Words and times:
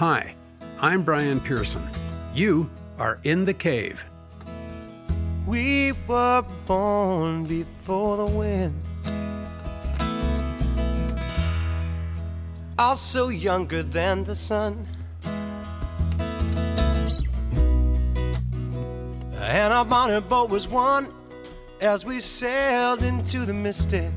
Hi, 0.00 0.34
I'm 0.78 1.02
Brian 1.02 1.40
Pearson. 1.40 1.86
You 2.34 2.70
are 2.98 3.18
in 3.22 3.44
the 3.44 3.52
cave. 3.52 4.02
We 5.46 5.92
were 6.08 6.42
born 6.64 7.44
before 7.44 8.16
the 8.16 8.24
wind. 8.24 8.82
Also 12.78 13.28
younger 13.28 13.82
than 13.82 14.24
the 14.24 14.34
sun. 14.34 14.86
And 19.34 19.70
our 19.70 19.84
bonnet 19.84 20.22
boat 20.30 20.48
was 20.48 20.66
one 20.66 21.12
as 21.82 22.06
we 22.06 22.20
sailed 22.20 23.04
into 23.04 23.44
the 23.44 23.52
mystic. 23.52 24.10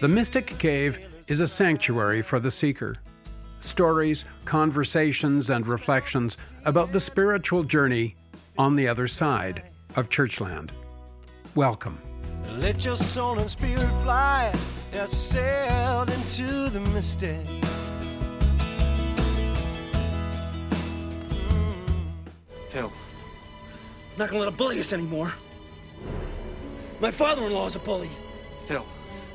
The 0.00 0.06
Mystic 0.06 0.56
Cave 0.60 0.96
is 1.26 1.40
a 1.40 1.48
sanctuary 1.48 2.22
for 2.22 2.38
the 2.38 2.52
seeker. 2.52 2.98
Stories, 3.58 4.24
conversations, 4.44 5.50
and 5.50 5.66
reflections 5.66 6.36
about 6.66 6.92
the 6.92 7.00
spiritual 7.00 7.64
journey 7.64 8.14
on 8.56 8.76
the 8.76 8.86
other 8.86 9.08
side 9.08 9.64
of 9.96 10.08
Churchland. 10.08 10.70
Welcome. 11.56 11.98
Let 12.58 12.84
your 12.84 12.94
soul 12.94 13.40
and 13.40 13.50
spirit 13.50 13.88
fly 14.04 14.54
as 14.92 15.10
we 15.10 15.16
sailed 15.16 16.10
into 16.10 16.68
the 16.68 16.80
mystic. 16.94 17.44
Mm. 21.40 21.98
Phil, 22.68 22.92
I'm 24.12 24.18
not 24.18 24.28
gonna 24.28 24.38
let 24.44 24.48
a 24.48 24.56
bully 24.56 24.78
us 24.78 24.92
anymore. 24.92 25.32
My 27.00 27.10
father-in-law 27.10 27.66
is 27.66 27.74
a 27.74 27.80
bully. 27.80 28.10
Phil, 28.68 28.86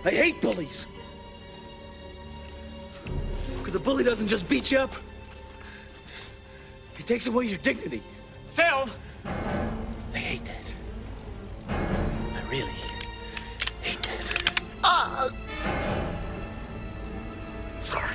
I 0.06 0.12
hate 0.12 0.42
bullies. 0.42 0.86
Because 3.58 3.76
a 3.76 3.80
bully 3.80 4.04
doesn't 4.04 4.28
just 4.28 4.50
beat 4.50 4.72
you 4.72 4.80
up. 4.80 4.94
He 6.98 7.04
takes 7.04 7.28
away 7.28 7.46
your 7.46 7.58
dignity. 7.60 8.04
Phil! 8.52 8.90
I 9.26 10.18
hate 10.18 10.42
that. 10.46 10.74
I 11.70 12.50
really 12.50 12.72
hate 13.82 14.02
that. 14.04 14.62
Ah! 14.84 15.30
Sorry. 17.80 18.13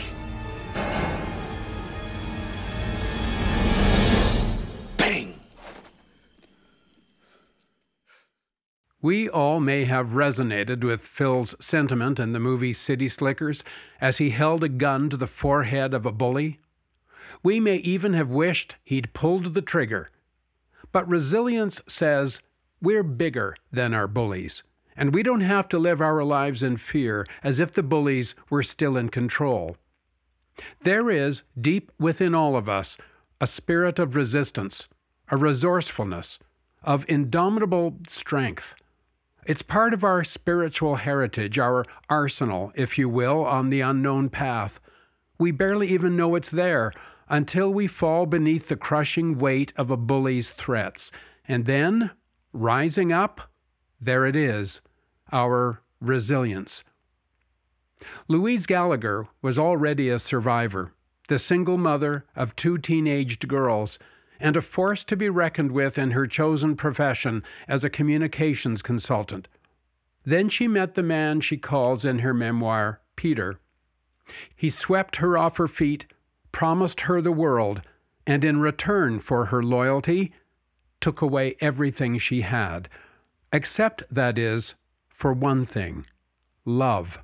We 9.01 9.29
all 9.29 9.61
may 9.61 9.85
have 9.85 10.09
resonated 10.09 10.83
with 10.83 11.07
Phil's 11.07 11.55
sentiment 11.65 12.19
in 12.19 12.33
the 12.33 12.41
movie 12.41 12.73
City 12.73 13.09
Slickers 13.09 13.63
as 14.01 14.19
he 14.19 14.31
held 14.31 14.65
a 14.65 14.69
gun 14.69 15.09
to 15.11 15.17
the 15.17 15.29
forehead 15.29 15.95
of 15.95 16.05
a 16.05 16.11
bully. 16.11 16.59
We 17.45 17.61
may 17.61 17.77
even 17.77 18.15
have 18.15 18.31
wished 18.31 18.75
he'd 18.83 19.13
pulled 19.13 19.55
the 19.55 19.63
trigger. 19.63 20.11
But 20.91 21.09
resilience 21.09 21.81
says 21.87 22.43
we're 22.83 23.05
bigger 23.05 23.55
than 23.71 23.95
our 23.95 24.09
bullies, 24.09 24.65
and 24.97 25.15
we 25.15 25.23
don't 25.23 25.43
have 25.43 25.69
to 25.69 25.79
live 25.79 26.01
our 26.01 26.25
lives 26.25 26.65
in 26.65 26.77
fear 26.77 27.25
as 27.45 27.61
if 27.61 27.71
the 27.71 27.85
bullies 27.85 28.35
were 28.51 28.65
still 28.65 28.97
in 28.97 29.11
control. 29.11 29.77
There 30.81 31.09
is, 31.09 31.45
deep 31.61 31.93
within 32.01 32.35
all 32.35 32.57
of 32.57 32.69
us, 32.69 32.99
a 33.41 33.47
spirit 33.47 34.01
of 34.01 34.17
resistance, 34.17 34.89
a 35.31 35.37
resourcefulness, 35.37 36.41
of 36.83 37.05
indomitable 37.09 37.99
strength. 38.09 38.75
It's 39.49 39.63
part 39.63 39.95
of 39.95 40.05
our 40.05 40.25
spiritual 40.25 40.97
heritage, 40.97 41.59
our 41.59 41.87
arsenal, 42.11 42.71
if 42.75 42.99
you 42.99 43.09
will, 43.09 43.47
on 43.47 43.71
the 43.71 43.81
unknown 43.81 44.29
path. 44.29 44.79
We 45.39 45.53
barely 45.53 45.89
even 45.89 46.19
know 46.19 46.35
it's 46.35 46.51
there 46.51 46.93
until 47.31 47.73
we 47.73 47.87
fall 47.87 48.27
beneath 48.27 48.69
the 48.69 48.77
crushing 48.77 49.39
weight 49.39 49.73
of 49.75 49.91
a 49.91 49.97
bully's 49.97 50.51
threats. 50.51 51.11
And 51.49 51.65
then, 51.65 52.11
rising 52.53 53.11
up, 53.11 53.41
there 53.99 54.27
it 54.27 54.37
is, 54.37 54.83
our 55.33 55.81
resilience. 55.99 56.85
Louise 58.29 58.67
Gallagher 58.67 59.29
was 59.41 59.59
already 59.59 60.11
a 60.11 60.19
survivor, 60.19 60.93
the 61.29 61.39
single 61.39 61.79
mother 61.79 62.27
of 62.37 62.55
two 62.55 62.77
teenaged 62.77 63.49
girls, 63.49 63.99
and 64.41 64.57
a 64.57 64.63
force 64.63 65.05
to 65.05 65.17
be 65.17 65.29
reckoned 65.29 65.73
with 65.73 65.99
in 65.99 66.13
her 66.13 66.27
chosen 66.27 66.77
profession 66.77 67.43
as 67.67 67.85
a 67.85 67.91
communications 67.91 68.83
consultant. 68.83 69.49
Then 70.25 70.49
she 70.49 70.69
met 70.69 70.95
the 70.95 71.03
man 71.03 71.41
she 71.41 71.57
calls 71.57 72.05
in 72.05 72.21
her 72.21 72.35
memoir 72.35 73.01
Peter. 73.17 73.59
He 74.55 74.71
swept 74.71 75.17
her 75.17 75.39
off 75.39 75.57
her 75.57 75.69
feet, 75.69 76.07
promised 76.53 77.03
her 77.03 77.21
the 77.21 77.33
world, 77.33 77.83
and 78.27 78.45
in 78.45 78.61
return 78.61 79.21
for 79.21 79.47
her 79.47 79.63
loyalty, 79.63 80.33
took 81.01 81.23
away 81.23 81.57
everything 81.61 82.19
she 82.19 82.43
had, 82.43 82.89
except, 83.53 84.03
that 84.11 84.39
is, 84.39 84.75
for 85.09 85.33
one 85.33 85.65
thing 85.65 86.05
love. 86.65 87.19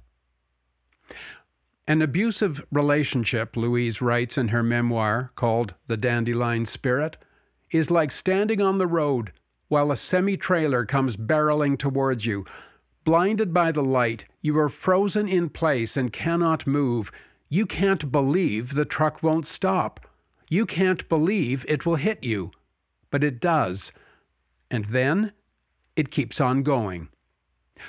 An 1.86 2.00
abusive 2.00 2.64
relationship, 2.72 3.56
Louise 3.56 4.00
writes 4.00 4.38
in 4.38 4.48
her 4.48 4.62
memoir 4.62 5.32
called 5.36 5.74
The 5.86 5.98
Dandelion 5.98 6.64
Spirit, 6.64 7.18
is 7.70 7.90
like 7.90 8.10
standing 8.10 8.62
on 8.62 8.78
the 8.78 8.86
road 8.86 9.32
while 9.68 9.92
a 9.92 9.96
semi 9.96 10.36
trailer 10.36 10.86
comes 10.86 11.16
barreling 11.16 11.76
towards 11.78 12.24
you. 12.24 12.46
Blinded 13.04 13.52
by 13.52 13.70
the 13.70 13.82
light, 13.82 14.24
you 14.40 14.58
are 14.58 14.70
frozen 14.70 15.28
in 15.28 15.50
place 15.50 15.96
and 15.96 16.10
cannot 16.10 16.66
move. 16.66 17.12
You 17.50 17.66
can't 17.66 18.10
believe 18.10 18.74
the 18.74 18.86
truck 18.86 19.22
won't 19.22 19.46
stop. 19.46 20.00
You 20.48 20.64
can't 20.64 21.06
believe 21.10 21.66
it 21.68 21.84
will 21.84 21.96
hit 21.96 22.24
you. 22.24 22.50
But 23.10 23.22
it 23.22 23.40
does. 23.40 23.92
And 24.70 24.86
then 24.86 25.32
it 25.96 26.10
keeps 26.10 26.40
on 26.40 26.62
going. 26.62 27.08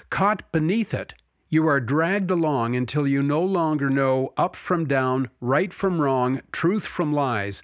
Caught 0.10 0.52
beneath 0.52 0.94
it, 0.94 1.14
you 1.56 1.68
are 1.70 1.80
dragged 1.80 2.30
along 2.30 2.76
until 2.76 3.08
you 3.08 3.24
no 3.24 3.42
longer 3.42 3.90
know 3.90 4.34
up 4.36 4.58
from 4.58 4.86
down, 4.86 5.30
right 5.40 5.72
from 5.72 6.02
wrong, 6.02 6.42
truth 6.52 6.86
from 6.86 7.14
lies. 7.14 7.64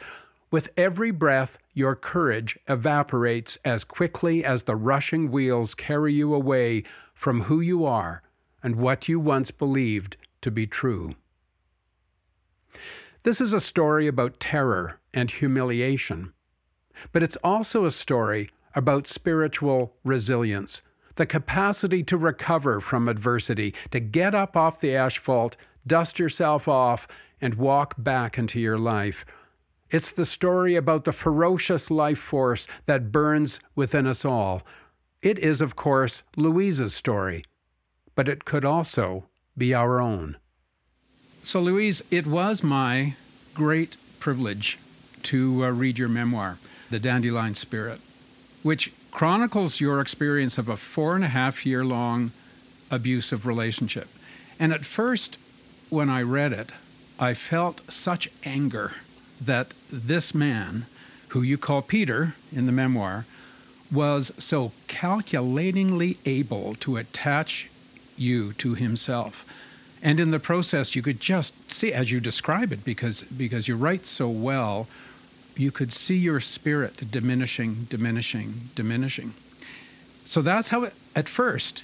With 0.49 0.69
every 0.77 1.11
breath, 1.11 1.57
your 1.73 1.97
courage 1.97 2.57
evaporates 2.69 3.57
as 3.65 3.83
quickly 3.83 4.45
as 4.45 4.63
the 4.63 4.77
rushing 4.77 5.29
wheels 5.29 5.75
carry 5.75 6.13
you 6.13 6.33
away 6.33 6.83
from 7.13 7.41
who 7.41 7.59
you 7.59 7.83
are 7.83 8.23
and 8.63 8.77
what 8.77 9.09
you 9.09 9.19
once 9.19 9.51
believed 9.51 10.15
to 10.39 10.49
be 10.49 10.65
true. 10.65 11.15
This 13.23 13.41
is 13.41 13.51
a 13.51 13.59
story 13.59 14.07
about 14.07 14.39
terror 14.39 15.01
and 15.13 15.29
humiliation, 15.29 16.31
but 17.11 17.23
it's 17.23 17.37
also 17.43 17.83
a 17.83 17.91
story 17.91 18.49
about 18.73 19.05
spiritual 19.05 19.97
resilience, 20.05 20.81
the 21.21 21.25
capacity 21.27 22.01
to 22.01 22.17
recover 22.17 22.81
from 22.81 23.07
adversity, 23.07 23.75
to 23.91 23.99
get 23.99 24.33
up 24.33 24.57
off 24.57 24.79
the 24.79 24.95
asphalt, 24.95 25.55
dust 25.85 26.17
yourself 26.17 26.67
off, 26.67 27.07
and 27.39 27.53
walk 27.53 27.93
back 27.99 28.39
into 28.39 28.59
your 28.59 28.79
life. 28.79 29.23
It's 29.91 30.11
the 30.11 30.25
story 30.25 30.75
about 30.75 31.03
the 31.03 31.13
ferocious 31.13 31.91
life 31.91 32.17
force 32.17 32.65
that 32.87 33.11
burns 33.11 33.59
within 33.75 34.07
us 34.07 34.25
all. 34.25 34.63
It 35.21 35.37
is, 35.37 35.61
of 35.61 35.75
course, 35.75 36.23
Louise's 36.37 36.95
story, 36.95 37.45
but 38.15 38.27
it 38.27 38.43
could 38.43 38.65
also 38.65 39.25
be 39.55 39.75
our 39.75 40.01
own. 40.01 40.37
So, 41.43 41.61
Louise, 41.61 42.01
it 42.09 42.25
was 42.25 42.63
my 42.63 43.13
great 43.53 43.95
privilege 44.19 44.79
to 45.21 45.65
uh, 45.65 45.69
read 45.69 45.99
your 45.99 46.09
memoir, 46.09 46.57
The 46.89 46.99
Dandelion 46.99 47.53
Spirit, 47.53 47.99
which 48.63 48.91
chronicles 49.11 49.79
your 49.79 50.01
experience 50.01 50.57
of 50.57 50.69
a 50.69 50.77
four 50.77 51.15
and 51.15 51.23
a 51.23 51.29
half 51.29 51.65
year 51.65 51.83
long 51.83 52.31
abusive 52.89 53.45
relationship. 53.45 54.07
And 54.59 54.73
at 54.73 54.85
first, 54.85 55.37
when 55.89 56.09
I 56.09 56.21
read 56.21 56.53
it, 56.53 56.71
I 57.19 57.33
felt 57.33 57.81
such 57.91 58.29
anger 58.43 58.93
that 59.39 59.73
this 59.91 60.33
man, 60.33 60.85
who 61.29 61.41
you 61.41 61.57
call 61.57 61.81
Peter 61.81 62.35
in 62.51 62.65
the 62.65 62.71
memoir, 62.71 63.25
was 63.91 64.31
so 64.37 64.71
calculatingly 64.87 66.17
able 66.25 66.75
to 66.75 66.97
attach 66.97 67.69
you 68.17 68.53
to 68.53 68.75
himself. 68.75 69.45
And 70.01 70.19
in 70.19 70.31
the 70.31 70.39
process, 70.39 70.95
you 70.95 71.01
could 71.01 71.19
just 71.19 71.71
see, 71.71 71.93
as 71.93 72.11
you 72.11 72.19
describe 72.19 72.71
it, 72.71 72.83
because, 72.83 73.23
because 73.23 73.67
you 73.67 73.75
write 73.75 74.05
so 74.05 74.29
well, 74.29 74.87
you 75.55 75.71
could 75.71 75.91
see 75.91 76.17
your 76.17 76.39
spirit 76.39 77.11
diminishing, 77.11 77.87
diminishing, 77.89 78.69
diminishing. 78.75 79.33
So 80.25 80.41
that's 80.41 80.69
how, 80.69 80.83
it, 80.83 80.93
at 81.15 81.27
first, 81.27 81.83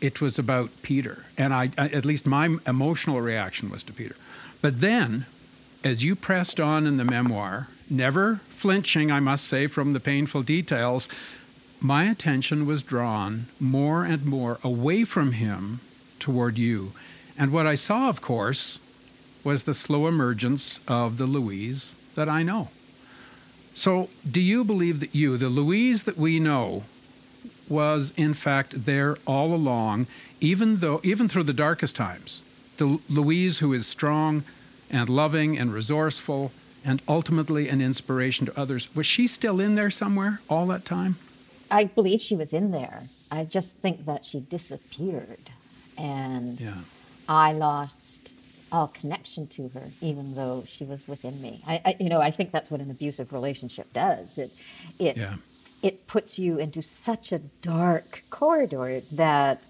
it 0.00 0.20
was 0.20 0.38
about 0.38 0.70
Peter. 0.82 1.24
And 1.38 1.54
I, 1.54 1.70
at 1.76 2.04
least 2.04 2.26
my 2.26 2.56
emotional 2.66 3.20
reaction 3.20 3.70
was 3.70 3.82
to 3.84 3.92
Peter. 3.92 4.16
But 4.60 4.80
then, 4.80 5.26
as 5.84 6.02
you 6.02 6.16
pressed 6.16 6.58
on 6.58 6.86
in 6.86 6.96
the 6.96 7.04
memoir, 7.04 7.68
never 7.88 8.40
flinching, 8.50 9.10
I 9.10 9.20
must 9.20 9.46
say, 9.46 9.66
from 9.66 9.92
the 9.92 10.00
painful 10.00 10.42
details, 10.42 11.08
my 11.80 12.04
attention 12.04 12.66
was 12.66 12.82
drawn 12.82 13.46
more 13.60 14.04
and 14.04 14.24
more 14.24 14.58
away 14.64 15.04
from 15.04 15.32
him 15.32 15.80
toward 16.18 16.58
you. 16.58 16.92
And 17.38 17.52
what 17.52 17.66
I 17.66 17.74
saw, 17.74 18.08
of 18.08 18.20
course, 18.20 18.78
was 19.44 19.64
the 19.64 19.74
slow 19.74 20.08
emergence 20.08 20.80
of 20.88 21.18
the 21.18 21.26
Louise 21.26 21.94
that 22.14 22.28
I 22.28 22.42
know. 22.42 22.68
So, 23.76 24.08
do 24.28 24.40
you 24.40 24.64
believe 24.64 25.00
that 25.00 25.14
you, 25.14 25.36
the 25.36 25.50
Louise 25.50 26.04
that 26.04 26.16
we 26.16 26.40
know, 26.40 26.84
was 27.68 28.10
in 28.16 28.32
fact 28.32 28.86
there 28.86 29.18
all 29.26 29.52
along, 29.54 30.06
even 30.40 30.78
though 30.78 30.98
even 31.04 31.28
through 31.28 31.42
the 31.42 31.52
darkest 31.52 31.94
times? 31.94 32.40
The 32.78 32.98
Louise 33.10 33.58
who 33.58 33.74
is 33.74 33.86
strong 33.86 34.44
and 34.90 35.10
loving 35.10 35.58
and 35.58 35.74
resourceful 35.74 36.52
and 36.86 37.02
ultimately 37.06 37.68
an 37.68 37.82
inspiration 37.82 38.46
to 38.46 38.58
others. 38.58 38.88
Was 38.94 39.04
she 39.06 39.26
still 39.26 39.60
in 39.60 39.74
there 39.74 39.90
somewhere 39.90 40.40
all 40.48 40.66
that 40.68 40.86
time? 40.86 41.16
I 41.70 41.84
believe 41.84 42.22
she 42.22 42.34
was 42.34 42.54
in 42.54 42.70
there. 42.70 43.08
I 43.30 43.44
just 43.44 43.76
think 43.76 44.06
that 44.06 44.24
she 44.24 44.40
disappeared. 44.40 45.50
And 45.98 46.58
Yeah. 46.58 46.78
I 47.28 47.52
lost 47.52 48.05
all 48.72 48.88
connection 48.88 49.46
to 49.48 49.68
her, 49.68 49.90
even 50.00 50.34
though 50.34 50.64
she 50.66 50.84
was 50.84 51.06
within 51.06 51.40
me. 51.40 51.62
I, 51.66 51.80
I 51.84 51.96
you 52.00 52.08
know, 52.08 52.20
I 52.20 52.30
think 52.30 52.50
that's 52.50 52.70
what 52.70 52.80
an 52.80 52.90
abusive 52.90 53.32
relationship 53.32 53.92
does. 53.92 54.38
It, 54.38 54.50
it, 54.98 55.16
Yeah. 55.16 55.36
it 55.82 56.06
puts 56.06 56.38
you 56.38 56.58
into 56.58 56.82
such 56.82 57.32
a 57.32 57.38
dark 57.62 58.22
corridor 58.30 59.00
that 59.12 59.62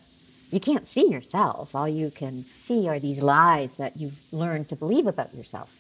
you 0.50 0.60
can't 0.60 0.87
see 0.87 1.08
yourself. 1.10 1.75
All 1.75 1.88
you 1.88 2.10
can 2.10 2.44
see 2.44 2.88
are 2.88 2.98
these 2.98 3.20
lies 3.20 3.76
that 3.76 3.96
you've 3.96 4.20
learned 4.32 4.69
to 4.70 4.76
believe 4.76 5.06
about 5.06 5.34
yourself 5.34 5.70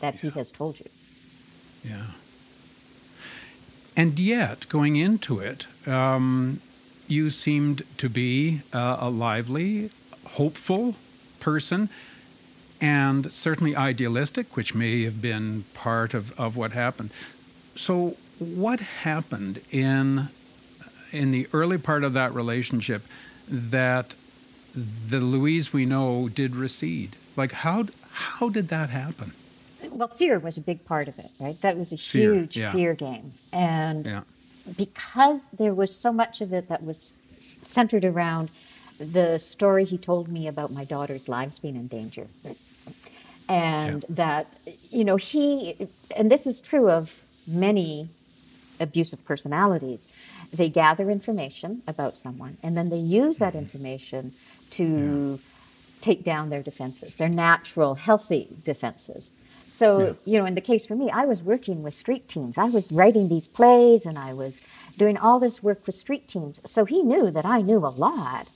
that 0.00 0.14
he 0.16 0.30
has 0.30 0.50
told 0.50 0.78
you. 0.78 0.86
Yeah. 1.84 2.06
And 3.96 4.18
yet, 4.18 4.68
going 4.68 4.96
into 4.96 5.40
it, 5.40 5.66
um, 5.88 6.60
you 7.08 7.30
seemed 7.30 7.82
to 7.98 8.08
be 8.08 8.60
uh, 8.72 8.98
a 9.00 9.10
lively, 9.10 9.90
hopeful 10.24 10.94
person, 11.40 11.88
and 12.80 13.30
certainly 13.32 13.74
idealistic, 13.74 14.56
which 14.56 14.74
may 14.74 15.02
have 15.04 15.20
been 15.20 15.64
part 15.74 16.14
of, 16.14 16.38
of 16.38 16.56
what 16.56 16.72
happened. 16.72 17.10
So, 17.76 18.16
what 18.38 18.80
happened 18.80 19.60
in 19.70 20.28
in 21.10 21.30
the 21.30 21.46
early 21.52 21.78
part 21.78 22.04
of 22.04 22.12
that 22.12 22.32
relationship 22.34 23.02
that 23.46 24.14
the 24.74 25.20
Louise 25.20 25.72
we 25.72 25.86
know 25.86 26.28
did 26.28 26.54
recede? 26.54 27.16
Like, 27.36 27.52
how 27.52 27.86
how 28.12 28.48
did 28.48 28.68
that 28.68 28.90
happen? 28.90 29.32
Well, 29.90 30.08
fear 30.08 30.38
was 30.38 30.56
a 30.58 30.60
big 30.60 30.84
part 30.84 31.08
of 31.08 31.18
it, 31.18 31.30
right? 31.40 31.60
That 31.62 31.76
was 31.78 31.92
a 31.92 31.96
Fear, 31.96 32.34
huge 32.34 32.56
yeah. 32.56 32.72
fear 32.72 32.94
game. 32.94 33.32
And 33.52 34.06
Yeah. 34.06 34.22
because 34.76 35.46
there 35.56 35.72
was 35.74 35.94
so 35.94 36.12
much 36.12 36.40
of 36.40 36.52
it 36.52 36.68
that 36.68 36.82
was 36.82 37.14
centered 37.62 38.04
around 38.04 38.50
the 38.98 39.38
story 39.38 39.84
he 39.84 39.96
told 39.96 40.28
me 40.28 40.48
about 40.48 40.72
my 40.72 40.84
daughter's 40.84 41.28
lives 41.28 41.58
being 41.60 41.76
in 41.76 41.86
danger. 41.86 42.26
And 43.48 44.04
that, 44.10 44.46
you 44.90 45.04
know, 45.04 45.16
he, 45.16 45.74
and 46.16 46.30
this 46.30 46.46
is 46.46 46.60
true 46.60 46.90
of 46.90 47.22
many 47.46 48.08
abusive 48.78 49.24
personalities, 49.24 50.06
they 50.52 50.68
gather 50.68 51.10
information 51.10 51.82
about 51.86 52.18
someone 52.18 52.56
and 52.62 52.76
then 52.76 52.90
they 52.90 52.98
use 52.98 53.38
that 53.38 53.54
mm-hmm. 53.54 53.62
information 53.64 54.32
to 54.72 55.40
take 56.00 56.24
down 56.24 56.50
their 56.50 56.62
defenses, 56.62 57.16
their 57.16 57.28
natural, 57.28 57.94
healthy 57.94 58.48
defenses. 58.64 59.30
So, 59.68 59.98
Yeah. 59.98 60.12
you 60.24 60.38
know, 60.38 60.46
in 60.46 60.54
the 60.54 60.60
case 60.60 60.86
for 60.86 60.94
me, 60.94 61.10
I 61.10 61.24
was 61.24 61.42
working 61.42 61.82
with 61.82 61.94
street 61.94 62.28
teens. 62.28 62.56
I 62.56 62.68
was 62.68 62.90
writing 62.92 63.28
these 63.28 63.48
plays 63.48 64.06
and 64.06 64.18
I 64.18 64.32
was 64.32 64.60
doing 64.96 65.16
all 65.16 65.38
this 65.38 65.62
work 65.62 65.86
with 65.86 65.96
street 65.96 66.28
teens. 66.28 66.60
So 66.64 66.84
he 66.84 67.02
knew 67.02 67.30
that 67.30 67.44
I 67.44 67.60
knew 67.60 67.78
a 67.78 67.88
lot 67.88 68.48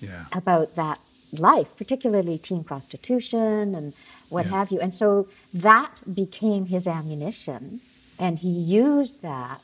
Yeah. 0.00 0.26
about 0.32 0.76
that 0.76 1.00
life, 1.32 1.76
particularly 1.76 2.38
teen 2.38 2.62
prostitution 2.62 3.74
and 3.74 3.92
what 4.28 4.46
Yeah. 4.46 4.52
have 4.52 4.70
you. 4.72 4.80
And 4.80 4.94
so 4.94 5.28
that 5.54 6.02
became 6.14 6.66
his 6.66 6.86
ammunition, 6.86 7.80
and 8.18 8.38
he 8.38 8.50
used 8.50 9.22
that 9.22 9.60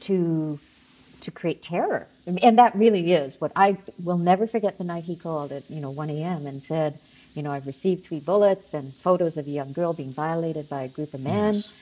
to 0.00 0.58
to 1.20 1.30
create 1.30 1.62
terror. 1.62 2.06
And 2.26 2.58
that 2.58 2.74
really 2.76 3.12
is 3.12 3.40
what 3.40 3.50
I 3.56 3.78
will 4.02 4.18
never 4.18 4.46
forget 4.46 4.76
the 4.76 4.84
night 4.84 5.04
he 5.04 5.16
called 5.16 5.52
at 5.52 5.70
you 5.70 5.80
know 5.80 5.90
1 5.90 6.10
a.m. 6.10 6.46
and 6.46 6.62
said, 6.62 6.98
you 7.34 7.42
know, 7.42 7.50
I've 7.50 7.66
received 7.66 8.04
three 8.04 8.20
bullets 8.20 8.74
and 8.74 8.94
photos 8.94 9.36
of 9.38 9.46
a 9.46 9.50
young 9.50 9.72
girl 9.72 9.92
being 9.94 10.12
violated 10.12 10.68
by 10.68 10.82
a 10.82 10.88
group 10.88 11.14
of 11.14 11.20
men. 11.20 11.54
Yes. 11.54 11.72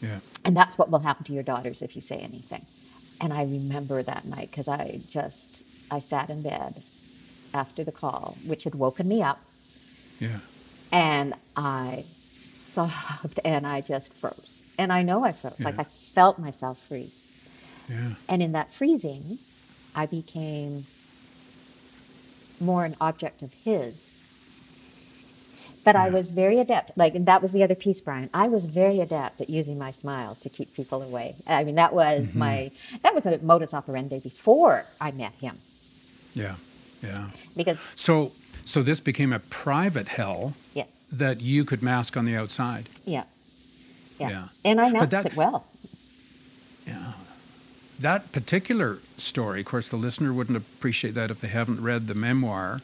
Yeah. 0.00 0.18
And 0.44 0.56
that's 0.56 0.78
what 0.78 0.90
will 0.90 1.00
happen 1.00 1.24
to 1.26 1.32
your 1.34 1.42
daughters 1.42 1.82
if 1.82 1.94
you 1.94 2.00
say 2.02 2.16
anything. 2.16 2.64
And 3.20 3.32
I 3.34 3.42
remember 3.42 4.02
that 4.02 4.24
night 4.24 4.50
because 4.50 4.66
I 4.68 5.00
just, 5.10 5.62
I 5.90 5.98
sat 6.00 6.30
in 6.30 6.40
bed 6.42 6.82
after 7.52 7.84
the 7.84 7.92
call, 7.92 8.38
which 8.46 8.64
had 8.64 8.74
woken 8.74 9.06
me 9.08 9.22
up, 9.22 9.40
Yeah. 10.18 10.38
And 10.92 11.34
I 11.56 12.04
sobbed 12.32 13.40
and 13.44 13.66
I 13.66 13.80
just 13.80 14.12
froze. 14.14 14.62
And 14.78 14.92
I 14.92 15.02
know 15.02 15.24
I 15.24 15.32
froze. 15.32 15.60
Like 15.60 15.78
I 15.78 15.84
felt 15.84 16.38
myself 16.38 16.80
freeze. 16.88 17.24
Yeah. 17.88 18.14
And 18.28 18.42
in 18.42 18.52
that 18.52 18.72
freezing, 18.72 19.38
I 19.94 20.06
became 20.06 20.86
more 22.60 22.84
an 22.84 22.96
object 23.00 23.42
of 23.42 23.52
his. 23.52 24.22
But 25.82 25.96
I 25.96 26.10
was 26.10 26.30
very 26.30 26.58
adept. 26.58 26.92
Like, 26.96 27.14
and 27.14 27.24
that 27.26 27.40
was 27.40 27.52
the 27.52 27.62
other 27.62 27.74
piece, 27.74 28.00
Brian. 28.02 28.28
I 28.34 28.48
was 28.48 28.66
very 28.66 29.00
adept 29.00 29.40
at 29.40 29.48
using 29.48 29.78
my 29.78 29.90
smile 29.92 30.36
to 30.42 30.48
keep 30.50 30.74
people 30.74 31.02
away. 31.02 31.36
I 31.46 31.64
mean, 31.64 31.76
that 31.76 31.94
was 31.94 32.28
Mm-hmm. 32.28 32.38
my, 32.38 32.70
that 33.02 33.14
was 33.14 33.24
a 33.26 33.38
modus 33.38 33.72
operandi 33.72 34.18
before 34.20 34.84
I 35.00 35.10
met 35.10 35.32
him. 35.36 35.56
Yeah. 36.34 36.56
Yeah. 37.02 37.30
Because, 37.56 37.78
So, 37.94 38.30
so 38.64 38.82
this 38.82 39.00
became 39.00 39.32
a 39.32 39.38
private 39.38 40.08
hell 40.08 40.54
yes, 40.74 41.06
that 41.12 41.40
you 41.40 41.64
could 41.64 41.82
mask 41.82 42.16
on 42.16 42.24
the 42.24 42.36
outside. 42.36 42.88
yeah. 43.04 43.24
Yeah. 44.18 44.28
Yeah. 44.30 44.44
And 44.66 44.80
I 44.80 44.90
masked 44.90 45.10
that- 45.12 45.26
it 45.26 45.36
well. 45.36 45.64
Yeah. 46.86 47.12
That 47.98 48.32
particular 48.32 48.98
story, 49.16 49.60
of 49.60 49.66
course, 49.66 49.88
the 49.88 49.96
listener 49.96 50.32
wouldn't 50.32 50.56
appreciate 50.58 51.14
that 51.14 51.30
if 51.30 51.40
they 51.40 51.48
haven't 51.48 51.82
read 51.82 52.06
the 52.06 52.14
memoir, 52.14 52.80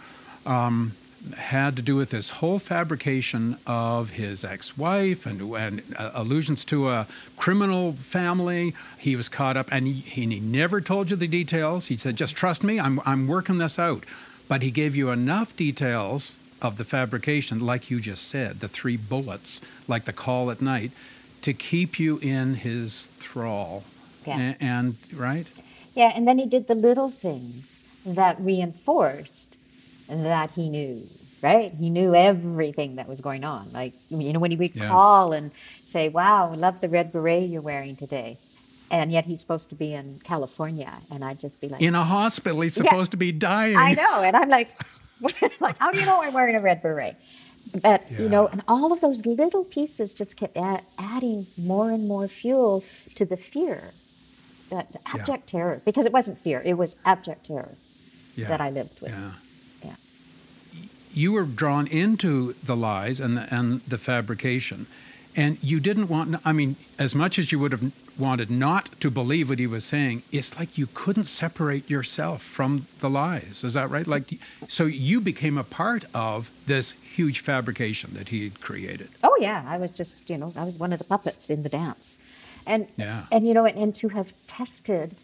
um, 0.46 0.92
had 1.36 1.74
to 1.76 1.82
do 1.82 1.96
with 1.96 2.10
this 2.10 2.28
whole 2.30 2.58
fabrication 2.58 3.56
of 3.66 4.10
his 4.10 4.44
ex-wife 4.44 5.26
and, 5.26 5.40
and 5.54 5.82
uh, 5.96 6.10
allusions 6.14 6.64
to 6.66 6.88
a 6.88 7.06
criminal 7.36 7.92
family. 7.94 8.74
He 8.98 9.16
was 9.16 9.28
caught 9.28 9.56
up, 9.56 9.68
and 9.72 9.86
he, 9.86 9.94
he 9.94 10.40
never 10.40 10.80
told 10.80 11.10
you 11.10 11.16
the 11.16 11.26
details. 11.28 11.86
He 11.88 11.96
said, 11.96 12.16
"Just 12.16 12.36
trust 12.36 12.62
me. 12.62 12.78
I'm 12.78 13.00
I'm 13.04 13.26
working 13.26 13.58
this 13.58 13.78
out." 13.78 14.04
But 14.48 14.62
he 14.62 14.70
gave 14.70 14.94
you 14.94 15.10
enough 15.10 15.56
details 15.56 16.36
of 16.62 16.78
the 16.78 16.84
fabrication, 16.84 17.60
like 17.60 17.90
you 17.90 18.00
just 18.00 18.26
said, 18.28 18.60
the 18.60 18.68
three 18.68 18.96
bullets, 18.96 19.60
like 19.88 20.04
the 20.04 20.12
call 20.12 20.50
at 20.50 20.62
night, 20.62 20.92
to 21.42 21.52
keep 21.52 21.98
you 21.98 22.18
in 22.18 22.54
his 22.56 23.06
thrall. 23.18 23.84
Yeah. 24.26 24.54
A- 24.58 24.62
and 24.62 24.96
right? 25.12 25.48
Yeah, 25.94 26.12
and 26.14 26.26
then 26.26 26.38
he 26.38 26.46
did 26.46 26.66
the 26.68 26.74
little 26.74 27.10
things 27.10 27.82
that 28.04 28.40
reinforced 28.40 29.56
that 30.08 30.52
he 30.52 30.68
knew, 30.68 31.06
right? 31.42 31.72
He 31.72 31.90
knew 31.90 32.14
everything 32.14 32.96
that 32.96 33.08
was 33.08 33.20
going 33.20 33.44
on. 33.44 33.70
Like, 33.72 33.94
you 34.10 34.32
know, 34.32 34.38
when 34.38 34.50
he 34.52 34.56
would 34.56 34.76
Yeah. 34.76 34.88
call 34.88 35.32
and 35.32 35.50
say, 35.84 36.08
Wow, 36.08 36.54
love 36.54 36.80
the 36.80 36.88
red 36.88 37.12
beret 37.12 37.48
you're 37.50 37.62
wearing 37.62 37.96
today. 37.96 38.38
And 38.90 39.10
yet 39.10 39.24
he's 39.24 39.40
supposed 39.40 39.68
to 39.70 39.74
be 39.74 39.94
in 39.94 40.20
California. 40.22 40.92
And 41.10 41.24
I'd 41.24 41.40
just 41.40 41.60
be 41.60 41.68
like, 41.68 41.80
In 41.82 41.94
a 41.94 42.04
hospital, 42.04 42.60
he's 42.60 42.76
Yeah. 42.78 42.84
supposed 42.84 43.10
to 43.12 43.16
be 43.16 43.32
dying. 43.32 43.76
I 43.76 43.92
know. 43.94 44.22
And 44.22 44.36
I'm 44.36 44.48
like, 44.48 44.68
like, 45.60 45.76
how 45.78 45.90
do 45.92 45.98
you 45.98 46.06
know 46.06 46.22
I'm 46.22 46.32
wearing 46.32 46.54
a 46.56 46.60
red 46.60 46.82
beret? 46.82 47.16
But, 47.82 48.08
you 48.12 48.28
know, 48.28 48.46
and 48.46 48.62
all 48.68 48.92
of 48.92 49.00
those 49.00 49.26
little 49.26 49.64
pieces 49.64 50.14
just 50.14 50.36
kept 50.36 50.56
add, 50.56 50.82
adding 50.98 51.46
more 51.58 51.90
and 51.90 52.06
more 52.06 52.28
fuel 52.28 52.84
to 53.16 53.24
the 53.24 53.36
fear, 53.36 53.90
that 54.70 54.92
the 54.92 55.00
Yeah. 55.04 55.20
abject 55.20 55.48
terror. 55.48 55.82
Because 55.84 56.06
it 56.06 56.12
wasn't 56.12 56.38
fear, 56.38 56.62
it 56.64 56.74
was 56.74 56.94
abject 57.04 57.46
terror 57.46 57.74
Yeah. 58.36 58.46
that 58.48 58.60
I 58.60 58.70
lived 58.70 59.00
with. 59.00 59.10
Yeah. 59.10 59.32
Yeah. 59.84 59.96
You 61.12 61.32
were 61.32 61.42
drawn 61.44 61.86
into 61.88 62.54
the 62.62 62.76
lies 62.76 63.18
and 63.18 63.36
the, 63.36 63.52
and 63.52 63.80
the 63.88 63.98
fabrication, 63.98 64.86
and 65.36 65.58
you 65.62 65.78
didn't 65.80 66.08
want. 66.08 66.34
I 66.44 66.52
mean, 66.52 66.76
as 66.98 67.14
much 67.14 67.38
as 67.38 67.52
you 67.52 67.58
would 67.58 67.72
have 67.72 67.92
wanted 68.18 68.50
not 68.50 68.90
to 69.00 69.10
believe 69.10 69.50
what 69.50 69.58
he 69.58 69.66
was 69.66 69.84
saying, 69.84 70.22
it's 70.32 70.58
like 70.58 70.78
you 70.78 70.88
couldn't 70.94 71.24
separate 71.24 71.90
yourself 71.90 72.42
from 72.42 72.86
the 73.00 73.10
lies. 73.10 73.62
Is 73.62 73.74
that 73.74 73.90
right? 73.90 74.06
Like, 74.06 74.24
so 74.68 74.84
you 74.86 75.20
became 75.20 75.58
a 75.58 75.64
part 75.64 76.06
of 76.14 76.50
this 76.66 76.92
huge 76.92 77.40
fabrication 77.40 78.14
that 78.14 78.30
he 78.30 78.44
had 78.44 78.60
created. 78.60 79.10
Oh 79.22 79.36
yeah, 79.40 79.62
I 79.66 79.76
was 79.76 79.90
just 79.90 80.28
you 80.30 80.38
know 80.38 80.52
I 80.56 80.64
was 80.64 80.78
one 80.78 80.92
of 80.92 80.98
the 80.98 81.04
puppets 81.04 81.50
in 81.50 81.62
the 81.62 81.68
dance, 81.68 82.16
and 82.66 82.88
Yeah. 82.96 83.24
and 83.30 83.46
you 83.46 83.52
know 83.54 83.66
and, 83.66 83.78
and 83.78 83.94
to 83.96 84.08
have 84.08 84.32
tested 84.46 85.14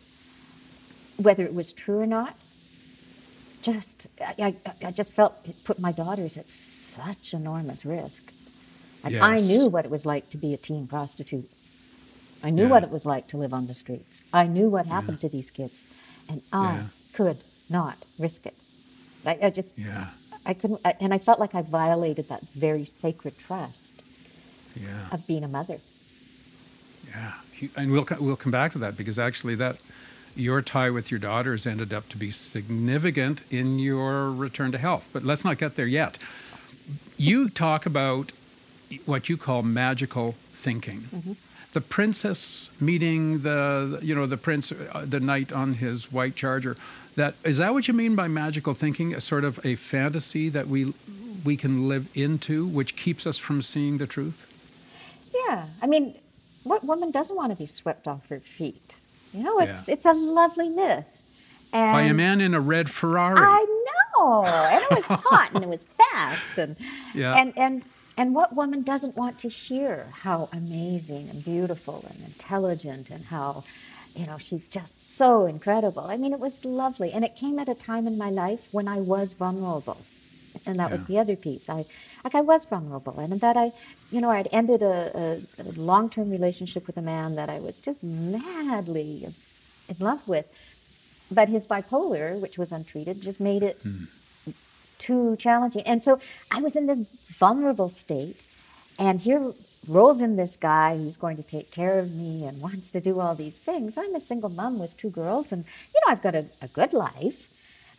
whether 1.16 1.45
it 1.45 1.54
was 1.54 1.73
true 1.73 2.00
or 2.00 2.07
not, 2.07 2.35
just 3.62 4.07
I, 4.21 4.57
I, 4.66 4.87
I 4.87 4.90
just 4.90 5.12
felt 5.14 5.35
it 5.45 5.54
put 5.64 5.78
my 5.78 5.92
daughters 5.92 6.37
at 6.37 6.49
such 6.49 7.33
enormous 7.33 7.85
risk. 7.85 8.33
Like 9.04 9.14
I 9.21 9.37
knew 9.37 9.66
what 9.66 9.85
it 9.85 9.90
was 9.90 10.06
like 10.06 10.30
to 10.30 10.37
be 10.37 10.54
a 10.54 10.56
teen 10.56 10.87
prostitute, 10.87 11.50
I 12.44 12.50
knew 12.50 12.64
Yeah. 12.64 12.68
what 12.71 12.82
it 12.82 12.90
was 12.90 13.04
like 13.04 13.26
to 13.28 13.37
live 13.37 13.52
on 13.54 13.66
the 13.66 13.75
streets. 13.75 14.21
I 14.32 14.47
knew 14.47 14.68
what 14.68 14.87
happened 14.87 15.21
to 15.23 15.28
these 15.28 15.50
kids, 15.50 15.85
and 16.28 16.42
I 16.52 16.75
Yeah. 16.75 16.82
could 17.12 17.38
not 17.71 17.97
risk 18.18 18.47
it. 18.47 18.54
I, 19.26 19.38
I 19.42 19.50
just, 19.50 19.76
Yeah. 19.78 20.09
I 20.44 20.54
couldn't, 20.54 20.80
I, 20.85 20.94
and 21.00 21.14
I 21.14 21.18
felt 21.18 21.38
like 21.38 21.54
I 21.54 21.62
violated 21.62 22.28
that 22.28 22.42
very 22.54 22.85
sacred 22.85 23.38
trust 23.38 23.92
Yeah. 24.76 25.09
of 25.11 25.26
being 25.26 25.44
a 25.44 25.49
mother. 25.49 25.78
Yeah, 27.09 27.32
and 27.76 27.92
we'll 27.92 28.06
we'll 28.21 28.37
come 28.37 28.52
back 28.52 28.73
to 28.73 28.78
that 28.78 28.97
because 28.97 29.18
actually 29.18 29.54
that 29.56 29.76
your 30.35 30.62
tie 30.62 30.88
with 30.90 31.11
your 31.11 31.21
daughters 31.21 31.66
ended 31.66 31.92
up 31.92 32.09
to 32.09 32.16
be 32.16 32.30
significant 32.30 33.42
in 33.50 33.78
your 33.78 34.30
return 34.30 34.73
to 34.73 34.78
health. 34.78 35.09
But 35.12 35.25
let's 35.25 35.44
not 35.44 35.59
get 35.59 35.76
there 35.76 35.87
yet. 35.87 36.16
You 37.18 37.49
talk 37.50 37.85
about 37.87 38.32
what 39.06 39.28
you 39.28 39.37
call 39.37 39.62
magical 39.62 40.34
thinking. 40.52 41.37
The 41.72 41.80
princess 41.80 42.68
meeting 42.80 43.42
the 43.42 43.99
you 44.02 44.14
know 44.14 44.26
the 44.26 44.37
prince 44.37 44.72
uh, 44.72 45.04
the 45.08 45.20
knight 45.20 45.52
on 45.52 45.75
his 45.75 46.12
white 46.12 46.34
charger. 46.37 46.76
That 47.16 47.34
is 47.44 47.56
that 47.58 47.72
what 47.75 47.88
you 47.88 47.94
mean 47.94 48.14
by 48.14 48.28
magical 48.28 48.75
thinking? 48.75 49.14
A 49.14 49.20
sort 49.20 49.44
of 49.44 49.58
a 49.64 49.75
fantasy 49.76 50.49
that 50.50 50.68
we 50.68 50.92
we 51.44 51.56
can 51.56 51.88
live 51.88 52.08
into, 52.14 52.66
which 52.66 52.94
keeps 52.96 53.26
us 53.26 53.38
from 53.38 53.62
seeing 53.62 53.99
the 53.99 54.06
truth. 54.06 54.46
Yeah, 55.34 55.66
I 55.82 55.87
mean, 55.87 56.14
what 56.62 56.84
woman 56.84 57.11
doesn't 57.11 57.34
want 57.37 57.52
to 57.52 57.56
be 57.58 57.66
swept 57.66 58.06
off 58.06 58.28
her 58.28 58.38
feet? 58.40 58.94
You 59.32 59.42
know, 59.42 59.58
it's 59.58 59.88
Yeah. 59.88 59.94
it's 59.94 60.04
a 60.04 60.12
lovely 60.12 60.68
myth. 60.68 61.08
And 61.72 61.92
By 61.94 62.02
a 62.02 62.12
man 62.14 62.42
in 62.42 62.52
a 62.52 62.61
red 62.61 62.90
Ferrari. 62.90 63.40
I 63.40 63.64
know, 64.18 64.44
and 64.44 64.82
it 64.84 64.90
was 64.94 65.06
hot 65.06 65.50
and 65.54 65.64
it 65.64 65.68
was 65.70 65.82
fast, 65.99 66.58
and 66.58 66.76
Yeah. 67.14 67.34
and 67.34 67.52
and 67.56 67.82
and 68.16 68.35
what 68.35 68.54
woman 68.54 68.83
doesn't 68.83 69.16
want 69.16 69.38
to 69.40 69.49
hear 69.49 70.07
how 70.12 70.49
amazing 70.52 71.28
and 71.31 71.45
beautiful 71.45 72.04
and 72.09 72.21
intelligent 72.26 73.11
and 73.11 73.25
how, 73.25 73.64
you 74.14 74.26
know, 74.26 74.38
she's 74.38 74.69
just 74.69 75.16
so 75.16 75.47
incredible. 75.47 76.07
I 76.09 76.16
mean, 76.16 76.33
it 76.33 76.40
was 76.40 76.64
lovely, 76.64 77.12
and 77.12 77.25
it 77.25 77.37
came 77.37 77.59
at 77.59 77.69
a 77.69 77.75
time 77.75 78.07
in 78.07 78.19
my 78.19 78.31
life 78.31 78.69
when 78.71 78.87
I 78.87 79.00
was 79.00 79.33
vulnerable, 79.33 79.99
and 80.66 80.78
that 80.78 80.90
was 80.90 81.07
the 81.07 81.19
other 81.19 81.37
piece. 81.37 81.71
I 81.71 81.87
like 82.23 82.35
I 82.35 82.42
was 82.42 82.66
vulnerable, 82.66 83.19
and 83.19 83.40
that 83.40 83.57
I, 83.57 83.73
you 84.11 84.21
know, 84.21 84.31
I'd 84.31 84.49
ended 84.52 84.83
a, 84.83 85.40
a, 85.59 85.62
a 85.62 85.73
long-term 85.73 86.31
relationship 86.31 86.87
with 86.87 86.97
a 86.99 87.02
man 87.02 87.37
that 87.37 87.49
I 87.49 87.61
was 87.61 87.81
just 87.81 88.02
madly 88.02 89.33
in 89.88 89.97
love 89.99 90.26
with. 90.28 90.47
But 91.31 91.49
his 91.49 91.66
bipolar, 91.66 92.38
which 92.38 92.59
was 92.59 92.73
untreated, 92.73 93.23
just 93.23 93.40
made 93.40 93.62
it 93.62 93.78
hmm. 93.83 94.04
Too 95.06 95.37
challenging. 95.47 95.82
And 95.92 96.02
so 96.06 96.12
I 96.56 96.59
was 96.66 96.75
in 96.80 96.87
this 96.87 97.00
vulnerable 97.44 97.88
state, 97.88 98.37
and 98.99 99.21
here 99.26 99.42
rolls 99.88 100.23
in 100.23 100.37
this 100.37 100.54
guy 100.56 100.90
who's 100.97 101.16
going 101.25 101.37
to 101.42 101.42
take 101.54 101.68
care 101.78 101.99
of 101.99 102.14
me 102.23 102.32
and 102.47 102.61
wants 102.68 102.90
to 102.97 103.00
do 103.09 103.18
all 103.21 103.35
these 103.35 103.59
things. 103.68 103.99
I'm 103.99 104.14
a 104.14 104.21
single 104.21 104.50
mom 104.61 104.78
with 104.78 104.97
two 104.97 105.11
girls, 105.11 105.52
and 105.52 105.64
you 105.92 106.00
know 106.02 106.12
I've 106.12 106.23
got 106.23 106.35
a, 106.35 106.44
a 106.66 106.68
good 106.68 106.92
life, 106.92 107.40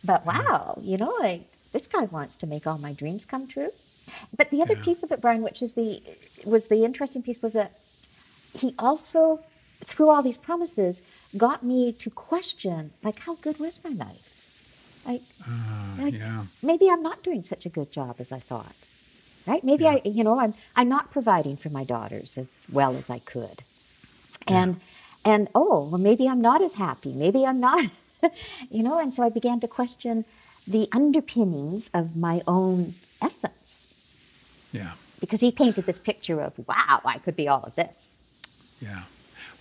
but 0.02 0.24
mm-hmm. 0.24 0.44
wow, 0.48 0.78
you 0.82 0.96
know, 0.96 1.12
like 1.20 1.42
this 1.72 1.86
guy 1.86 2.04
wants 2.04 2.34
to 2.36 2.46
make 2.46 2.66
all 2.66 2.78
my 2.78 2.92
dreams 2.92 3.24
come 3.32 3.46
true. 3.46 3.70
But 4.36 4.50
the 4.50 4.62
other 4.62 4.76
Yeah. 4.76 4.84
piece 4.88 5.02
of 5.02 5.10
it, 5.12 5.20
Brian, 5.20 5.42
which 5.42 5.62
is 5.62 5.72
the 5.74 6.02
was 6.44 6.68
the 6.68 6.84
interesting 6.84 7.22
piece, 7.22 7.40
was 7.42 7.54
that 7.54 7.72
he 8.62 8.74
also, 8.78 9.40
through 9.80 10.10
all 10.10 10.22
these 10.22 10.38
promises, 10.38 11.02
got 11.36 11.62
me 11.62 11.92
to 11.92 12.10
question, 12.10 12.92
like, 13.02 13.18
how 13.20 13.34
good 13.46 13.58
was 13.58 13.80
my 13.82 13.90
life? 13.90 14.33
Like, 15.06 15.22
ah, 15.46 15.94
like 15.98 16.14
yeah. 16.14 16.44
maybe 16.62 16.88
I'm 16.90 17.02
not 17.02 17.22
doing 17.22 17.42
such 17.42 17.66
a 17.66 17.68
good 17.68 17.90
job 17.92 18.16
as 18.18 18.32
I 18.32 18.38
thought. 18.38 18.74
Right? 19.46 19.62
Maybe 19.62 19.86
I, 19.86 20.00
you 20.04 20.24
know, 20.24 20.40
I'm 20.40 20.54
I'm 20.74 20.88
not 20.88 21.10
providing 21.10 21.56
for 21.58 21.68
my 21.68 21.84
daughters 21.84 22.38
as 22.38 22.56
well 22.72 22.96
as 22.96 23.10
I 23.10 23.18
could. 23.18 23.62
And 24.46 24.80
and 25.24 25.48
oh, 25.54 25.88
well, 25.90 26.00
maybe 26.00 26.28
I'm 26.28 26.40
not 26.40 26.62
as 26.62 26.74
happy. 26.74 27.12
Maybe 27.12 27.44
I'm 27.46 27.60
not, 27.60 27.84
you 28.70 28.82
know. 28.82 28.98
And 28.98 29.14
so 29.14 29.22
I 29.22 29.28
began 29.28 29.60
to 29.60 29.68
question 29.68 30.24
the 30.66 30.88
underpinnings 30.92 31.90
of 31.92 32.16
my 32.16 32.42
own 32.46 32.94
essence 33.20 33.92
Yeah. 34.72 34.92
because 35.20 35.40
he 35.40 35.50
painted 35.52 35.84
this 35.86 35.98
picture 35.98 36.40
of, 36.40 36.52
wow, 36.66 37.00
I 37.04 37.18
could 37.18 37.36
be 37.36 37.48
all 37.48 37.62
of 37.62 37.74
this. 37.74 38.16
Yeah. 38.80 39.02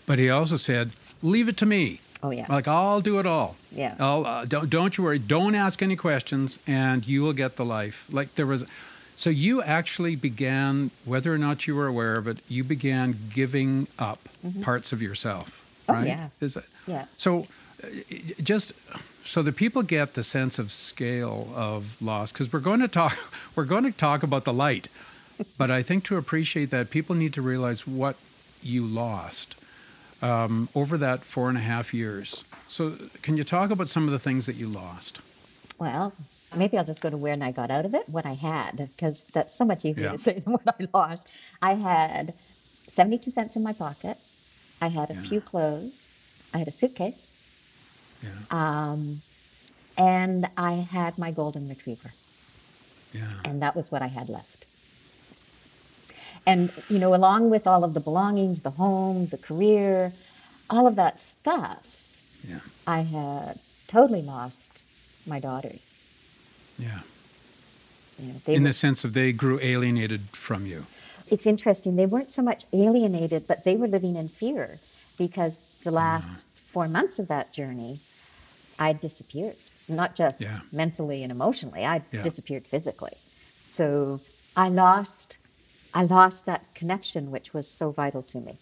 But 0.05 0.17
he 0.19 0.29
also 0.29 0.55
said, 0.57 0.91
leave 1.21 1.47
it 1.50 1.57
to 1.57 1.65
me. 1.65 2.00
Oh 2.23 2.31
yeah. 2.31 2.45
Like 2.49 2.67
I'll 2.67 3.01
do 3.01 3.19
it 3.19 3.25
all. 3.25 3.57
Yeah. 3.71 3.95
I'll 3.99 4.25
uh, 4.25 4.45
don't 4.45 4.69
don't 4.69 4.97
you 4.97 5.03
worry. 5.03 5.19
Don't 5.19 5.55
ask 5.55 5.81
any 5.81 5.95
questions, 5.95 6.57
and 6.65 7.05
you 7.07 7.21
will 7.21 7.33
get 7.33 7.57
the 7.57 7.65
life. 7.65 8.05
Like 8.09 8.35
there 8.35 8.45
was, 8.47 8.65
so 9.15 9.29
you 9.29 9.61
actually 9.61 10.15
began, 10.15 10.91
whether 11.05 11.33
or 11.33 11.37
not 11.37 11.67
you 11.67 11.75
were 11.75 11.87
aware 11.87 12.15
of 12.15 12.27
it, 12.27 12.37
you 12.47 12.63
began 12.63 13.15
giving 13.33 13.87
up 13.99 14.29
parts 14.61 14.91
of 14.93 15.01
yourself. 15.01 15.47
Mm-hmm. 15.47 15.91
Oh, 15.91 15.93
Right? 15.95 16.07
yeah. 16.07 16.29
Is 16.39 16.55
it? 16.55 16.63
Yeah. 16.87 17.05
So, 17.17 17.47
uh, 17.83 17.87
just 18.41 18.71
so 19.25 19.41
the 19.41 19.51
people 19.51 19.83
get 19.83 20.13
the 20.13 20.23
sense 20.23 20.57
of 20.57 20.71
scale 20.71 21.49
of 21.55 22.01
loss, 22.01 22.31
because 22.31 22.51
we're 22.53 22.59
going 22.61 22.79
to 22.79 22.87
talk, 22.87 23.17
we're 23.55 23.65
going 23.65 23.83
to 23.83 23.91
talk 23.91 24.23
about 24.23 24.45
the 24.45 24.53
light, 24.53 24.87
but 25.57 25.69
I 25.69 25.83
think 25.83 26.05
to 26.05 26.15
appreciate 26.15 26.71
that, 26.71 26.89
people 26.89 27.15
need 27.15 27.33
to 27.33 27.41
realize 27.41 27.85
what 27.85 28.15
you 28.61 28.85
lost 28.85 29.55
um, 30.23 30.69
over 30.73 30.97
that 30.97 31.23
four 31.23 31.49
and 31.49 31.57
a 31.57 31.61
half 31.61 31.93
years. 31.93 32.43
So, 32.69 32.93
can 33.21 33.37
you 33.37 33.43
talk 33.43 33.69
about 33.69 33.89
some 33.89 34.05
of 34.05 34.11
the 34.11 34.19
things 34.19 34.45
that 34.47 34.55
you 34.55 34.67
lost? 34.67 35.19
Well, 35.77 36.13
maybe 36.55 36.77
I'll 36.77 36.85
just 36.85 37.01
go 37.01 37.09
to 37.09 37.17
where 37.17 37.33
and 37.33 37.43
I 37.43 37.51
got 37.51 37.69
out 37.69 37.85
of 37.85 37.93
it, 37.93 38.07
what 38.09 38.25
I 38.25 38.33
had, 38.33 38.77
because 38.77 39.21
that's 39.33 39.53
so 39.55 39.65
much 39.65 39.85
easier 39.85 40.05
Yeah. 40.05 40.11
to 40.13 40.17
say 40.27 40.39
than 40.39 40.53
what 40.53 40.67
I 40.67 40.87
lost. 40.93 41.27
I 41.61 41.75
had 41.75 42.33
72 42.89 43.29
cents 43.31 43.55
in 43.55 43.63
my 43.63 43.73
pocket. 43.73 44.17
I 44.81 44.87
had 44.87 45.11
a 45.11 45.15
Yeah. 45.15 45.21
few 45.21 45.41
clothes. 45.41 45.91
I 46.53 46.57
had 46.59 46.67
a 46.67 46.71
suitcase. 46.71 47.31
Yeah. 48.23 48.29
Um, 48.49 49.21
and 49.97 50.47
I 50.57 50.73
had 50.73 51.17
my 51.17 51.31
golden 51.31 51.67
retriever. 51.69 52.13
Yeah. 53.13 53.29
And 53.45 53.61
that 53.61 53.75
was 53.75 53.91
what 53.91 54.01
I 54.01 54.07
had 54.07 54.29
left. 54.29 54.62
And, 56.45 56.71
you 56.89 57.00
know, 57.00 57.15
along 57.15 57.50
with 57.50 57.65
all 57.67 57.83
of 57.83 57.93
the 57.93 58.00
belongings, 58.00 58.62
the 58.62 58.71
home, 58.71 59.27
the 59.27 59.38
career, 59.38 60.12
all 60.69 60.88
of 60.88 60.95
that 60.97 61.19
stuff, 61.19 61.79
Yeah. 62.47 62.59
I 62.85 63.01
had 63.01 63.59
totally 63.88 64.21
lost 64.21 64.81
my 65.25 65.39
daughters. 65.39 66.01
Yeah. 66.77 67.00
You 68.19 68.27
know, 68.33 68.41
they 68.45 68.55
In 68.55 68.63
were- 68.63 68.69
the 68.69 68.73
sense 68.73 69.03
of 69.05 69.13
they 69.13 69.31
grew 69.31 69.59
alienated 69.62 70.21
from 70.31 70.65
you. 70.65 70.85
it's 71.29 71.47
interesting. 71.47 71.95
They 71.95 72.05
weren't 72.05 72.29
so 72.31 72.41
much 72.41 72.65
alienated, 72.73 73.47
but 73.47 73.63
they 73.63 73.75
were 73.77 73.88
living 73.88 74.15
in 74.17 74.27
fear 74.27 74.77
because 75.17 75.57
the 75.83 75.89
uh-huh. 75.89 75.95
last 75.95 76.45
four 76.65 76.88
months 76.88 77.17
of 77.19 77.27
that 77.29 77.53
journey, 77.53 78.01
I 78.77 78.93
disappeared. 78.93 79.55
Not 79.88 80.15
just 80.15 80.41
Yeah. 80.41 80.59
mentally 80.71 81.23
and 81.23 81.31
emotionally, 81.31 81.85
I 81.85 82.01
Yeah. 82.12 82.21
disappeared 82.23 82.67
physically. 82.67 83.17
So 83.69 84.19
I 84.55 84.69
lost, 84.69 85.38
I 85.93 86.03
lost 86.05 86.45
that 86.45 86.63
connection, 86.73 87.31
which 87.31 87.53
was 87.53 87.67
so 87.67 87.91
vital 87.91 88.21
to 88.23 88.39
me. 88.39 88.57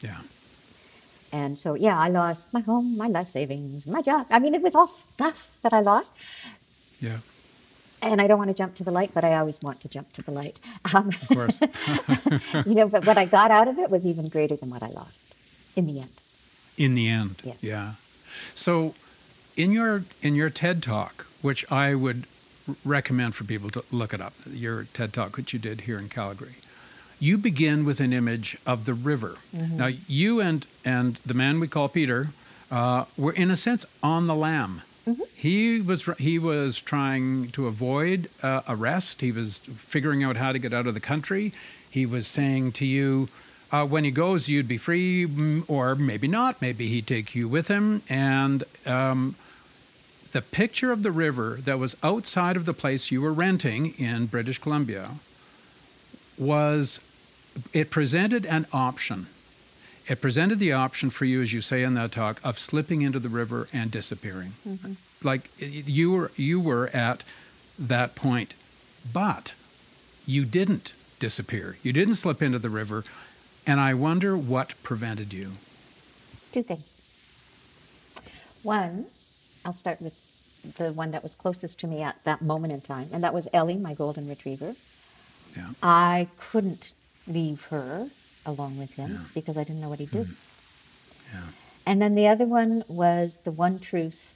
Yeah. 0.00 0.18
And 1.32 1.58
so, 1.58 1.74
yeah, 1.74 1.98
I 1.98 2.08
lost 2.08 2.52
my 2.52 2.60
home, 2.60 2.96
my 2.96 3.06
life 3.06 3.30
savings, 3.30 3.86
my 3.86 4.02
job. 4.02 4.26
I 4.30 4.38
mean, 4.38 4.54
it 4.54 4.60
was 4.62 4.74
all 4.74 4.86
stuff 4.88 5.56
that 5.62 5.72
I 5.72 5.80
lost. 5.80 6.12
Yeah. 7.00 7.18
And 8.02 8.20
I 8.20 8.26
don't 8.26 8.36
want 8.38 8.50
to 8.50 8.54
jump 8.54 8.74
to 8.76 8.84
the 8.84 8.90
light, 8.90 9.12
but 9.14 9.24
I 9.24 9.36
always 9.36 9.62
want 9.62 9.80
to 9.82 9.88
jump 9.88 10.12
to 10.14 10.22
the 10.22 10.32
light. 10.32 10.58
Um, 10.92 11.08
Of 11.08 11.28
course. 11.28 11.60
you 12.66 12.74
know, 12.74 12.88
but 12.88 13.06
what 13.06 13.16
I 13.16 13.24
got 13.24 13.50
out 13.50 13.68
of 13.68 13.78
it 13.78 13.90
was 13.90 14.04
even 14.04 14.28
greater 14.28 14.56
than 14.56 14.70
what 14.70 14.82
I 14.82 14.88
lost 14.88 15.34
in 15.76 15.86
the 15.86 16.00
end. 16.00 16.10
in 16.76 16.94
the 16.94 17.08
end. 17.08 17.36
Yes. 17.44 17.56
Yeah. 17.62 17.92
So, 18.54 18.94
in 19.56 19.72
your 19.72 20.04
in 20.20 20.34
your 20.34 20.50
TED 20.50 20.82
talk, 20.82 21.26
which 21.42 21.70
I 21.70 21.94
would 21.94 22.26
recommend 22.84 23.34
for 23.34 23.44
people 23.44 23.70
to 23.70 23.84
look 23.90 24.14
it 24.14 24.20
up, 24.20 24.34
your 24.50 24.84
TED 24.92 25.12
talk, 25.12 25.36
which 25.36 25.52
you 25.52 25.58
did 25.58 25.82
here 25.82 25.98
in 25.98 26.08
Calgary, 26.08 26.56
you 27.18 27.38
begin 27.38 27.84
with 27.84 28.00
an 28.00 28.12
image 28.12 28.56
of 28.66 28.84
the 28.84 28.94
river. 28.94 29.36
Now, 29.52 29.90
you 30.08 30.40
and 30.40 30.66
and 30.84 31.18
the 31.24 31.34
man 31.34 31.60
we 31.60 31.68
call 31.68 31.88
Peter 31.88 32.28
uh, 32.70 33.04
were 33.16 33.32
in 33.32 33.50
a 33.50 33.56
sense 33.56 33.86
on 34.02 34.26
the 34.26 34.34
lam. 34.34 34.82
He 35.34 35.80
was 35.80 36.08
he 36.18 36.38
was 36.38 36.80
trying 36.80 37.50
to 37.52 37.66
avoid 37.66 38.28
uh, 38.42 38.62
arrest. 38.68 39.20
He 39.20 39.32
was 39.32 39.58
figuring 39.58 40.22
out 40.22 40.36
how 40.36 40.52
to 40.52 40.58
get 40.58 40.72
out 40.72 40.86
of 40.86 40.94
the 40.94 41.00
country. 41.00 41.52
He 41.90 42.06
was 42.06 42.26
saying 42.26 42.72
to 42.72 42.86
you, 42.86 43.28
uh, 43.72 43.86
when 43.86 44.04
he 44.04 44.10
goes, 44.10 44.48
you'd 44.48 44.68
be 44.68 44.78
free, 44.78 45.26
mm, 45.26 45.64
or 45.68 45.94
maybe 45.94 46.28
not. 46.28 46.60
Maybe 46.60 46.88
he'd 46.88 47.06
take 47.06 47.34
you 47.34 47.48
with 47.48 47.68
him. 47.68 48.02
And 48.08 48.64
um, 48.86 49.34
the 50.32 50.42
picture 50.42 50.90
of 50.90 51.02
the 51.02 51.12
river 51.12 51.58
that 51.64 51.78
was 51.78 51.96
outside 52.02 52.56
of 52.56 52.64
the 52.64 52.72
place 52.72 53.10
you 53.10 53.20
were 53.20 53.32
renting 53.32 53.94
in 53.98 54.26
British 54.26 54.58
Columbia 54.58 55.12
was 56.38 57.00
it 57.72 57.90
presented 57.90 58.46
an 58.46 58.66
option. 58.72 59.26
It 60.08 60.20
presented 60.20 60.58
the 60.58 60.72
option 60.72 61.10
for 61.10 61.26
you, 61.26 61.42
as 61.42 61.52
you 61.52 61.60
say 61.60 61.82
in 61.82 61.94
that 61.94 62.12
talk, 62.12 62.40
of 62.42 62.58
slipping 62.58 63.02
into 63.02 63.18
the 63.18 63.28
river 63.28 63.68
and 63.72 63.90
disappearing. 63.90 64.54
Mm-hmm. 64.66 64.94
Like 65.22 65.50
you 65.58 66.12
were, 66.12 66.32
you 66.36 66.58
were 66.58 66.88
at 66.88 67.22
that 67.78 68.14
point, 68.14 68.54
but 69.12 69.52
you 70.26 70.44
didn't 70.44 70.94
disappear. 71.20 71.76
You 71.82 71.92
didn't 71.92 72.16
slip 72.16 72.42
into 72.42 72.58
the 72.58 72.70
river. 72.70 73.04
And 73.66 73.78
I 73.78 73.94
wonder 73.94 74.36
what 74.36 74.74
prevented 74.82 75.32
you. 75.32 75.52
Two 76.50 76.64
things. 76.64 77.00
One, 78.62 79.06
I'll 79.64 79.72
start 79.72 80.00
with 80.00 80.14
the 80.76 80.92
one 80.92 81.10
that 81.10 81.22
was 81.22 81.34
closest 81.34 81.78
to 81.80 81.86
me 81.86 82.02
at 82.02 82.16
that 82.24 82.40
moment 82.42 82.72
in 82.72 82.80
time, 82.80 83.08
and 83.12 83.22
that 83.24 83.34
was 83.34 83.48
Ellie, 83.52 83.76
my 83.76 83.94
golden 83.94 84.28
retriever. 84.28 84.74
Yeah. 85.56 85.70
I 85.82 86.28
couldn't 86.38 86.92
leave 87.26 87.64
her 87.66 88.08
along 88.46 88.78
with 88.78 88.94
him 88.94 89.12
Yeah. 89.12 89.18
Because 89.34 89.56
I 89.56 89.64
didn't 89.64 89.80
know 89.80 89.88
what 89.88 89.98
he 90.00 90.06
did. 90.06 90.26
Hmm. 90.26 90.32
Yeah. 91.34 91.40
And 91.86 92.02
then 92.02 92.14
the 92.14 92.26
other 92.28 92.46
one 92.46 92.84
was 92.88 93.38
the 93.44 93.50
one 93.50 93.78
truth 93.78 94.34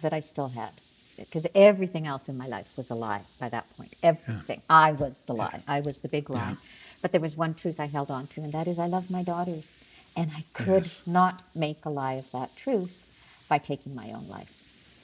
that 0.00 0.12
I 0.12 0.20
still 0.20 0.48
had. 0.48 0.70
Because 1.18 1.46
everything 1.54 2.06
else 2.06 2.28
in 2.28 2.36
my 2.36 2.46
life 2.46 2.68
was 2.76 2.90
a 2.90 2.94
lie 2.94 3.22
by 3.40 3.48
that 3.48 3.64
point. 3.76 3.94
Everything. 4.02 4.60
I 4.68 4.92
was 4.92 5.20
the 5.26 5.32
lie. 5.32 5.62
I 5.66 5.80
was 5.80 6.00
the 6.00 6.08
big 6.08 6.28
lie. 6.28 6.50
Yeah. 6.50 6.56
But 7.02 7.12
there 7.12 7.20
was 7.20 7.36
one 7.36 7.54
truth 7.54 7.80
I 7.80 7.86
held 7.86 8.10
on 8.10 8.26
to, 8.28 8.42
and 8.42 8.52
that 8.52 8.68
is 8.68 8.78
I 8.78 8.86
love 8.86 9.10
my 9.10 9.22
daughters. 9.22 9.70
And 10.14 10.30
I 10.34 10.44
could 10.52 10.84
Yes. 10.84 11.02
not 11.06 11.42
make 11.54 11.84
a 11.84 11.90
lie 11.90 12.14
of 12.14 12.30
that 12.32 12.54
truth 12.56 13.04
by 13.48 13.58
taking 13.58 13.94
my 13.94 14.10
own 14.12 14.26
life. 14.28 14.52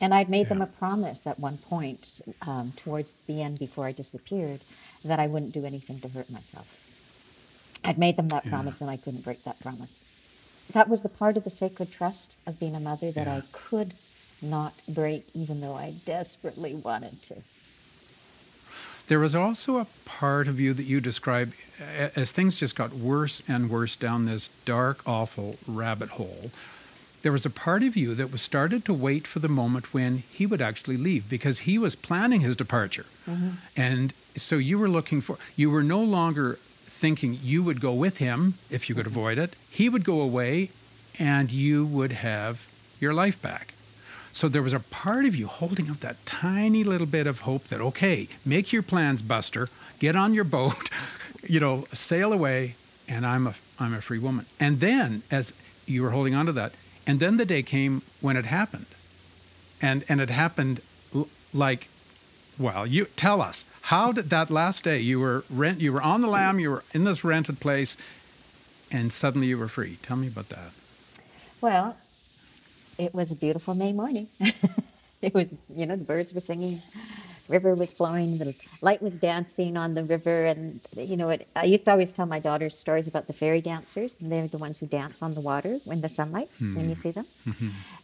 And 0.03 0.13
I'd 0.13 0.29
made 0.29 0.49
them 0.49 0.61
a 0.61 0.67
promise 0.67 1.27
at 1.27 1.39
one 1.39 1.57
point, 1.57 2.21
um, 2.43 2.73
towards 2.77 3.15
the 3.27 3.41
end 3.41 3.59
before 3.59 3.87
I 3.87 3.93
disappeared, 3.93 4.61
that 5.05 5.19
I 5.19 5.29
wouldn't 5.29 5.53
do 5.53 5.65
anything 5.65 6.01
to 6.01 6.09
hurt 6.09 6.29
myself. 6.29 6.69
I'd 7.85 7.99
made 7.99 8.17
them 8.17 8.29
that 8.29 8.45
Yeah. 8.45 8.51
promise, 8.51 8.81
and 8.81 8.91
I 8.91 8.97
couldn't 8.97 9.23
break 9.25 9.45
that 9.45 9.59
promise 9.61 10.01
that 10.73 10.89
was 10.89 11.03
the 11.03 11.09
part 11.09 11.37
of 11.37 11.45
the 11.45 11.51
sacred 11.51 11.91
trust 11.91 12.37
of 12.47 12.59
being 12.59 12.75
a 12.75 12.81
mother 12.81 13.11
that 13.13 13.27
Yeah. 13.27 13.37
I 13.37 13.43
could 13.53 13.95
not 14.41 14.75
break, 14.89 15.27
even 15.35 15.61
though 15.61 15.75
I 15.75 15.95
desperately 16.05 16.75
wanted 16.75 17.23
to. 17.25 17.43
There 19.09 19.19
was 19.19 19.35
also 19.35 19.79
a 19.79 19.87
part 20.05 20.49
of 20.49 20.59
you 20.59 20.73
that 20.75 20.85
you 20.85 21.01
describe 21.01 21.53
as 21.81 22.33
things 22.33 22.57
just 22.57 22.75
got 22.77 22.93
worse 22.93 23.43
and 23.49 23.69
worse 23.69 23.97
down 23.97 24.25
this 24.27 24.49
dark, 24.65 25.07
awful 25.07 25.59
rabbit 25.67 26.11
hole. 26.11 26.51
There 27.23 27.33
was 27.33 27.47
a 27.47 27.51
part 27.51 27.83
of 27.83 27.97
you 27.97 28.15
that 28.17 28.33
was 28.33 28.43
started 28.43 28.85
to 28.85 28.95
wait 28.95 29.27
for 29.27 29.39
the 29.39 29.49
moment 29.49 29.95
when 29.95 30.25
he 30.31 30.45
would 30.45 30.61
actually 30.61 30.97
leave 30.97 31.29
because 31.29 31.61
he 31.61 31.79
was 31.79 31.95
planning 31.95 32.41
his 32.41 32.57
departure. 32.57 33.07
Mm-hmm. 33.29 33.51
And 33.77 34.13
so 34.37 34.57
you 34.57 34.79
were 34.79 34.89
looking 34.89 35.21
for, 35.21 35.39
you 35.57 35.71
were 35.71 35.83
no 35.85 36.01
longer 36.01 36.59
thinking 36.87 37.39
you 37.43 37.63
would 37.63 37.81
go 37.81 37.93
with 37.93 38.19
him 38.19 38.55
if 38.71 38.89
you 38.89 38.95
could 38.95 39.07
mm-hmm. 39.07 39.19
avoid 39.19 39.39
it. 39.39 39.57
He 39.71 39.89
would 39.89 40.05
go 40.05 40.21
away 40.21 40.71
and 41.19 41.51
you 41.51 41.85
would 41.87 42.13
have 42.13 42.67
your 43.01 43.15
life 43.15 43.41
back. 43.41 43.75
So 44.33 44.49
there 44.49 44.63
was 44.63 44.73
a 44.73 44.81
part 44.81 45.27
of 45.27 45.37
you 45.37 45.47
holding 45.47 45.91
up 45.91 46.01
that 46.01 46.25
tiny 46.25 46.85
little 46.85 47.07
bit 47.07 47.27
of 47.27 47.41
hope 47.41 47.65
that, 47.65 47.81
okay, 47.81 48.29
make 48.47 48.73
your 48.73 48.83
plans, 48.83 49.21
Buster, 49.21 49.69
get 49.99 50.17
on 50.17 50.33
your 50.33 50.45
boat, 50.45 50.89
you 51.47 51.61
know, 51.61 51.85
sail 51.93 52.33
away, 52.33 52.77
and 53.07 53.27
I'm 53.27 53.47
a, 53.47 53.55
I'm 53.79 53.93
a 53.93 54.01
free 54.01 54.19
woman. 54.19 54.47
And 54.59 54.81
then, 54.81 55.23
as 55.31 55.53
you 55.87 56.03
were 56.03 56.11
holding 56.11 56.35
on 56.35 56.47
to 56.47 56.53
that, 56.53 56.73
and 57.07 57.21
then 57.21 57.37
the 57.37 57.45
day 57.45 57.63
came 57.63 58.03
when 58.21 58.37
it 58.37 58.45
happened. 58.45 58.87
And, 59.81 60.05
and 60.09 60.21
it 60.21 60.31
happened 60.31 60.81
l- 61.15 61.29
like, 61.53 61.89
well, 62.59 62.87
you 62.87 63.07
tell 63.17 63.41
us, 63.41 63.65
how 63.83 64.13
did 64.13 64.31
that 64.31 64.51
last 64.51 64.85
day, 64.85 64.99
you 65.01 65.19
were 65.19 65.45
rent, 65.51 65.81
you 65.81 65.93
were 65.93 66.03
on 66.03 66.21
the 66.21 66.29
lam, 66.29 66.61
you 66.61 66.71
were 66.71 66.85
in 66.93 67.05
this 67.05 67.25
rented 67.25 67.59
place, 67.61 67.97
and 68.91 69.13
suddenly 69.13 69.49
you 69.49 69.59
were 69.59 69.69
free. 69.69 69.99
Tell 70.03 70.17
me 70.17 70.29
about 70.29 70.49
that. 70.51 70.71
Well, 71.61 71.97
it 72.99 73.15
was 73.15 73.33
a 73.33 73.37
beautiful 73.37 73.75
May 73.75 73.93
morning. 73.93 74.29
it 75.23 75.35
was, 75.35 75.57
you 75.75 75.87
know, 75.87 75.97
the 75.97 76.05
birds 76.05 76.35
were 76.35 76.41
singing, 76.41 76.83
river 77.57 77.75
was 77.75 77.91
flowing, 77.93 78.39
the 78.39 78.55
light 78.89 79.01
was 79.09 79.15
dancing 79.31 79.77
on 79.77 79.95
the 79.99 80.05
river, 80.15 80.37
and 80.53 80.81
you 80.97 81.17
know, 81.21 81.29
it, 81.35 81.41
I 81.55 81.65
used 81.75 81.85
to 81.87 81.91
always 81.95 82.11
tell 82.13 82.27
my 82.27 82.41
daughters 82.49 82.75
stories 82.87 83.07
about 83.13 83.25
the 83.31 83.33
fairy 83.43 83.61
dancers, 83.61 84.17
and 84.21 84.27
they're 84.33 84.49
the 84.57 84.63
ones 84.67 84.77
who 84.81 84.87
dance 84.87 85.17
on 85.27 85.35
the 85.39 85.41
water 85.53 85.73
in 85.95 86.01
the 86.07 86.09
sunlight 86.09 86.51
when 86.77 86.89
you 86.91 86.97
see 87.05 87.13
them. 87.19 87.27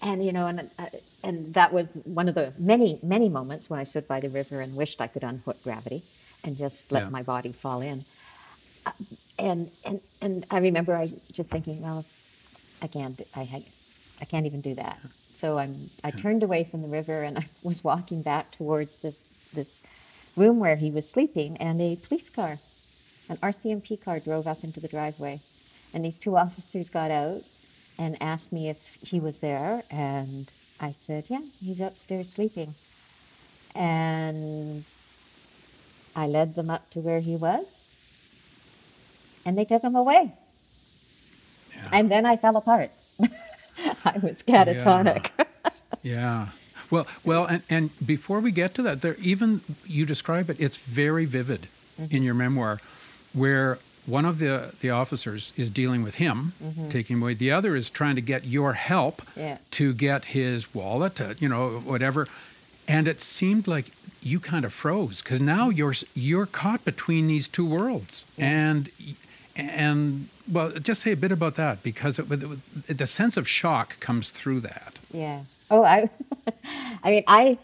And 0.09 0.25
you 0.27 0.33
know, 0.37 0.47
and 0.51 0.59
uh, 0.79 0.87
and 1.27 1.37
that 1.55 1.71
was 1.73 1.87
one 2.21 2.29
of 2.31 2.35
the 2.41 2.47
many 2.73 2.91
many 3.03 3.29
moments 3.29 3.65
when 3.71 3.81
I 3.81 3.85
stood 3.93 4.07
by 4.15 4.21
the 4.21 4.29
river 4.41 4.57
and 4.65 4.71
wished 4.83 4.99
I 5.01 5.09
could 5.13 5.25
unhook 5.25 5.59
gravity 5.65 6.01
and 6.45 6.57
just 6.65 6.93
let 6.93 7.03
Yeah. 7.05 7.11
my 7.19 7.23
body 7.35 7.53
fall 7.65 7.81
in. 7.93 7.99
Uh, 8.87 8.93
and 9.49 9.61
and 9.89 10.01
and 10.25 10.35
I 10.51 10.59
remember 10.69 10.93
I 11.05 11.07
just 11.39 11.51
thinking, 11.51 11.83
well, 11.87 12.05
I 12.85 12.87
can't. 12.97 13.19
I 13.35 13.45
ha- 13.53 13.69
I 14.23 14.25
can't 14.25 14.47
even 14.51 14.61
do 14.71 14.75
that. 14.85 14.99
So 15.41 15.59
I'm. 15.63 15.75
I 16.09 16.11
turned 16.11 16.43
away 16.49 16.63
from 16.71 16.81
the 16.83 16.89
river 17.01 17.23
and 17.29 17.35
I 17.43 17.47
was 17.71 17.79
walking 17.85 18.21
back 18.23 18.45
towards 18.61 18.99
this 19.05 19.19
this 19.53 19.83
room 20.37 20.59
where 20.59 20.77
he 20.77 20.91
was 20.91 21.09
sleeping, 21.09 21.57
and 21.57 21.81
a 21.81 21.97
police 21.97 22.31
car, 22.31 22.59
an 23.29 23.37
RCMP 23.39 24.03
car, 24.03 24.21
drove 24.21 24.47
up 24.47 24.65
into 24.65 24.81
the 24.81 24.89
driveway, 24.89 25.41
and 25.93 26.05
these 26.05 26.19
two 26.19 26.37
officers 26.37 26.89
got 26.89 27.11
out 27.11 27.43
and 27.99 28.17
asked 28.23 28.53
me 28.53 28.69
if 28.69 28.99
he 29.03 29.19
was 29.21 29.41
there, 29.41 29.83
and 29.91 30.51
I 30.81 30.93
said, 30.93 31.25
yeah, 31.29 31.43
he's 31.61 31.81
upstairs 31.81 32.33
sleeping, 32.33 32.75
and 33.75 34.85
I 36.15 36.27
led 36.27 36.55
them 36.55 36.71
up 36.71 36.91
to 36.91 37.01
where 37.01 37.21
he 37.21 37.37
was, 37.37 37.85
and 39.45 39.59
they 39.59 39.65
took 39.65 39.83
him 39.83 39.97
away. 39.97 40.33
Yeah. 41.75 41.89
And 41.93 42.11
then 42.11 42.27
I 42.27 42.37
fell 42.37 42.57
apart. 42.57 42.91
I 44.05 44.19
was 44.23 44.43
catatonic. 44.43 45.31
Yeah. 46.03 46.49
Well, 46.91 47.07
well, 47.25 47.45
and, 47.47 47.63
and 47.69 47.91
before 48.07 48.41
we 48.41 48.51
get 48.53 48.75
to 48.75 48.83
that, 48.83 49.03
there 49.03 49.17
even 49.21 49.61
you 49.87 50.07
describe 50.07 50.49
it. 50.51 50.57
It's 50.61 50.77
very 50.77 51.25
vivid 51.27 51.69
Mm-hmm. 52.01 52.15
in 52.17 52.23
your 52.23 52.35
memoir, 52.35 52.79
where 53.33 53.79
one 54.07 54.25
of 54.25 54.39
the 54.39 54.73
the 54.81 54.91
officers 54.91 55.53
is 55.57 55.69
dealing 55.69 56.05
with 56.05 56.15
him, 56.15 56.53
taking 56.91 57.17
him 57.17 57.23
away. 57.25 57.35
The 57.35 57.51
other 57.51 57.75
is 57.75 57.91
trying 57.91 58.15
to 58.15 58.23
get 58.23 58.45
your 58.45 58.75
help 58.75 59.23
Mm-hmm. 59.23 59.41
Yeah. 59.41 59.59
to 59.73 59.93
get 59.93 60.27
his 60.27 60.73
wallet, 60.75 61.17
to, 61.17 61.35
you 61.41 61.49
know, 61.49 61.81
whatever. 61.85 62.29
And 62.87 63.09
it 63.09 63.21
seemed 63.21 63.67
like 63.67 63.87
you 64.23 64.39
kind 64.41 64.65
of 64.65 64.73
froze 64.73 65.23
because 65.23 65.41
now 65.41 65.71
you're 65.71 65.95
you're 66.15 66.47
caught 66.47 66.85
between 66.85 67.27
these 67.27 67.49
two 67.49 67.67
worlds, 67.67 68.25
and 68.39 68.89
and 69.57 70.29
well, 70.51 70.71
just 70.71 71.03
say 71.03 71.13
a 71.13 71.17
bit 71.17 71.33
about 71.33 71.57
that 71.57 71.83
because 71.83 72.19
it, 72.19 72.29
the 72.97 73.07
sense 73.07 73.37
of 73.37 73.49
shock 73.49 73.99
comes 74.01 74.31
through 74.31 74.61
that. 74.61 74.99
Yeah. 75.13 75.41
Oh, 75.71 75.85
I. 75.85 76.09
I 77.03 77.11
mean, 77.11 77.25
I. 77.27 77.59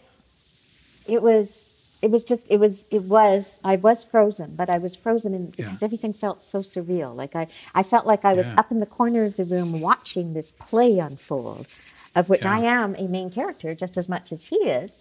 It 1.06 1.22
was. 1.22 1.74
It 2.02 2.10
was 2.10 2.24
just. 2.24 2.46
It 2.50 2.58
was. 2.58 2.86
It 2.90 3.02
was. 3.04 3.60
I 3.64 3.76
was 3.76 4.04
frozen, 4.04 4.54
but 4.56 4.68
I 4.70 4.78
was 4.78 4.94
frozen 4.94 5.34
in, 5.34 5.52
Yeah. 5.56 5.66
because 5.66 5.82
everything 5.82 6.12
felt 6.12 6.42
so 6.42 6.60
surreal. 6.60 7.14
Like 7.14 7.34
I. 7.36 7.48
I 7.74 7.82
felt 7.82 8.06
like 8.06 8.24
I 8.24 8.34
was 8.34 8.46
up 8.56 8.70
in 8.70 8.80
the 8.80 8.86
corner 8.86 9.24
of 9.24 9.36
the 9.36 9.44
room 9.44 9.80
watching 9.80 10.34
this 10.34 10.50
play 10.50 10.98
unfold, 10.98 11.66
of 12.14 12.28
which 12.28 12.44
I 12.46 12.60
am 12.60 12.94
a 12.96 13.08
main 13.08 13.30
character 13.30 13.74
just 13.74 13.96
as 13.96 14.08
much 14.08 14.32
as 14.32 14.46
he 14.46 14.56
is, 14.56 14.98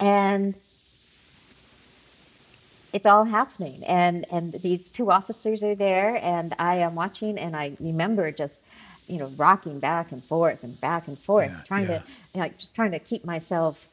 and 0.00 0.54
it's 2.92 3.06
all 3.06 3.24
happening 3.24 3.82
and 3.84 4.24
and 4.30 4.52
these 4.62 4.88
two 4.88 5.10
officers 5.10 5.64
are 5.64 5.74
there 5.74 6.16
and 6.22 6.54
i 6.60 6.76
am 6.76 6.94
watching 6.94 7.36
and 7.36 7.56
i 7.56 7.72
remember 7.80 8.30
just 8.30 8.60
you 9.06 9.18
know 9.18 9.26
rocking 9.36 9.80
back 9.80 10.12
and 10.12 10.22
forth 10.24 10.64
and 10.64 10.80
back 10.80 11.08
and 11.08 11.18
forth 11.18 11.50
Yeah, 11.50 11.60
trying 11.64 11.88
yeah. 11.90 11.98
to 12.34 12.38
like 12.38 12.58
just 12.58 12.74
trying 12.74 12.92
to 12.92 12.98
keep 12.98 13.24
myself 13.24 13.88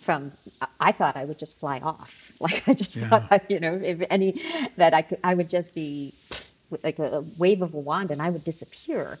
from 0.00 0.32
I- 0.80 0.92
thought 0.92 1.16
i 1.16 1.24
would 1.24 1.38
just 1.38 1.58
fly 1.58 1.78
off 1.80 2.32
like 2.40 2.66
i 2.68 2.74
just 2.74 2.96
Yeah. 2.96 3.08
thought 3.08 3.28
I, 3.30 3.40
you 3.48 3.60
know 3.60 3.74
if 3.74 4.02
any 4.10 4.40
that 4.76 4.94
i 4.94 5.02
could 5.02 5.18
i 5.22 5.34
would 5.34 5.50
just 5.50 5.74
be 5.74 6.14
like 6.82 6.98
a, 6.98 7.24
wave 7.38 7.60
of 7.62 7.74
a 7.74 7.78
wand 7.78 8.10
and 8.10 8.20
i 8.22 8.30
would 8.30 8.44
disappear 8.44 9.18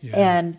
Yeah. 0.00 0.16
and 0.38 0.56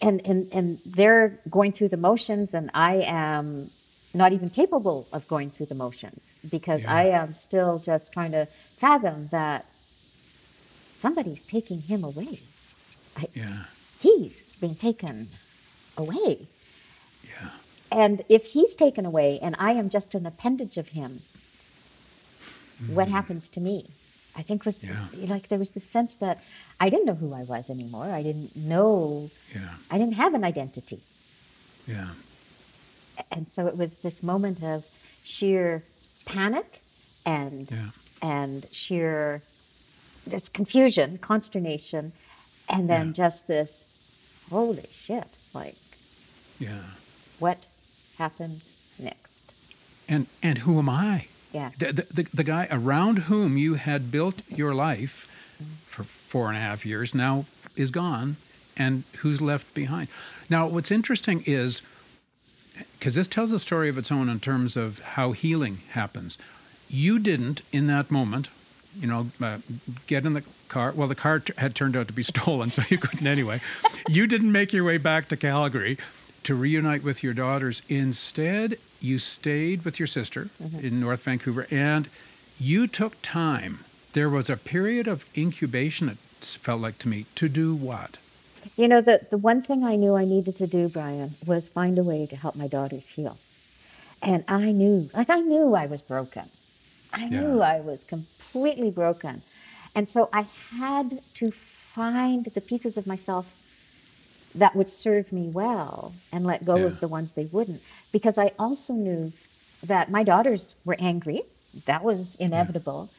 and 0.00 0.20
and 0.24 0.48
and 0.52 0.78
they're 0.86 1.38
going 1.50 1.72
through 1.72 1.88
the 1.88 1.96
motions 1.96 2.54
and 2.54 2.70
i 2.74 2.94
am 2.96 3.70
not 4.14 4.32
even 4.32 4.48
capable 4.50 5.06
of 5.12 5.26
going 5.28 5.50
through 5.50 5.66
the 5.66 5.74
motions 5.74 6.34
because 6.48 6.84
i 6.86 7.04
am 7.06 7.34
still 7.34 7.78
just 7.80 8.12
trying 8.12 8.32
to 8.32 8.46
fathom 8.76 9.28
that 9.32 9.66
somebody's 11.00 11.42
taking 11.44 11.80
him 11.82 12.04
away 12.04 12.40
Yeah. 13.34 13.64
he's 14.00 14.50
being 14.60 14.74
taken 14.74 15.28
away 15.96 16.46
Yeah. 17.24 17.50
and 17.90 18.24
if 18.28 18.46
he's 18.46 18.74
taken 18.74 19.04
away 19.06 19.38
and 19.40 19.54
i 19.58 19.72
am 19.72 19.88
just 19.88 20.14
an 20.14 20.26
appendage 20.26 20.76
of 20.76 20.88
him 20.88 21.20
what 22.86 23.06
mm-hmm. 23.06 23.14
happens 23.14 23.48
to 23.50 23.60
me 23.60 23.86
i 24.36 24.42
think 24.42 24.64
was 24.64 24.82
Yeah. 24.82 25.06
like 25.14 25.48
there 25.48 25.58
was 25.58 25.72
this 25.72 25.88
sense 25.88 26.14
that 26.16 26.42
i 26.80 26.88
didn't 26.88 27.06
know 27.06 27.14
who 27.14 27.34
i 27.34 27.42
was 27.42 27.70
anymore 27.70 28.06
i 28.06 28.22
didn't 28.22 28.54
know 28.56 29.30
Yeah. 29.54 29.74
i 29.90 29.98
didn't 29.98 30.14
have 30.14 30.34
an 30.34 30.44
identity 30.44 31.00
Yeah. 31.86 32.10
and 33.30 33.48
so 33.48 33.66
it 33.66 33.76
was 33.76 33.94
this 33.96 34.22
moment 34.22 34.62
of 34.62 34.84
sheer 35.24 35.82
panic 36.24 36.82
and 37.26 37.68
Yeah. 37.70 37.90
and 38.22 38.66
sheer 38.70 39.42
just 40.28 40.52
confusion 40.52 41.18
consternation 41.18 42.12
and 42.68 42.88
then 42.88 43.08
Yeah. 43.08 43.12
just 43.12 43.46
this 43.48 43.84
holy 44.50 44.86
shit 44.90 45.28
like 45.54 45.76
Yeah. 46.58 46.82
what 47.38 47.66
happens 48.18 48.76
next 48.98 49.52
And 50.08 50.26
and 50.42 50.58
who 50.58 50.78
am 50.78 50.88
I? 50.88 51.26
yeah 51.52 51.70
The, 51.78 51.92
the, 51.92 52.06
the, 52.14 52.22
the 52.34 52.44
guy 52.44 52.68
around 52.70 53.20
whom 53.30 53.56
you 53.56 53.74
had 53.74 54.10
built 54.10 54.36
your 54.48 54.74
life 54.74 55.26
mm-hmm. 55.62 55.72
for 55.86 56.04
four 56.04 56.48
and 56.48 56.56
a 56.56 56.60
half 56.60 56.84
years 56.84 57.14
now 57.14 57.46
is 57.76 57.90
gone, 57.90 58.36
and 58.76 59.04
who's 59.18 59.40
left 59.40 59.72
behind? 59.74 60.08
Now, 60.50 60.66
what's 60.66 60.90
interesting 60.90 61.42
is 61.46 61.80
because 62.98 63.14
this 63.14 63.28
tells 63.28 63.52
a 63.52 63.58
story 63.58 63.88
of 63.88 63.96
its 63.98 64.10
own 64.12 64.28
in 64.28 64.40
terms 64.40 64.76
of 64.76 64.98
how 65.16 65.32
healing 65.32 65.78
happens. 65.90 66.38
You 66.88 67.18
didn't, 67.18 67.62
in 67.72 67.86
that 67.88 68.10
moment, 68.10 68.48
you 68.98 69.06
know, 69.06 69.30
uh, 69.42 69.58
get 70.06 70.24
in 70.26 70.34
the 70.34 70.42
car. 70.68 70.92
Well, 70.92 71.08
the 71.08 71.14
car 71.14 71.40
t- 71.40 71.52
had 71.58 71.74
turned 71.74 71.96
out 71.96 72.06
to 72.08 72.12
be 72.12 72.22
stolen, 72.34 72.70
so 72.70 72.82
you 72.88 72.98
couldn't 72.98 73.26
anyway. 73.26 73.60
you 74.08 74.26
didn't 74.26 74.52
make 74.52 74.72
your 74.72 74.84
way 74.84 74.98
back 74.98 75.28
to 75.28 75.36
Calgary 75.36 75.98
to 76.44 76.54
reunite 76.54 77.02
with 77.02 77.22
your 77.22 77.34
daughters. 77.34 77.82
Instead, 77.88 78.78
you 79.00 79.18
stayed 79.18 79.84
with 79.84 79.98
your 79.98 80.06
sister 80.06 80.48
in 80.80 81.00
North 81.00 81.22
Vancouver 81.24 81.66
and 81.70 82.08
you 82.58 82.86
took 82.86 83.20
time. 83.22 83.80
There 84.14 84.28
was 84.30 84.48
a 84.50 84.56
period 84.56 85.06
of 85.06 85.24
incubation, 85.36 86.08
it 86.08 86.16
felt 86.42 86.80
like 86.80 86.98
to 87.00 87.08
me, 87.08 87.26
to 87.36 87.48
do 87.48 87.74
what? 87.74 88.16
You 88.76 88.88
know, 88.88 89.00
the, 89.00 89.20
the 89.30 89.38
one 89.38 89.62
thing 89.62 89.84
I 89.84 89.96
knew 89.96 90.14
I 90.16 90.24
needed 90.24 90.56
to 90.56 90.66
do, 90.66 90.88
Brian, 90.88 91.34
was 91.46 91.68
find 91.68 91.98
a 91.98 92.02
way 92.02 92.26
to 92.26 92.36
help 92.36 92.56
my 92.56 92.66
daughters 92.66 93.06
heal. 93.08 93.38
And 94.20 94.42
I 94.48 94.72
knew, 94.72 95.08
like, 95.14 95.30
I 95.30 95.40
knew 95.40 95.74
I 95.74 95.86
was 95.86 96.02
broken. 96.02 96.48
I 97.12 97.26
Yeah. 97.26 97.40
knew 97.40 97.62
I 97.62 97.80
was 97.80 98.02
completely 98.52 98.90
broken. 98.90 99.42
And 99.94 100.08
so 100.08 100.28
I 100.32 100.46
had 100.78 101.20
to 101.34 101.50
find 101.50 102.44
the 102.46 102.60
pieces 102.60 102.96
of 102.96 103.06
myself 103.06 103.46
that 104.54 104.74
would 104.74 104.90
serve 104.90 105.32
me 105.32 105.48
well 105.48 106.14
and 106.32 106.44
let 106.44 106.64
go 106.64 106.76
Yeah. 106.76 106.84
of 106.86 107.00
the 107.00 107.08
ones 107.08 107.32
they 107.32 107.44
wouldn't. 107.46 107.82
Because 108.12 108.38
I 108.38 108.52
also 108.58 108.92
knew 108.94 109.32
that 109.82 110.10
my 110.10 110.22
daughters 110.24 110.74
were 110.84 110.96
angry. 110.98 111.42
That 111.86 112.02
was 112.02 112.36
inevitable. 112.36 113.10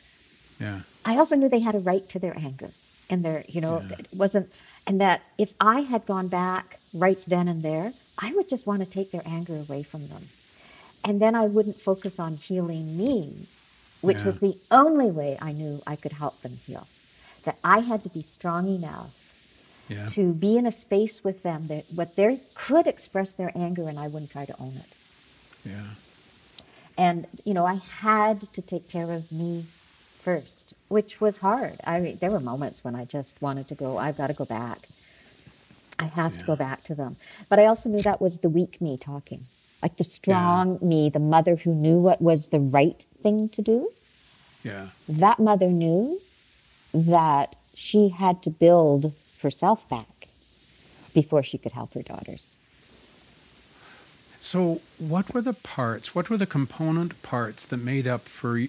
Yeah. 0.59 0.81
I 1.05 1.17
also 1.17 1.35
knew 1.35 1.47
they 1.49 1.59
had 1.59 1.75
a 1.75 1.79
right 1.79 2.07
to 2.09 2.19
their 2.19 2.37
anger 2.37 2.71
and 3.09 3.23
their, 3.23 3.43
you 3.47 3.61
know, 3.61 3.81
Yeah. 3.81 3.95
it 3.99 4.07
wasn't, 4.13 4.51
and 4.85 4.99
that 5.01 5.21
if 5.37 5.53
I 5.59 5.81
had 5.81 6.05
gone 6.05 6.27
back 6.27 6.79
right 6.93 7.23
then 7.27 7.47
and 7.47 7.61
there, 7.63 7.93
I 8.17 8.33
would 8.33 8.49
just 8.49 8.65
want 8.67 8.83
to 8.83 8.89
take 8.89 9.11
their 9.11 9.23
anger 9.25 9.55
away 9.57 9.83
from 9.83 10.07
them. 10.07 10.29
And 11.03 11.21
then 11.21 11.33
I 11.35 11.45
wouldn't 11.45 11.79
focus 11.79 12.19
on 12.19 12.35
healing 12.37 12.97
me, 12.97 13.47
which 14.01 14.17
Yeah. 14.19 14.25
was 14.25 14.39
the 14.39 14.57
only 14.71 15.11
way 15.11 15.37
I 15.41 15.51
knew 15.51 15.81
I 15.85 15.95
could 15.95 16.13
help 16.13 16.41
them 16.41 16.59
heal. 16.65 16.87
That 17.45 17.57
I 17.63 17.79
had 17.79 18.03
to 18.03 18.09
be 18.09 18.21
strong 18.21 18.67
enough 18.67 19.15
Yeah. 19.87 20.07
to 20.09 20.33
be 20.33 20.57
in 20.57 20.65
a 20.65 20.71
space 20.71 21.23
with 21.23 21.41
them 21.43 21.67
that 21.67 21.85
what 21.93 22.15
they 22.15 22.41
could 22.53 22.85
express 22.87 23.31
their 23.31 23.51
anger 23.55 23.87
and 23.89 23.97
I 23.99 24.07
wouldn't 24.07 24.31
try 24.31 24.45
to 24.45 24.55
own 24.59 24.75
it. 24.77 25.69
Yeah. 25.69 25.89
And 26.97 27.27
you 27.45 27.53
know, 27.53 27.65
I 27.65 27.75
had 27.75 28.51
to 28.53 28.61
take 28.61 28.89
care 28.89 29.11
of 29.11 29.31
me 29.31 29.65
first, 30.21 30.73
which 30.89 31.21
was 31.21 31.37
hard. 31.37 31.79
I 31.85 31.99
mean, 32.01 32.17
there 32.19 32.29
were 32.31 32.39
moments 32.41 32.83
when 32.83 32.93
I 32.95 33.05
just 33.05 33.41
wanted 33.41 33.67
to 33.69 33.75
go. 33.75 33.97
I've 33.97 34.17
got 34.17 34.27
to 34.27 34.33
go 34.33 34.45
back. 34.45 34.89
I 35.97 36.05
have 36.05 36.37
to 36.37 36.45
go 36.45 36.55
back 36.55 36.83
to 36.83 36.95
them. 36.95 37.17
But 37.49 37.59
I 37.59 37.65
also 37.65 37.89
knew 37.89 38.01
that 38.03 38.21
was 38.21 38.37
the 38.39 38.49
weak 38.49 38.79
me 38.79 38.95
talking, 38.97 39.45
like 39.81 39.97
the 39.97 40.03
strong 40.03 40.77
me, 40.81 41.09
the 41.09 41.19
mother 41.19 41.55
who 41.57 41.73
knew 41.73 41.99
what 41.99 42.21
was 42.21 42.49
the 42.49 42.59
right 42.59 43.03
thing 43.21 43.49
to 43.49 43.61
do. 43.61 43.91
Yeah. 44.63 44.87
That 45.07 45.39
mother 45.39 45.67
knew 45.67 46.19
that 46.93 47.55
she 47.75 48.09
had 48.09 48.43
to 48.43 48.49
build 48.49 49.13
herself 49.41 49.87
back 49.89 50.27
before 51.13 51.43
she 51.43 51.57
could 51.57 51.71
help 51.71 51.93
her 51.93 52.01
daughters. 52.01 52.55
So, 54.39 54.81
what 54.97 55.33
were 55.33 55.41
the 55.41 55.53
parts? 55.53 56.15
What 56.15 56.29
were 56.29 56.37
the 56.37 56.45
component 56.45 57.21
parts 57.23 57.65
that 57.65 57.77
made 57.77 58.07
up 58.07 58.27
for 58.27 58.65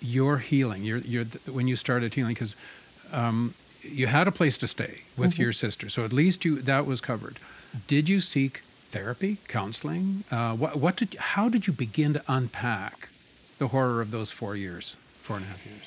your 0.00 0.38
healing? 0.38 0.82
Your, 0.82 0.98
your 0.98 1.24
when 1.50 1.68
you 1.68 1.76
started 1.76 2.14
healing, 2.14 2.34
because 2.34 2.56
um, 3.12 3.54
you 3.82 4.08
had 4.08 4.26
a 4.26 4.32
place 4.32 4.58
to 4.58 4.66
stay 4.66 5.02
with 5.16 5.38
your 5.38 5.52
sister, 5.52 5.88
so 5.88 6.04
at 6.04 6.12
least 6.12 6.44
you 6.44 6.60
that 6.60 6.86
was 6.86 7.00
covered. 7.00 7.38
Did 7.86 8.08
you 8.08 8.20
seek 8.20 8.62
therapy, 8.90 9.38
counseling? 9.46 10.24
Uh, 10.30 10.54
what, 10.56 10.76
what 10.76 10.96
did? 10.96 11.14
How 11.14 11.48
did 11.48 11.68
you 11.68 11.72
begin 11.72 12.14
to 12.14 12.22
unpack 12.26 13.08
the 13.62 13.68
horror 13.68 14.00
of 14.00 14.10
those 14.10 14.30
four 14.30 14.56
years, 14.56 14.96
four 15.22 15.36
and 15.36 15.44
a 15.46 15.48
half 15.48 15.64
years? 15.64 15.82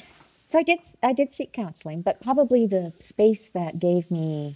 So 0.49 0.59
I 0.59 0.63
did 0.63 0.79
I 1.03 1.13
did 1.13 1.33
seek 1.33 1.51
counseling, 1.51 2.01
but 2.01 2.21
probably 2.21 2.65
the 2.65 2.93
space 2.99 3.49
that 3.49 3.79
gave 3.79 4.09
me 4.09 4.55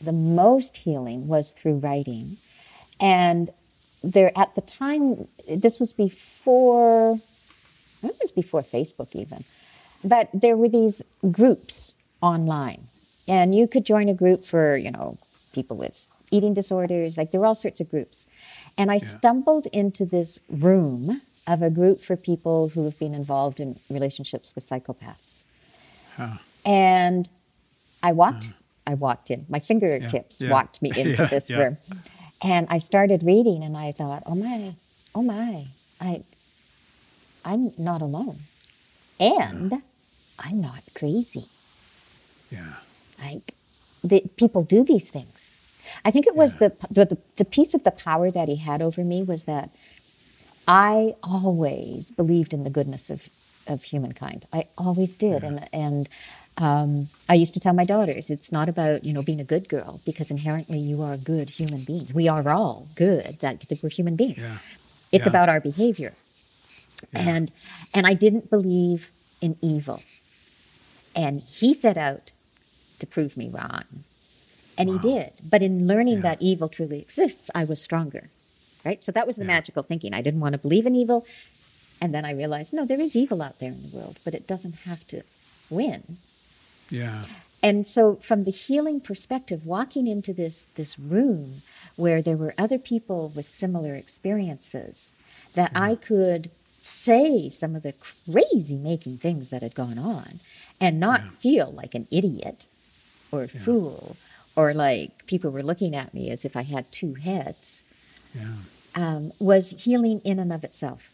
the 0.00 0.12
most 0.12 0.78
healing 0.78 1.28
was 1.28 1.52
through 1.52 1.76
writing. 1.76 2.36
And 2.98 3.50
there 4.02 4.32
at 4.36 4.54
the 4.56 4.62
time 4.62 5.28
this 5.46 5.78
was 5.78 5.92
before 5.92 7.20
it 8.02 8.16
was 8.20 8.32
before 8.32 8.62
Facebook 8.62 9.14
even. 9.14 9.44
But 10.02 10.28
there 10.32 10.56
were 10.56 10.68
these 10.68 11.02
groups 11.30 11.94
online. 12.20 12.88
And 13.28 13.54
you 13.54 13.68
could 13.68 13.84
join 13.84 14.08
a 14.08 14.14
group 14.14 14.44
for, 14.44 14.76
you 14.76 14.90
know, 14.90 15.18
people 15.52 15.76
with 15.76 16.10
eating 16.32 16.54
disorders, 16.54 17.16
like 17.16 17.30
there 17.30 17.40
were 17.40 17.46
all 17.46 17.54
sorts 17.54 17.80
of 17.80 17.90
groups. 17.90 18.26
And 18.78 18.90
I 18.90 18.98
stumbled 18.98 19.66
into 19.66 20.04
this 20.04 20.40
room 20.48 21.20
of 21.52 21.62
a 21.62 21.70
group 21.70 22.00
for 22.00 22.16
people 22.16 22.68
who 22.68 22.84
have 22.84 22.98
been 22.98 23.14
involved 23.14 23.58
in 23.60 23.78
relationships 23.90 24.54
with 24.54 24.64
psychopaths. 24.68 25.44
Huh. 26.16 26.36
And 26.64 27.28
I 28.02 28.12
walked, 28.12 28.52
I 28.86 28.94
walked 28.94 29.30
in. 29.30 29.46
My 29.48 29.58
fingertips 29.58 30.40
yeah. 30.40 30.50
walked 30.50 30.80
me 30.80 30.92
into 30.96 31.22
Yeah, 31.22 31.28
this 31.28 31.50
yeah. 31.50 31.58
room. 31.58 31.76
And 32.42 32.66
I 32.70 32.78
started 32.78 33.22
reading 33.22 33.64
and 33.64 33.76
I 33.76 33.92
thought, 33.92 34.22
oh 34.26 34.34
my, 34.34 34.74
oh 35.14 35.22
my, 35.22 35.66
I, 36.00 36.22
I'm 37.44 37.72
not 37.76 38.00
alone. 38.00 38.38
And 39.18 39.82
I'm 40.38 40.60
not 40.60 40.82
crazy. 40.94 41.46
Yeah. 42.50 42.74
Like, 43.22 43.54
the, 44.02 44.22
people 44.36 44.62
do 44.62 44.82
these 44.84 45.10
things. 45.10 45.58
I 46.04 46.10
think 46.10 46.26
it 46.26 46.36
was 46.36 46.56
the, 46.56 46.72
the, 46.90 47.18
the 47.36 47.44
piece 47.44 47.74
of 47.74 47.84
the 47.84 47.90
power 47.90 48.30
that 48.30 48.48
he 48.48 48.56
had 48.56 48.80
over 48.80 49.02
me 49.04 49.22
was 49.22 49.42
that 49.44 49.70
I 50.68 51.14
always 51.22 52.10
believed 52.10 52.52
in 52.52 52.64
the 52.64 52.70
goodness 52.70 53.10
of, 53.10 53.22
of 53.66 53.82
humankind. 53.84 54.44
I 54.52 54.66
always 54.78 55.16
did. 55.16 55.42
And, 55.42 55.68
and 55.72 56.08
um, 56.58 57.08
I 57.28 57.34
used 57.34 57.54
to 57.54 57.60
tell 57.60 57.72
my 57.72 57.84
daughters, 57.84 58.30
it's 58.30 58.52
not 58.52 58.68
about, 58.68 59.04
you 59.04 59.12
know, 59.12 59.22
being 59.22 59.40
a 59.40 59.44
good 59.44 59.68
girl 59.68 60.00
because 60.04 60.30
inherently 60.30 60.78
you 60.78 61.02
are 61.02 61.16
good 61.16 61.50
human 61.50 61.82
beings. 61.84 62.12
We 62.14 62.28
are 62.28 62.48
all 62.50 62.86
good, 62.94 63.38
that, 63.40 63.60
that 63.68 63.82
we're 63.82 63.88
human 63.88 64.16
beings. 64.16 64.38
Yeah. 64.38 64.58
It's 65.12 65.24
Yeah. 65.24 65.30
about 65.30 65.48
our 65.48 65.60
behavior. 65.60 66.12
Yeah. 67.12 67.28
And, 67.28 67.52
and 67.94 68.06
I 68.06 68.14
didn't 68.14 68.50
believe 68.50 69.10
in 69.40 69.56
evil. 69.62 70.02
And 71.16 71.40
he 71.40 71.74
set 71.74 71.96
out 71.96 72.32
to 73.00 73.06
prove 73.06 73.36
me 73.36 73.48
wrong. 73.48 73.82
And 74.78 74.88
he 74.88 74.98
did. 74.98 75.32
But 75.42 75.62
in 75.62 75.86
learning 75.86 76.16
Yeah. 76.16 76.22
that 76.22 76.42
evil 76.42 76.68
truly 76.68 77.00
exists, 77.00 77.50
I 77.54 77.64
was 77.64 77.80
stronger. 77.82 78.30
Right? 78.84 79.02
So 79.04 79.12
that 79.12 79.26
was 79.26 79.36
the 79.36 79.42
Yeah. 79.42 79.48
magical 79.48 79.82
thinking. 79.82 80.14
I 80.14 80.22
didn't 80.22 80.40
want 80.40 80.54
to 80.54 80.58
believe 80.58 80.86
in 80.86 80.96
evil. 80.96 81.26
And 82.00 82.14
then 82.14 82.24
I 82.24 82.32
realized, 82.32 82.72
no, 82.72 82.86
there 82.86 83.00
is 83.00 83.14
evil 83.14 83.42
out 83.42 83.58
there 83.58 83.70
in 83.72 83.82
the 83.82 83.96
world, 83.96 84.18
but 84.24 84.34
it 84.34 84.46
doesn't 84.46 84.72
have 84.88 85.06
to 85.08 85.22
win. 85.68 86.16
Yeah. 86.90 87.26
And 87.62 87.86
so 87.86 88.16
from 88.16 88.44
the 88.44 88.50
healing 88.50 89.00
perspective, 89.00 89.66
walking 89.66 90.06
into 90.06 90.32
this 90.32 90.66
this 90.76 90.98
room 90.98 91.60
where 91.96 92.22
there 92.22 92.36
were 92.38 92.54
other 92.56 92.78
people 92.78 93.30
with 93.36 93.46
similar 93.46 93.94
experiences, 93.94 95.12
that 95.54 95.70
I 95.74 95.94
could 95.94 96.50
say 96.80 97.50
some 97.50 97.76
of 97.76 97.82
the 97.82 97.92
crazy 97.92 98.76
making 98.76 99.18
things 99.18 99.50
that 99.50 99.62
had 99.62 99.74
gone 99.74 99.98
on 99.98 100.40
and 100.80 100.98
not 100.98 101.24
Yeah. 101.24 101.30
feel 101.30 101.70
like 101.72 101.94
an 101.94 102.06
idiot 102.10 102.64
or 103.30 103.42
a 103.42 103.48
fool 103.48 104.16
or 104.56 104.72
like 104.72 105.26
people 105.26 105.50
were 105.50 105.62
looking 105.62 105.94
at 105.94 106.14
me 106.14 106.30
as 106.30 106.46
if 106.46 106.56
I 106.56 106.62
had 106.62 106.90
two 106.90 107.14
heads 107.16 107.82
Yeah. 108.34 108.44
um, 108.94 109.32
was 109.38 109.70
healing 109.70 110.20
in 110.24 110.38
and 110.38 110.52
of 110.52 110.64
itself. 110.64 111.10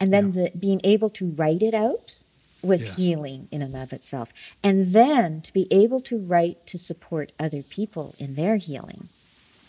And 0.00 0.12
then 0.12 0.32
the, 0.32 0.50
being 0.58 0.80
able 0.84 1.08
to 1.10 1.26
write 1.30 1.62
it 1.62 1.74
out 1.74 2.16
was 2.62 2.86
Yes. 2.88 2.96
healing 2.96 3.48
in 3.50 3.60
and 3.62 3.76
of 3.76 3.92
itself. 3.92 4.30
And 4.62 4.88
then 4.92 5.40
to 5.42 5.52
be 5.52 5.66
able 5.70 6.00
to 6.00 6.18
write 6.18 6.66
to 6.68 6.78
support 6.78 7.32
other 7.38 7.62
people 7.62 8.14
in 8.18 8.34
their 8.34 8.56
healing 8.56 9.08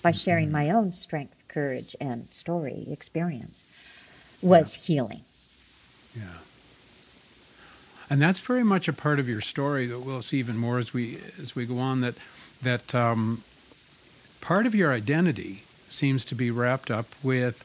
by 0.01 0.12
sharing 0.12 0.51
my 0.51 0.69
own 0.69 0.93
strength, 0.93 1.43
courage, 1.47 1.95
and 1.99 2.27
story 2.31 2.88
experience 2.89 3.67
was 4.41 4.75
healing. 4.75 5.21
Yeah. 6.15 6.23
And 8.10 8.21
that's 8.21 8.39
very 8.39 8.63
much 8.63 8.88
a 8.88 8.93
part 8.93 9.19
of 9.19 9.27
your 9.27 9.41
story 9.41 9.88
that 9.88 9.99
we'll 9.99 10.21
see 10.21 10.38
even 10.38 10.58
more 10.58 10.77
as 10.77 10.93
we 10.93 11.19
as 11.41 11.55
we 11.55 11.65
go 11.65 11.79
on. 11.79 12.01
That 12.01 12.15
that 12.62 12.93
um, 12.93 13.43
part 14.41 14.65
of 14.67 14.75
your 14.75 14.93
identity 14.93 15.63
seems 15.95 16.25
to 16.25 16.36
be 16.36 16.51
wrapped 16.51 16.91
up 16.91 17.08
with 17.23 17.63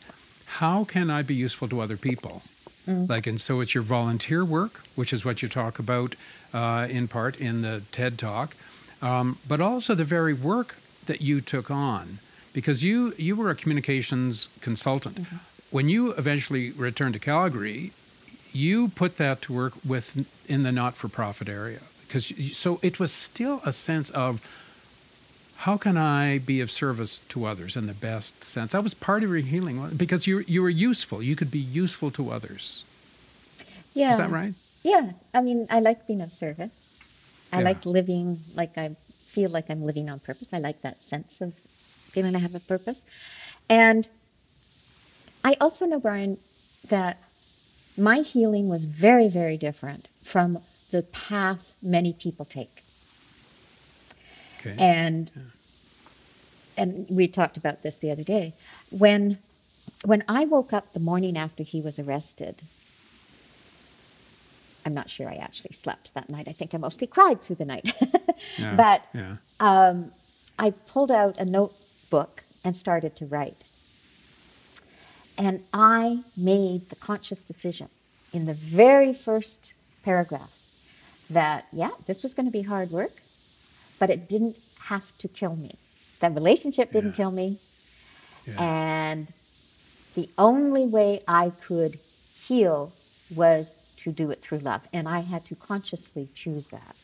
how 0.61 0.85
can 0.85 1.11
I 1.11 1.23
be 1.23 1.35
useful 1.35 1.69
to 1.69 1.81
other 1.81 1.97
people. 1.97 2.43
Like, 2.87 3.27
and 3.27 3.41
so 3.41 3.61
it's 3.61 3.75
your 3.75 3.85
volunteer 3.85 4.45
work, 4.45 4.81
which 4.97 5.13
is 5.13 5.25
what 5.25 5.43
you 5.43 5.49
talk 5.49 5.79
about 5.79 6.17
uh, 6.53 6.89
in 6.91 7.07
part 7.07 7.39
in 7.39 7.63
the 7.63 7.83
TED 7.93 8.19
Talk, 8.19 8.57
um, 9.01 9.39
but 9.47 9.61
also 9.61 9.95
the 9.95 10.05
very 10.05 10.35
work 10.35 10.77
that 11.07 11.21
you 11.21 11.41
took 11.41 11.71
on, 11.71 12.19
because 12.53 12.83
you 12.83 13.15
you 13.17 13.37
were 13.37 13.51
a 13.51 13.55
communications 13.55 14.49
consultant. 14.61 15.19
When 15.71 15.89
you 15.89 16.13
eventually 16.13 16.73
returned 16.73 17.15
to 17.15 17.21
Calgary, 17.21 17.93
you 18.53 18.89
put 18.89 19.19
that 19.19 19.41
to 19.43 19.53
work 19.53 19.75
with 19.85 20.27
in 20.49 20.65
the 20.65 20.73
not-for-profit 20.73 21.49
area 21.49 21.81
because 22.11 22.33
so 22.57 22.81
it 22.83 22.99
was 22.99 23.13
still 23.13 23.61
a 23.65 23.73
sense 23.73 24.11
of 24.11 24.41
how 25.61 25.77
can 25.77 25.99
I 25.99 26.39
be 26.39 26.63
of 26.63 26.71
service 26.71 27.21
to 27.29 27.45
others 27.45 27.77
in 27.77 27.87
the 27.87 27.93
best 27.93 28.43
sense? 28.43 28.73
That 28.73 28.83
was 28.83 28.95
part 28.95 29.23
of 29.23 29.29
your 29.29 29.41
healing 29.41 29.77
because 29.95 30.27
you 30.27 30.39
you 30.47 30.63
were 30.63 30.71
useful. 30.91 31.23
You 31.23 31.37
could 31.37 31.51
be 31.51 31.59
useful 31.59 32.11
to 32.13 32.31
others. 32.31 32.83
Yeah. 33.93 34.13
Is 34.13 34.19
that 34.19 34.31
right? 34.31 34.55
Yeah. 34.83 35.13
I 35.35 35.43
mean, 35.43 35.67
I 35.69 35.81
like 35.81 36.07
being 36.07 36.23
of 36.23 36.33
service. 36.33 36.89
I 37.53 37.59
Yeah. 37.59 37.65
like 37.65 37.85
living 37.85 38.41
like 38.55 38.79
I 38.79 38.97
feel 39.35 39.51
like 39.51 39.69
I'm 39.69 39.83
living 39.85 40.09
on 40.09 40.19
purpose. 40.21 40.55
I 40.55 40.59
like 40.59 40.81
that 40.81 41.03
sense 41.03 41.43
of 41.43 41.53
feeling 42.15 42.35
I 42.35 42.39
have 42.39 42.55
a 42.55 42.61
purpose. 42.61 43.03
And 43.69 44.09
I 45.45 45.57
also 45.61 45.85
know, 45.87 46.01
Brian, 46.01 46.39
that 46.89 47.19
my 47.99 48.19
healing 48.33 48.69
was 48.69 48.87
very, 48.87 49.29
very 49.29 49.59
different 49.59 50.09
from 50.23 50.59
the 50.91 51.03
path 51.03 51.75
many 51.83 52.13
people 52.15 52.47
take. 52.47 52.83
Okay. 54.61 54.75
and 54.79 55.31
and 56.77 57.07
we 57.11 57.27
talked 57.29 57.57
about 57.57 57.83
this 57.83 57.99
the 57.99 58.11
other 58.11 58.23
day. 58.25 58.55
When 58.91 59.39
when 60.05 60.23
i 60.29 60.45
woke 60.45 60.73
up 60.73 60.93
the 60.93 61.01
morning 61.01 61.37
after 61.37 61.63
he 61.63 61.81
was 61.81 61.99
arrested 61.99 62.63
i'm 64.87 64.95
not 64.95 65.11
sure 65.11 65.29
i 65.29 65.35
actually 65.35 65.73
slept 65.73 66.15
that 66.15 66.31
night. 66.31 66.47
I 66.49 66.53
think 66.53 66.75
i 66.75 66.79
mostly 66.79 67.07
cried 67.07 67.43
through 67.43 67.57
the 67.57 67.65
night. 67.65 67.91
Yeah, 68.59 68.75
but 68.75 69.05
yeah. 69.15 69.37
um, 69.61 70.13
i 70.59 70.71
pulled 70.71 71.11
out 71.11 71.37
a 71.39 71.45
notebook 71.45 72.45
and 72.65 72.75
started 72.75 73.15
to 73.17 73.27
write. 73.27 73.65
And 75.37 75.65
i 75.75 76.21
made 76.37 76.89
the 76.89 76.97
conscious 76.97 77.45
decision 77.45 77.89
in 78.33 78.47
the 78.47 78.55
very 78.55 79.13
first 79.13 79.73
paragraph 80.03 80.57
that 81.29 81.67
yeah 81.73 81.91
this 82.07 82.23
was 82.23 82.33
going 82.33 82.47
to 82.47 82.53
be 82.53 82.63
hard 82.63 82.91
work 82.91 83.13
but 84.01 84.11
it 84.11 84.29
didn't 84.29 84.57
have 84.81 85.17
to 85.19 85.29
kill 85.29 85.55
me. 85.55 85.77
That 86.19 86.35
relationship 86.35 86.91
didn't 86.93 87.11
Yeah. 87.13 87.17
kill 87.17 87.31
me. 87.31 87.59
Yeah. 88.47 88.61
And 88.61 89.29
the 90.17 90.29
only 90.37 90.87
way 90.87 91.23
I 91.29 91.51
could 91.51 92.01
heal 92.49 92.93
was 93.35 93.75
to 93.99 94.11
do 94.11 94.31
it 94.33 94.41
through 94.43 94.59
love. 94.59 94.89
And 94.93 95.09
I 95.09 95.21
had 95.21 95.45
to 95.47 95.55
consciously 95.55 96.29
choose 96.35 96.69
that. 96.71 96.97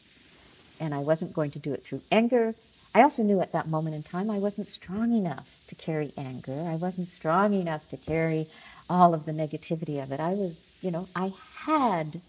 And 0.81 0.95
I 0.95 0.99
wasn't 0.99 1.33
going 1.33 1.53
to 1.53 1.59
do 1.61 1.73
it 1.73 1.85
through 1.85 2.03
anger. 2.11 2.55
I 2.95 3.03
also 3.03 3.23
knew 3.23 3.41
at 3.41 3.53
that 3.53 3.69
moment 3.69 3.95
in 3.95 4.03
time 4.03 4.31
I 4.31 4.39
wasn't 4.39 4.69
strong 4.69 5.13
enough 5.13 5.61
to 5.69 5.75
carry 5.75 6.13
anger. 6.17 6.67
I 6.67 6.77
wasn't 6.77 7.11
strong 7.11 7.53
enough 7.53 7.89
to 7.91 7.97
carry 7.99 8.47
all 8.89 9.13
of 9.15 9.27
the 9.27 9.33
negativity 9.33 10.03
of 10.03 10.11
it. 10.13 10.21
I 10.21 10.33
was, 10.33 10.67
you 10.81 10.91
know, 10.91 11.07
I 11.15 11.33
had, 11.67 12.21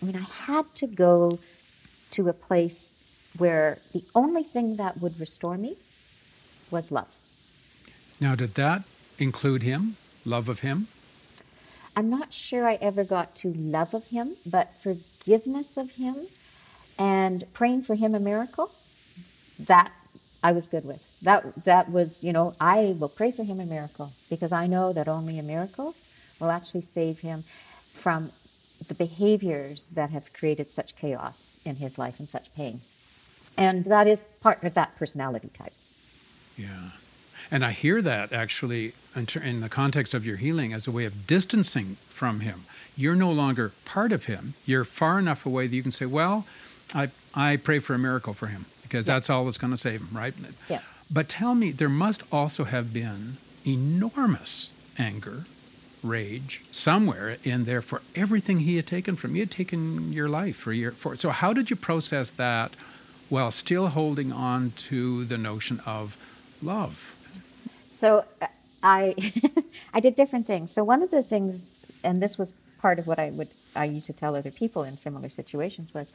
I 0.00 0.04
mean, 0.06 0.16
I 0.16 0.26
had 0.46 0.72
to 0.76 0.86
go 0.86 1.40
to 2.12 2.28
a 2.28 2.32
place 2.32 2.92
where 3.38 3.78
the 3.92 4.04
only 4.14 4.42
thing 4.42 4.76
that 4.76 5.00
would 5.00 5.18
restore 5.18 5.56
me 5.56 5.76
was 6.70 6.90
love. 6.90 7.14
Now, 8.20 8.34
did 8.34 8.54
that 8.54 8.82
include 9.18 9.62
him? 9.62 9.96
Love 10.24 10.48
of 10.48 10.60
him? 10.60 10.88
I'm 11.96 12.10
not 12.10 12.32
sure 12.32 12.66
I 12.66 12.74
ever 12.74 13.04
got 13.04 13.34
to 13.36 13.52
love 13.52 13.94
of 13.94 14.08
him, 14.08 14.36
but 14.44 14.74
forgiveness 14.74 15.76
of 15.76 15.92
him 15.92 16.26
and 16.98 17.44
praying 17.52 17.82
for 17.82 17.94
him 17.94 18.14
a 18.14 18.20
miracle, 18.20 18.70
that 19.58 19.92
I 20.42 20.52
was 20.52 20.66
good 20.66 20.84
with. 20.84 21.02
That 21.22 21.64
that 21.64 21.90
was, 21.90 22.22
you 22.22 22.32
know, 22.32 22.54
I 22.60 22.96
will 22.98 23.08
pray 23.08 23.30
for 23.32 23.44
him 23.44 23.60
a 23.60 23.66
miracle 23.66 24.12
because 24.30 24.52
I 24.52 24.66
know 24.66 24.92
that 24.92 25.08
only 25.08 25.38
a 25.38 25.42
miracle 25.42 25.94
will 26.40 26.50
actually 26.50 26.82
save 26.82 27.20
him 27.20 27.44
from 27.92 28.30
the 28.88 28.94
behaviors 28.94 29.86
that 29.86 30.10
have 30.10 30.32
created 30.32 30.70
such 30.70 30.96
chaos 30.96 31.58
in 31.64 31.76
his 31.76 31.98
life 31.98 32.18
and 32.18 32.28
such 32.28 32.54
pain. 32.54 32.80
And 33.56 33.84
that 33.86 34.06
is 34.06 34.20
part 34.40 34.62
of 34.62 34.74
that 34.74 34.96
personality 34.96 35.50
type. 35.56 35.72
Yeah. 36.56 36.90
And 37.50 37.64
I 37.64 37.72
hear 37.72 38.02
that 38.02 38.32
actually 38.32 38.92
in, 39.14 39.60
the 39.60 39.68
context 39.68 40.14
of 40.14 40.26
your 40.26 40.36
healing 40.36 40.72
as 40.72 40.86
a 40.86 40.90
way 40.90 41.04
of 41.04 41.26
distancing 41.26 41.96
from 42.10 42.40
him. 42.40 42.64
You're 42.96 43.14
no 43.14 43.30
longer 43.30 43.72
part 43.84 44.12
of 44.12 44.24
him. 44.24 44.54
You're 44.64 44.84
far 44.84 45.18
enough 45.18 45.46
away 45.46 45.66
that 45.66 45.76
you 45.76 45.82
can 45.82 45.92
say, 45.92 46.06
well, 46.06 46.46
I, 46.94 47.10
I 47.34 47.56
pray 47.56 47.78
for 47.78 47.94
a 47.94 47.98
miracle 47.98 48.32
for 48.34 48.46
him 48.48 48.66
because 48.82 49.06
Yeah. 49.06 49.14
that's 49.14 49.30
all 49.30 49.44
that's 49.44 49.58
going 49.58 49.72
to 49.72 49.76
save 49.76 50.00
him, 50.00 50.08
right? 50.12 50.34
Yeah. 50.68 50.80
But 51.10 51.28
tell 51.28 51.54
me, 51.54 51.70
there 51.70 51.88
must 51.88 52.22
also 52.32 52.64
have 52.64 52.92
been 52.92 53.36
enormous 53.66 54.70
anger, 54.98 55.44
rage 56.02 56.62
somewhere 56.72 57.36
in 57.44 57.64
there 57.64 57.82
for 57.82 58.02
everything 58.14 58.60
he 58.60 58.76
had 58.76 58.86
taken 58.86 59.16
from 59.16 59.30
you. 59.30 59.34
He 59.36 59.40
had 59.40 59.50
taken 59.50 60.12
your 60.12 60.28
life 60.28 60.56
for 60.56 60.72
your 60.72 60.92
for. 60.92 61.16
So 61.16 61.30
how 61.30 61.52
did 61.52 61.70
you 61.70 61.76
process 61.76 62.30
that 62.30 62.72
while 63.28 63.50
still 63.50 63.88
holding 63.88 64.32
on 64.32 64.72
to 64.76 65.24
the 65.24 65.38
notion 65.38 65.80
of 65.86 66.16
love? 66.62 67.14
So 67.96 68.24
uh, 68.40 68.46
I 68.82 69.14
I 69.94 70.00
did 70.00 70.16
different 70.16 70.46
things. 70.46 70.70
So 70.70 70.84
one 70.84 71.02
of 71.02 71.10
the 71.10 71.22
things, 71.22 71.70
and 72.04 72.22
this 72.22 72.38
was 72.38 72.52
part 72.80 72.98
of 72.98 73.06
what 73.06 73.18
I 73.18 73.30
would 73.30 73.48
I 73.74 73.84
used 73.84 74.06
to 74.06 74.12
tell 74.12 74.34
other 74.36 74.50
people 74.50 74.84
in 74.84 74.96
similar 74.96 75.28
situations 75.28 75.92
was, 75.92 76.12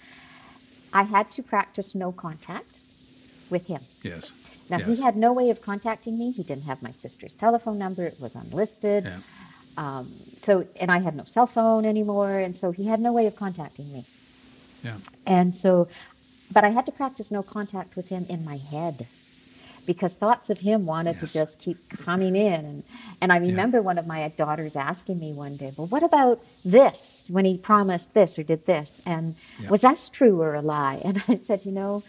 I 0.94 1.04
had 1.04 1.32
to 1.34 1.44
practice 1.44 1.94
no 1.94 2.12
contact 2.12 2.80
with 3.50 3.68
him. 3.68 3.82
Yes. 4.04 4.34
Now 4.70 4.78
yes. 4.78 4.88
he 4.88 5.04
had 5.04 5.16
no 5.16 5.34
way 5.34 5.50
of 5.50 5.62
contacting 5.62 6.18
me. 6.18 6.32
He 6.32 6.44
didn't 6.44 6.64
have 6.64 6.82
my 6.82 6.92
sister's 6.92 7.34
telephone 7.34 7.78
number. 7.78 8.06
It 8.06 8.20
was 8.20 8.36
unlisted. 8.36 9.06
Yeah. 9.06 9.20
Um, 9.78 10.12
so 10.42 10.66
and 10.80 10.92
I 10.92 11.00
had 11.00 11.16
no 11.16 11.24
cell 11.24 11.48
phone 11.48 11.86
anymore, 11.86 12.38
and 12.38 12.56
so 12.58 12.72
he 12.72 12.86
had 12.88 13.00
no 13.00 13.14
way 13.14 13.26
of 13.26 13.36
contacting 13.36 13.92
me. 13.92 14.06
Yeah. 14.84 14.98
And 15.26 15.56
so, 15.56 15.88
but 16.52 16.64
I 16.64 16.70
had 16.70 16.86
to 16.88 16.92
practice 16.92 17.32
no 17.32 17.44
contact 17.44 17.96
with 17.96 18.10
him 18.10 18.26
in 18.30 18.44
my 18.46 18.58
head 18.58 19.08
because 19.86 20.16
thoughts 20.16 20.50
of 20.50 20.60
him 20.60 20.86
wanted 20.86 21.18
Yes. 21.22 21.32
to 21.32 21.40
just 21.40 21.60
keep 21.60 21.78
coming 21.90 22.36
in. 22.36 22.66
And, 22.66 22.84
and 23.20 23.34
I 23.34 23.38
remember 23.38 23.82
one 23.82 23.98
of 23.98 24.06
my 24.06 24.28
daughters 24.38 24.76
asking 24.76 25.20
me 25.20 25.34
one 25.34 25.58
day, 25.58 25.72
well, 25.76 25.88
what 25.88 26.04
about 26.04 26.40
this 26.64 27.26
when 27.30 27.46
he 27.46 27.58
promised 27.58 28.14
this 28.14 28.38
or 28.38 28.44
did 28.44 28.66
this? 28.66 29.02
And 29.06 29.36
Yeah. 29.62 29.70
was 29.70 29.82
that 29.82 30.10
true 30.14 30.40
or 30.42 30.54
a 30.56 30.62
lie? 30.62 31.02
And 31.06 31.24
I 31.28 31.38
said, 31.38 31.66
you 31.66 31.72
know, 31.72 32.04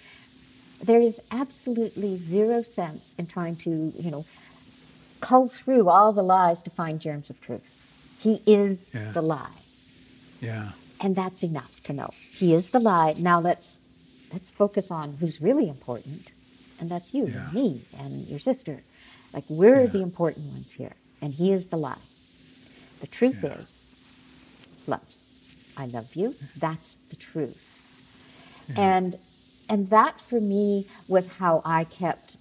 there 0.85 1.01
is 1.01 1.21
absolutely 1.31 2.17
zero 2.17 2.63
sense 2.63 3.15
in 3.17 3.27
trying 3.27 3.57
to, 3.57 3.93
you 3.99 4.11
know, 4.11 4.25
cull 5.21 5.47
through 5.49 5.89
all 5.89 6.13
the 6.13 6.23
lies 6.23 6.61
to 6.63 6.71
find 6.71 7.01
germs 7.01 7.31
of 7.31 7.41
truth. 7.41 7.87
He 8.19 8.43
is 8.47 8.91
Yeah. 8.93 9.13
the 9.13 9.23
lie 9.23 9.61
Yeah. 10.41 10.71
and 11.01 11.15
that's 11.17 11.43
enough 11.43 11.83
to 11.85 11.93
know 11.93 12.11
he 12.41 12.55
is 12.55 12.71
the 12.71 12.79
lie 12.81 13.15
now 13.19 13.41
let's 13.41 13.79
let's 14.33 14.51
focus 14.51 14.91
on 14.91 15.17
who's 15.21 15.41
really 15.41 15.69
important 15.69 16.33
and 16.81 16.91
that's 16.91 17.13
you 17.15 17.27
Yeah. 17.27 17.45
and 17.45 17.53
me 17.53 17.83
and 17.99 18.27
your 18.29 18.39
sister. 18.39 18.83
Like 19.33 19.45
we're 19.49 19.83
Yeah. 19.83 19.87
the 19.97 20.03
important 20.03 20.47
ones 20.53 20.73
here 20.73 20.95
and 21.21 21.35
he 21.35 21.53
is 21.53 21.67
the 21.67 21.77
lie. 21.77 22.05
The 23.01 23.07
truth 23.07 23.41
Yeah. 23.45 23.55
is 23.59 23.87
love 24.87 25.09
i 25.77 25.87
love 25.87 26.15
you. 26.17 26.35
That's 26.57 26.99
the 27.11 27.17
truth. 27.17 27.69
And 28.77 29.19
and 29.69 29.89
that 29.91 30.21
for 30.21 30.41
me 30.41 30.87
was 31.09 31.27
how 31.41 31.63
i 31.65 31.85
kept 31.85 32.37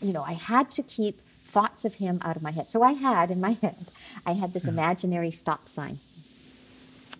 you 0.00 0.12
know 0.12 0.22
i 0.22 0.32
had 0.32 0.70
to 0.72 0.82
keep 0.82 1.20
thoughts 1.54 1.84
of 1.84 1.94
him 1.94 2.18
out 2.22 2.36
of 2.36 2.42
my 2.42 2.50
head. 2.50 2.70
So 2.70 2.82
i 2.82 2.92
had 2.92 3.30
in 3.30 3.40
my 3.40 3.52
head 3.62 3.86
i 4.26 4.32
had 4.32 4.52
this 4.54 4.64
imaginary 4.64 5.30
stop 5.30 5.68
sign 5.68 5.98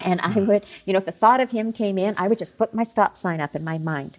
and 0.00 0.20
I 0.20 0.30
mm-hmm. 0.30 0.46
would, 0.46 0.64
you 0.86 0.92
know, 0.92 0.98
if 0.98 1.08
a 1.08 1.12
thought 1.12 1.40
of 1.40 1.50
him 1.50 1.72
came 1.72 1.98
in, 1.98 2.14
I 2.18 2.28
would 2.28 2.38
just 2.38 2.56
put 2.58 2.74
my 2.74 2.82
stop 2.82 3.16
sign 3.16 3.40
up 3.40 3.54
in 3.54 3.64
my 3.64 3.78
mind. 3.78 4.18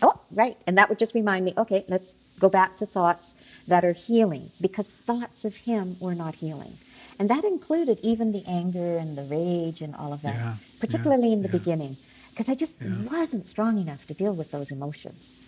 Oh, 0.00 0.20
right. 0.30 0.56
And 0.66 0.78
that 0.78 0.88
would 0.88 0.98
just 0.98 1.14
remind 1.14 1.44
me, 1.44 1.54
okay, 1.56 1.84
let's 1.88 2.14
go 2.38 2.48
back 2.48 2.76
to 2.78 2.86
thoughts 2.86 3.34
that 3.66 3.84
are 3.84 3.92
healing 3.92 4.50
because 4.60 4.88
thoughts 4.88 5.44
of 5.44 5.56
him 5.56 5.96
were 6.00 6.14
not 6.14 6.36
healing. 6.36 6.78
And 7.18 7.28
that 7.28 7.44
included 7.44 7.98
even 8.02 8.32
the 8.32 8.44
anger 8.46 8.96
and 8.96 9.18
the 9.18 9.24
rage 9.24 9.82
and 9.82 9.94
all 9.96 10.12
of 10.12 10.22
that, 10.22 10.34
Yeah, 10.34 10.54
particularly 10.78 11.32
in 11.32 11.42
the 11.42 11.48
yeah. 11.48 11.58
beginning, 11.58 11.96
because 12.30 12.48
I 12.48 12.54
just 12.54 12.76
Yeah. 12.80 12.94
wasn't 13.10 13.48
strong 13.48 13.78
enough 13.78 14.06
to 14.06 14.14
deal 14.14 14.34
with 14.34 14.52
those 14.52 14.70
emotions. 14.70 15.40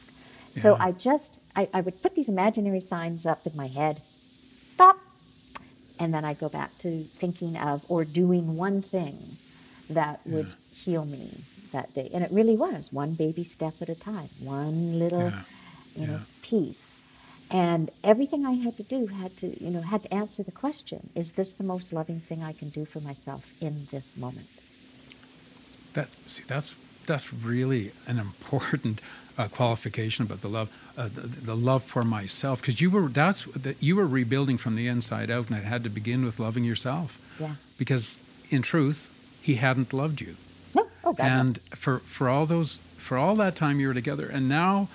So 0.56 0.74
Yeah. 0.74 0.84
I 0.86 0.92
just, 0.92 1.38
I, 1.54 1.68
I 1.72 1.80
would 1.80 2.02
put 2.02 2.16
these 2.16 2.28
imaginary 2.28 2.80
signs 2.80 3.24
up 3.24 3.46
in 3.46 3.54
my 3.56 3.68
head 3.68 4.02
stop. 4.72 4.98
And 6.00 6.14
then 6.14 6.24
I 6.24 6.32
go 6.34 6.48
back 6.48 6.76
to 6.78 7.04
thinking 7.04 7.56
of 7.58 7.84
or 7.88 8.04
doing 8.04 8.56
one 8.56 8.80
thing 8.80 9.36
that 9.90 10.20
would 10.26 10.48
heal 10.74 11.04
me 11.04 11.44
that 11.72 11.92
day. 11.94 12.08
And 12.12 12.24
it 12.24 12.30
really 12.32 12.56
was 12.56 12.92
one 12.92 13.12
baby 13.12 13.44
step 13.44 13.74
at 13.82 13.88
a 13.88 13.94
time, 13.94 14.30
one 14.40 14.98
little, 14.98 15.30
Yeah. 15.30 15.42
you 15.94 16.06
know, 16.06 16.14
Yeah. 16.14 16.20
piece. 16.42 17.02
And 17.50 17.90
everything 18.02 18.46
I 18.46 18.52
had 18.52 18.76
to 18.78 18.82
do 18.82 19.08
had 19.08 19.36
to, 19.38 19.62
you 19.62 19.70
know, 19.70 19.82
had 19.82 20.04
to 20.04 20.14
answer 20.14 20.42
the 20.42 20.52
question, 20.52 21.10
is 21.14 21.32
this 21.32 21.52
the 21.54 21.64
most 21.64 21.92
loving 21.92 22.20
thing 22.20 22.42
I 22.42 22.52
can 22.52 22.70
do 22.70 22.84
for 22.84 23.00
myself 23.00 23.52
in 23.60 23.88
this 23.90 24.16
moment? 24.16 24.48
That's 25.92 26.16
see, 26.26 26.44
that's 26.46 26.74
that's 27.06 27.32
really 27.34 27.92
an 28.06 28.18
important 28.28 29.00
uh, 29.38 29.48
qualification 29.48 30.24
about 30.24 30.40
the 30.40 30.48
love, 30.48 30.68
uh, 30.96 31.08
the, 31.08 31.20
the 31.22 31.56
love 31.56 31.82
for 31.84 32.04
myself, 32.04 32.60
because 32.60 32.80
you 32.80 32.90
were 32.90 33.08
that's 33.08 33.44
that 33.46 33.76
you 33.82 33.96
were 33.96 34.06
rebuilding 34.06 34.58
from 34.58 34.76
the 34.76 34.86
inside 34.86 35.30
out, 35.30 35.48
and 35.48 35.58
it 35.58 35.64
had 35.64 35.82
to 35.84 35.90
begin 35.90 36.24
with 36.24 36.38
loving 36.38 36.64
yourself. 36.64 37.18
Yeah. 37.40 37.54
Because 37.78 38.18
in 38.50 38.62
truth, 38.62 39.08
he 39.42 39.54
hadn't 39.54 39.92
loved 39.92 40.20
you, 40.20 40.36
No, 40.74 40.86
oh 41.04 41.12
God, 41.12 41.26
no. 41.28 41.40
and 41.40 41.58
for 41.74 41.98
for 42.00 42.28
all 42.28 42.46
those 42.46 42.80
for 42.98 43.16
all 43.16 43.36
that 43.36 43.56
time 43.56 43.80
you 43.80 43.88
were 43.88 43.94
together, 43.94 44.26
and 44.26 44.48
now 44.48 44.88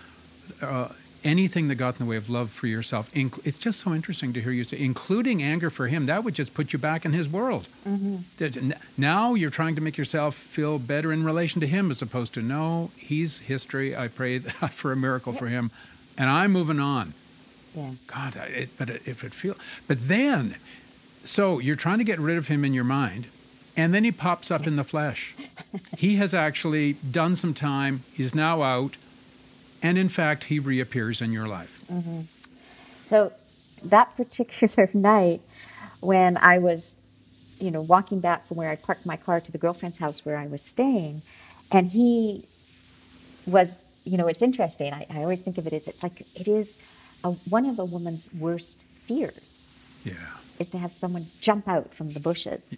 uh, 0.62 0.90
anything 1.26 1.68
that 1.68 1.76
got 1.76 2.00
in 2.00 2.06
the 2.06 2.10
way 2.10 2.16
of 2.16 2.30
love 2.30 2.52
for 2.52 2.68
yourself, 2.68 3.10
it's 3.14 3.60
just 3.60 3.82
so 3.82 3.94
interesting 3.94 4.32
to 4.34 4.42
hear 4.42 4.52
you 4.52 4.64
say, 4.64 4.80
including 4.80 5.42
anger 5.44 5.70
for 5.70 5.88
him, 5.88 6.06
that 6.06 6.24
would 6.24 6.36
just 6.36 6.54
put 6.54 6.72
you 6.72 6.80
back 6.80 7.04
in 7.04 7.12
his 7.12 7.28
world. 7.28 7.68
Mm-hmm. 7.86 8.18
N- 8.72 8.76
Now 8.98 9.34
you're 9.34 9.50
trying 9.50 9.76
to 9.76 9.82
make 9.82 9.98
yourself 9.98 10.36
feel 10.36 10.80
better 10.80 11.12
in 11.12 11.24
relation 11.26 11.60
to 11.62 11.68
him 11.68 11.92
as 11.92 12.02
opposed 12.02 12.34
to, 12.36 12.42
no, 12.42 12.92
he's 12.96 13.40
history. 13.40 13.96
I 13.96 14.08
pray 14.08 14.40
for 14.72 14.92
a 14.92 14.96
miracle 14.96 15.34
for 15.34 15.48
him, 15.48 15.72
and 16.18 16.30
I'm 16.30 16.52
moving 16.54 16.80
on. 16.80 17.14
Yeah. 17.76 17.90
God, 18.08 18.36
it, 18.38 18.70
but 18.78 18.90
it, 18.90 19.02
if 19.06 19.24
it 19.24 19.34
feel, 19.34 19.56
but 19.88 20.08
then, 20.08 20.56
so 21.26 21.60
you're 21.60 21.76
trying 21.76 21.98
to 21.98 22.06
get 22.06 22.20
rid 22.20 22.38
of 22.38 22.48
him 22.48 22.64
in 22.64 22.74
your 22.74 22.86
mind, 22.86 23.26
and 23.76 23.94
then 23.94 24.06
he 24.06 24.12
pops 24.14 24.50
up 24.52 24.66
in 24.66 24.78
the 24.78 24.86
flesh. 24.86 25.36
he 25.98 26.16
has 26.16 26.34
actually 26.34 26.94
done 26.94 27.36
some 27.36 27.54
time. 27.54 28.04
He's 28.14 28.34
now 28.34 28.62
out, 28.64 28.96
and 29.82 29.98
in 29.98 30.10
fact, 30.10 30.46
he 30.46 30.60
reappears 30.60 31.22
in 31.22 31.32
your 31.32 31.48
life. 31.48 31.80
Mm-hmm. 31.92 32.22
So 33.06 33.34
that 33.84 34.16
particular 34.16 34.90
night, 34.94 35.42
when 36.02 36.38
I 36.38 36.58
was, 36.58 36.98
you 37.60 37.72
know, 37.72 37.82
walking 37.82 38.20
back 38.20 38.46
from 38.48 38.58
where 38.58 38.70
I 38.70 38.76
parked 38.76 39.06
my 39.06 39.18
car 39.18 39.40
to 39.40 39.52
the 39.52 39.58
girlfriend's 39.58 39.98
house 39.98 40.26
where 40.26 40.38
I 40.38 40.48
was 40.48 40.62
staying, 40.62 41.22
and 41.72 41.88
he 41.92 42.46
was, 43.46 43.84
you 44.04 44.18
know, 44.18 44.28
it's 44.28 44.42
interesting. 44.42 44.94
I, 44.94 45.06
I 45.10 45.18
always 45.24 45.42
think 45.42 45.58
of 45.58 45.68
it 45.68 45.74
as 45.74 45.88
it's 45.88 46.04
like 46.04 46.22
it 46.36 46.48
is 46.48 46.76
a, 47.24 47.32
one 47.50 47.66
of 47.66 47.80
a 47.80 47.86
woman's 47.86 48.28
worst 48.38 48.80
fears 49.08 49.66
Yeah, 50.04 50.14
is 50.60 50.70
to 50.72 50.78
have 50.78 50.94
someone 50.94 51.28
jump 51.42 51.68
out 51.68 51.94
from 51.94 52.12
the 52.12 52.20
bushes. 52.20 52.76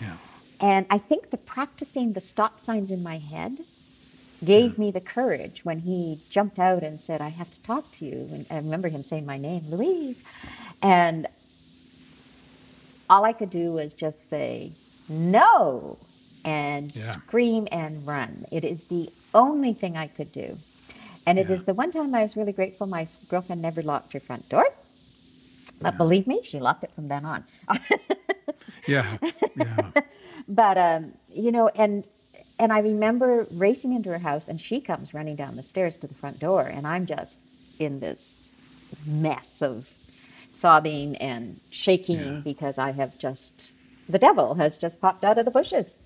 yeah, 0.00 0.16
And 0.60 0.86
I 0.90 0.98
think 0.98 1.30
the 1.30 1.36
practicing 1.36 2.12
the 2.12 2.20
stop 2.20 2.60
signs 2.60 2.90
in 2.90 3.02
my 3.02 3.18
head 3.18 3.58
gave 4.44 4.78
me 4.78 4.90
the 4.90 5.00
courage 5.00 5.64
when 5.64 5.80
he 5.80 6.22
jumped 6.30 6.58
out 6.58 6.82
and 6.82 7.00
said, 7.00 7.20
I 7.20 7.30
have 7.30 7.50
to 7.50 7.62
talk 7.62 7.92
to 7.94 8.04
you. 8.06 8.30
And 8.32 8.46
I 8.50 8.56
remember 8.56 8.88
him 8.88 9.04
saying 9.04 9.26
my 9.26 9.38
name, 9.38 9.66
Louise. 9.68 10.22
And 10.82 11.26
all 13.08 13.24
I 13.24 13.32
could 13.32 13.50
do 13.50 13.72
was 13.72 13.94
just 13.94 14.28
say, 14.30 14.76
no, 15.08 16.08
and 16.44 16.94
Yeah. 16.94 17.14
scream 17.14 17.68
and 17.72 18.06
run. 18.06 18.46
It 18.52 18.64
is 18.64 18.86
the 18.86 19.10
only 19.34 19.74
thing 19.74 19.96
I 19.96 20.08
could 20.08 20.32
do. 20.32 20.60
And 21.26 21.38
it 21.38 21.48
Yeah. 21.48 21.56
is 21.56 21.64
the 21.64 21.74
one 21.74 21.90
time 21.92 22.14
I 22.14 22.22
was 22.22 22.36
really 22.36 22.52
grateful 22.52 22.86
my 22.86 23.08
girlfriend 23.28 23.62
never 23.62 23.82
locked 23.82 24.12
her 24.14 24.20
front 24.20 24.48
door. 24.48 24.66
But 25.82 25.98
believe 25.98 26.26
me, 26.26 26.42
she 26.44 26.60
locked 26.60 26.84
it 26.84 26.94
from 26.94 27.08
then 27.08 27.24
on. 27.24 27.44
yeah, 28.86 29.18
yeah. 29.56 29.92
but 30.48 30.78
um, 30.78 31.14
you 31.32 31.52
know, 31.52 31.68
and 31.68 32.06
and 32.60 32.72
I 32.72 32.78
remember 32.80 33.46
racing 33.52 33.92
into 33.94 34.10
her 34.10 34.18
house, 34.18 34.48
and 34.48 34.60
she 34.60 34.80
comes 34.80 35.14
running 35.14 35.34
down 35.36 35.56
the 35.56 35.62
stairs 35.62 35.96
to 35.98 36.06
the 36.06 36.14
front 36.14 36.38
door, 36.38 36.62
and 36.62 36.86
I'm 36.86 37.06
just 37.06 37.38
in 37.78 38.00
this 38.00 38.52
mess 39.06 39.62
of 39.62 39.88
sobbing 40.52 41.16
and 41.16 41.58
shaking 41.70 42.20
Yeah. 42.20 42.40
because 42.44 42.78
I 42.78 42.92
have 42.92 43.18
just 43.18 43.72
the 44.08 44.18
devil 44.18 44.54
has 44.56 44.76
just 44.78 45.00
popped 45.00 45.24
out 45.24 45.38
of 45.38 45.44
the 45.44 45.50
bushes 45.50 45.96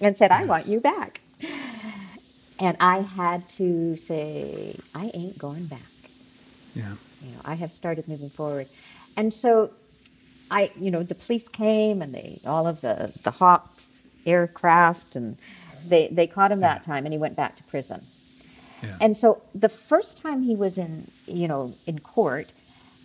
and 0.00 0.16
said, 0.16 0.32
"I 0.32 0.44
want 0.46 0.66
you 0.66 0.80
back," 0.80 1.20
and 2.58 2.76
I 2.80 3.00
had 3.00 3.48
to 3.50 3.96
say, 3.96 4.76
"I 4.94 5.10
ain't 5.14 5.38
going 5.38 5.66
back." 5.66 5.80
yeah. 6.74 6.94
you 7.22 7.32
know, 7.32 7.40
I 7.44 7.54
have 7.54 7.72
started 7.72 8.08
moving 8.08 8.30
forward. 8.30 8.66
And 9.16 9.34
so 9.34 9.70
I, 10.50 10.70
you 10.80 10.90
know, 10.90 11.02
the 11.02 11.14
police 11.16 11.48
came 11.48 12.00
and 12.02 12.14
they, 12.14 12.40
all 12.46 12.66
of 12.66 12.80
the, 12.80 13.12
the 13.24 13.30
HAWCS 13.32 14.06
aircraft 14.26 15.16
and 15.16 15.36
they, 15.88 16.08
they 16.08 16.26
caught 16.26 16.52
him 16.52 16.60
that 16.60 16.84
time 16.84 17.04
and 17.06 17.12
he 17.12 17.18
went 17.18 17.36
back 17.36 17.56
to 17.56 17.62
prison. 17.64 18.06
Yeah. 18.82 18.96
And 19.00 19.16
so 19.16 19.42
the 19.54 19.68
first 19.68 20.18
time 20.18 20.42
he 20.42 20.56
was 20.56 20.78
in, 20.78 21.10
you 21.26 21.46
know, 21.48 21.74
in 21.86 21.98
court, 21.98 22.52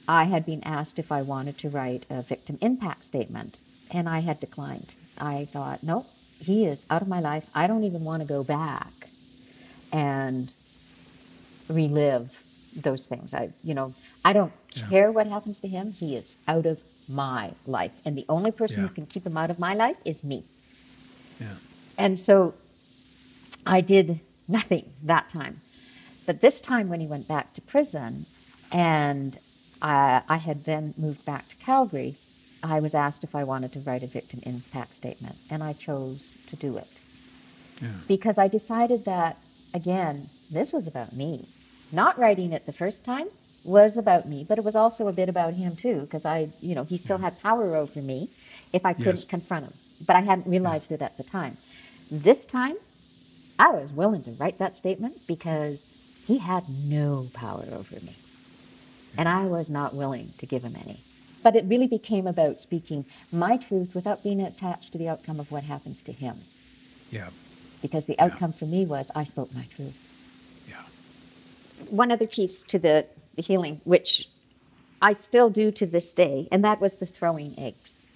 I 0.08 0.26
had 0.26 0.46
been 0.46 0.64
asked 0.64 1.00
if 1.00 1.12
I 1.12 1.22
wanted 1.22 1.58
to 1.60 1.70
write 1.70 2.06
a 2.10 2.22
victim 2.22 2.58
impact 2.62 3.04
statement 3.04 3.60
and 3.92 4.08
I 4.08 4.20
had 4.20 4.40
declined. 4.40 4.94
I 5.20 5.46
thought, 5.46 5.84
no, 5.84 6.06
he 6.40 6.66
is 6.66 6.86
out 6.90 7.02
of 7.02 7.08
my 7.08 7.20
life. 7.20 7.50
I 7.56 7.68
don't 7.68 7.84
even 7.84 8.04
want 8.04 8.22
to 8.22 8.28
go 8.28 8.44
back 8.44 8.92
and 9.92 10.52
relive 11.70 12.42
those 12.76 13.06
things. 13.06 13.34
I, 13.34 13.50
you 13.64 13.74
know, 13.74 13.94
I 14.24 14.34
don't 14.34 14.52
Yeah. 14.74 14.88
care 14.90 15.12
what 15.12 15.28
happens 15.28 15.60
to 15.62 15.68
him. 15.68 15.92
He 15.94 16.16
is 16.16 16.36
out 16.48 16.66
of 16.66 16.84
my 17.08 17.52
life, 17.66 17.94
and 18.04 18.18
the 18.18 18.26
only 18.28 18.52
person 18.52 18.82
Yeah. 18.82 18.88
who 18.90 18.94
can 18.94 19.06
keep 19.06 19.26
him 19.26 19.38
out 19.38 19.50
of 19.50 19.60
my 19.60 19.74
life 19.74 19.98
is 20.04 20.24
me. 20.24 20.44
Yeah. 21.40 21.48
And 21.98 22.20
so 22.20 22.54
I 23.65 23.82
did 23.82 24.19
nothing 24.47 24.86
that 25.04 25.30
time. 25.30 25.62
But 26.25 26.41
this 26.41 26.62
time, 26.62 26.89
when 26.89 26.99
he 26.99 27.08
went 27.08 27.28
back 27.28 27.54
to 27.54 27.62
prison, 27.62 28.25
and 28.71 29.38
I, 29.82 30.21
I 30.28 30.38
had 30.38 30.65
then 30.65 30.93
moved 30.97 31.25
back 31.25 31.47
to 31.49 31.56
Calgary, 31.58 32.15
I 32.63 32.80
was 32.80 32.95
asked 32.95 33.23
if 33.23 33.36
I 33.36 33.43
wanted 33.43 33.73
to 33.73 33.80
write 33.80 34.01
a 34.04 34.08
victim 34.08 34.39
impact 34.43 34.95
statement, 34.95 35.36
and 35.49 35.63
I 35.63 35.73
chose 35.73 36.34
to 36.47 36.56
do 36.56 36.78
it 36.78 36.88
Yeah. 37.82 37.89
because 38.08 38.38
I 38.38 38.47
decided 38.47 39.06
that, 39.06 39.38
again, 39.73 40.30
this 40.51 40.73
was 40.73 40.88
about 40.88 41.13
me. 41.13 41.45
Not 41.91 42.17
writing 42.17 42.51
it 42.54 42.65
the 42.65 42.73
first 42.73 43.04
time 43.04 43.28
was 43.63 43.97
about 43.97 44.28
me, 44.28 44.43
but 44.47 44.58
it 44.58 44.63
was 44.63 44.75
also 44.75 45.08
a 45.08 45.13
bit 45.13 45.30
about 45.30 45.54
him 45.54 45.75
too, 45.75 46.01
because 46.01 46.25
I, 46.25 46.49
you 46.62 46.73
know, 46.75 46.84
he 46.84 46.97
still 46.97 47.17
mm-hmm. 47.17 47.25
had 47.25 47.41
power 47.41 47.75
over 47.75 48.01
me 48.01 48.30
if 48.73 48.86
I 48.86 48.93
couldn't 48.93 49.15
Yes. 49.17 49.23
confront 49.25 49.65
him. 49.65 49.73
But 50.06 50.15
I 50.15 50.21
hadn't 50.21 50.47
realized 50.47 50.91
it 50.91 51.01
at 51.01 51.17
the 51.17 51.23
time. 51.23 51.58
This 52.12 52.45
time, 52.45 52.75
I 53.58 53.70
was 53.72 53.91
willing 53.91 54.24
to 54.24 54.32
write 54.32 54.58
that 54.60 54.78
statement 54.78 55.26
because 55.28 55.86
he 56.28 56.39
had 56.39 56.63
no 56.70 57.28
power 57.34 57.63
over 57.72 57.96
me. 57.96 58.15
And 59.18 59.30
I 59.30 59.46
was 59.46 59.70
not 59.70 59.96
willing 59.96 60.34
to 60.39 60.46
give 60.46 60.63
him 60.63 60.76
any. 60.84 61.00
But 61.41 61.56
it 61.56 61.65
really 61.68 61.88
became 61.88 62.28
about 62.28 62.60
speaking 62.60 63.06
my 63.32 63.56
truth 63.58 63.96
without 63.96 64.24
being 64.24 64.41
attached 64.41 64.91
to 64.94 64.98
the 64.98 65.08
outcome 65.08 65.39
of 65.39 65.52
what 65.52 65.63
happens 65.63 66.02
to 66.04 66.12
him 66.12 66.36
Yeah. 67.12 67.30
because 67.82 68.08
the 68.08 68.20
outcome 68.20 68.52
for 68.52 68.65
me 68.65 68.86
was 68.86 69.12
I 69.15 69.24
spoke 69.24 69.54
my 69.54 69.65
truth. 69.76 70.12
Yeah. 70.68 70.82
One 71.89 72.12
other 72.12 72.26
piece 72.28 72.62
to 72.63 72.80
the, 72.80 73.06
the 73.36 73.41
healing, 73.44 73.80
which 73.86 74.28
I 75.02 75.13
still 75.13 75.50
do 75.50 75.72
to 75.74 75.86
this 75.86 76.12
day, 76.13 76.48
and 76.52 76.63
that 76.65 76.82
was 76.82 76.98
the 76.98 77.06
throwing 77.06 77.54
eggs. 77.60 78.08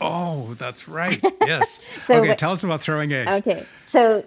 Oh, 0.00 0.54
that's 0.54 0.86
right. 0.88 1.22
Yes. 1.48 1.80
So 2.06 2.18
okay, 2.20 2.28
what- 2.28 2.38
tell 2.38 2.52
us 2.52 2.62
about 2.62 2.82
throwing 2.82 3.10
eggs. 3.12 3.38
Okay, 3.38 3.64
so 3.86 4.22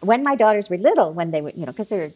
when 0.00 0.22
my 0.22 0.34
daughters 0.34 0.70
were 0.70 0.76
little, 0.76 1.12
when 1.12 1.30
they 1.30 1.40
were, 1.40 1.50
you 1.50 1.66
know, 1.66 1.72
because 1.72 1.88
they're 1.88 2.12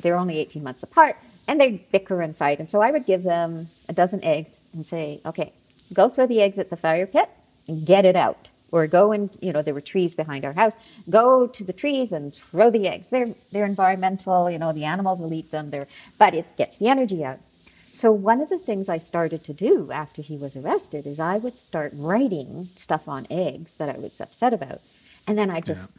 they're 0.00 0.16
only 0.16 0.38
18 0.38 0.62
months 0.62 0.82
apart, 0.82 1.16
and 1.48 1.60
they 1.60 1.86
bicker 1.90 2.20
and 2.20 2.36
fight, 2.36 2.58
and 2.58 2.70
so 2.70 2.80
I 2.80 2.90
would 2.90 3.06
give 3.06 3.22
them 3.22 3.68
a 3.88 3.92
dozen 3.92 4.22
eggs 4.22 4.60
and 4.72 4.84
say, 4.84 5.20
okay, 5.24 5.52
go 5.92 6.08
throw 6.08 6.26
the 6.26 6.42
eggs 6.42 6.58
at 6.58 6.70
the 6.70 6.76
fire 6.76 7.06
pit 7.06 7.30
and 7.66 7.86
get 7.86 8.04
it 8.04 8.16
out, 8.16 8.50
or 8.70 8.86
go 8.86 9.12
and 9.12 9.30
you 9.40 9.52
know 9.52 9.62
there 9.62 9.74
were 9.74 9.80
trees 9.80 10.14
behind 10.14 10.44
our 10.44 10.52
house, 10.52 10.74
go 11.08 11.46
to 11.46 11.64
the 11.64 11.72
trees 11.72 12.12
and 12.12 12.34
throw 12.34 12.70
the 12.70 12.88
eggs. 12.88 13.08
They're 13.08 13.34
they're 13.52 13.66
environmental, 13.66 14.50
you 14.50 14.58
know, 14.58 14.72
the 14.72 14.84
animals 14.84 15.20
will 15.20 15.32
eat 15.32 15.50
them. 15.50 15.70
They're, 15.70 15.88
but 16.18 16.34
it 16.34 16.46
gets 16.56 16.78
the 16.78 16.88
energy 16.88 17.24
out. 17.24 17.38
So 17.92 18.10
one 18.10 18.40
of 18.40 18.48
the 18.48 18.58
things 18.58 18.88
I 18.88 18.98
started 18.98 19.44
to 19.44 19.52
do 19.52 19.92
after 19.92 20.20
he 20.20 20.36
was 20.36 20.56
arrested 20.56 21.06
is 21.06 21.20
I 21.20 21.38
would 21.38 21.56
start 21.56 21.92
writing 21.94 22.68
stuff 22.74 23.06
on 23.08 23.28
eggs 23.30 23.74
that 23.74 23.88
I 23.88 23.98
was 23.98 24.20
upset 24.20 24.52
about, 24.52 24.80
and 25.28 25.38
then 25.38 25.48
I 25.48 25.60
just 25.60 25.90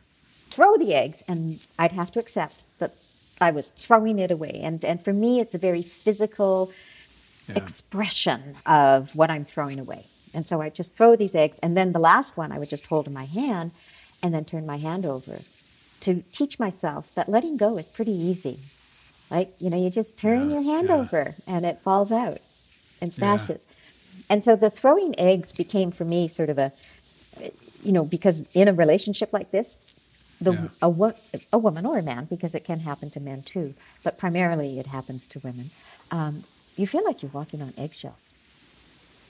throw 0.56 0.78
the 0.78 0.94
eggs, 0.96 1.24
and 1.28 1.60
I'd 1.80 1.91
have 1.94 2.12
to 2.13 2.20
accept 2.20 2.65
that 2.80 2.96
I 3.41 3.52
was 3.52 3.72
throwing 3.72 4.20
it 4.20 4.32
away. 4.32 4.62
And 4.63 4.84
and 4.86 5.04
for 5.04 5.13
me, 5.13 5.39
it's 5.41 5.56
a 5.56 5.60
very 5.60 5.84
physical 5.84 6.72
Yeah. 7.47 7.56
expression 7.56 8.58
of 8.66 9.16
what 9.16 9.32
I'm 9.32 9.45
throwing 9.45 9.80
away. 9.80 10.10
And 10.34 10.47
so 10.47 10.62
I 10.62 10.70
just 10.70 10.95
throw 10.95 11.16
these 11.16 11.36
eggs, 11.36 11.60
and 11.60 11.78
then 11.78 11.93
the 11.93 11.99
last 11.99 12.38
one 12.38 12.51
I 12.51 12.60
would 12.60 12.70
just 12.70 12.88
hold 12.88 13.08
in 13.08 13.14
my 13.14 13.26
hand, 13.26 13.72
and 14.24 14.34
then 14.34 14.45
turn 14.45 14.66
my 14.66 14.78
hand 14.78 15.06
over 15.06 15.45
to 16.01 16.24
teach 16.34 16.60
myself 16.60 17.12
that 17.16 17.30
letting 17.30 17.58
go 17.58 17.78
is 17.78 17.89
pretty 17.89 18.14
easy. 18.14 18.72
Like 19.32 19.56
you 19.60 19.70
know, 19.70 19.78
you 19.82 19.89
just 19.91 20.18
turn 20.18 20.49
Yeah, 20.49 20.51
your 20.51 20.64
hand 20.64 20.89
yeah. 20.89 20.91
over, 20.91 21.38
and 21.47 21.66
it 21.66 21.82
falls 21.82 22.12
out 22.12 22.39
and 23.01 23.14
smashes. 23.14 23.68
And 24.30 24.43
so 24.43 24.56
the 24.56 24.70
throwing 24.72 25.20
eggs 25.20 25.53
became 25.53 25.91
for 25.91 26.06
me 26.06 26.28
sort 26.28 26.49
of 26.49 26.58
a, 26.60 26.74
you 27.82 27.91
know, 27.91 28.06
because 28.06 28.43
in 28.53 28.68
a 28.68 28.74
relationship 28.74 29.30
like 29.34 29.51
this, 29.51 29.78
the 30.41 30.53
Yeah. 30.53 30.67
a, 30.81 30.89
wo- 30.89 31.13
a 31.53 31.57
woman 31.57 31.86
or 31.86 31.97
a 31.97 32.03
man, 32.03 32.25
because 32.25 32.53
it 32.55 32.63
can 32.65 32.79
happen 32.81 33.09
to 33.11 33.19
men 33.19 33.41
too, 33.43 33.73
but 34.03 34.17
primarily 34.17 34.79
it 34.79 34.88
happens 34.88 35.27
to 35.27 35.39
women. 35.39 35.69
Um, 36.11 36.43
you 36.75 36.86
feel 36.88 37.03
like 37.05 37.21
you're 37.21 37.31
walking 37.31 37.61
on 37.61 37.73
eggshells, 37.77 38.31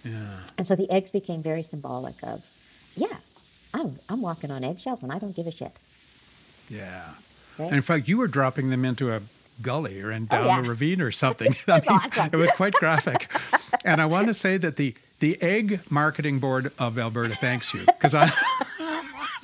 Yeah. 0.03 0.39
and 0.57 0.67
so 0.67 0.75
the 0.75 0.89
eggs 0.91 1.11
became 1.11 1.41
very 1.43 1.63
symbolic 1.63 2.15
of, 2.23 2.43
yeah, 2.95 3.17
I'm 3.73 3.99
I'm 4.09 4.21
walking 4.21 4.51
on 4.51 4.63
eggshells, 4.63 5.03
and 5.03 5.11
I 5.11 5.19
don't 5.19 5.35
give 5.35 5.47
a 5.47 5.51
shit. 5.51 5.71
Yeah. 6.69 7.09
Right? 7.57 7.67
And 7.67 7.75
in 7.75 7.81
fact, 7.81 8.07
you 8.07 8.17
were 8.17 8.27
dropping 8.27 8.69
them 8.69 8.83
into 8.85 9.13
a 9.13 9.21
gully 9.61 10.01
or 10.01 10.11
in 10.11 10.25
down 10.25 10.43
Oh, 10.43 10.47
yeah. 10.47 10.59
a 10.59 10.63
ravine 10.63 11.01
or 11.01 11.11
something. 11.23 11.55
I 11.67 11.79
mean, 11.79 11.83
awesome. 11.89 12.29
It 12.33 12.37
was 12.37 12.51
quite 12.51 12.73
graphic. 12.73 13.29
and 13.85 14.01
I 14.01 14.05
want 14.05 14.27
to 14.27 14.33
say 14.33 14.57
that 14.57 14.75
the 14.77 14.95
the 15.19 15.41
Egg 15.41 15.79
Marketing 15.89 16.39
Board 16.39 16.71
of 16.77 16.97
Alberta 16.99 17.35
thanks 17.35 17.73
you 17.73 17.85
because 17.85 18.13
I 18.15 18.31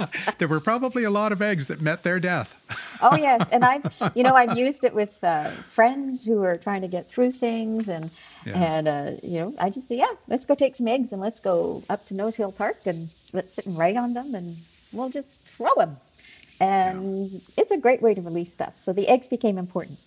there 0.37 0.47
were 0.47 0.59
probably 0.59 1.03
a 1.03 1.09
lot 1.11 1.31
of 1.31 1.41
eggs 1.41 1.67
that 1.67 1.81
met 1.81 2.03
their 2.03 2.19
death. 2.19 2.55
oh 3.01 3.15
yes, 3.15 3.47
and 3.51 3.63
I've 3.65 3.85
you 4.15 4.23
know 4.23 4.35
I've 4.35 4.57
used 4.65 4.83
it 4.83 4.93
with 4.93 5.23
uh, 5.23 5.49
friends 5.49 6.25
who 6.25 6.43
are 6.43 6.55
trying 6.57 6.81
to 6.81 6.87
get 6.87 7.09
through 7.09 7.31
things, 7.31 7.87
and 7.89 8.09
Yeah. 8.45 8.57
and 8.57 8.87
uh, 8.87 9.11
you 9.23 9.39
know 9.39 9.53
I 9.59 9.69
just 9.69 9.87
say 9.87 9.97
yeah, 9.97 10.11
let's 10.27 10.45
go 10.45 10.55
take 10.55 10.75
some 10.75 10.87
eggs 10.87 11.11
and 11.11 11.21
let's 11.21 11.39
go 11.39 11.83
up 11.89 12.05
to 12.07 12.13
Nose 12.13 12.35
Hill 12.37 12.51
Park 12.51 12.77
and 12.85 13.09
let's 13.33 13.53
sit 13.53 13.65
and 13.65 13.77
write 13.77 13.97
on 13.97 14.13
them 14.13 14.33
and 14.35 14.57
we'll 14.91 15.09
just 15.09 15.39
throw 15.45 15.73
them, 15.77 15.97
and 16.59 17.41
it's 17.57 17.71
a 17.71 17.77
great 17.77 18.01
way 18.01 18.13
to 18.13 18.21
release 18.21 18.51
stuff. 18.53 18.73
So 18.79 18.93
the 18.93 19.07
eggs 19.07 19.27
became 19.27 19.57
important. 19.57 19.99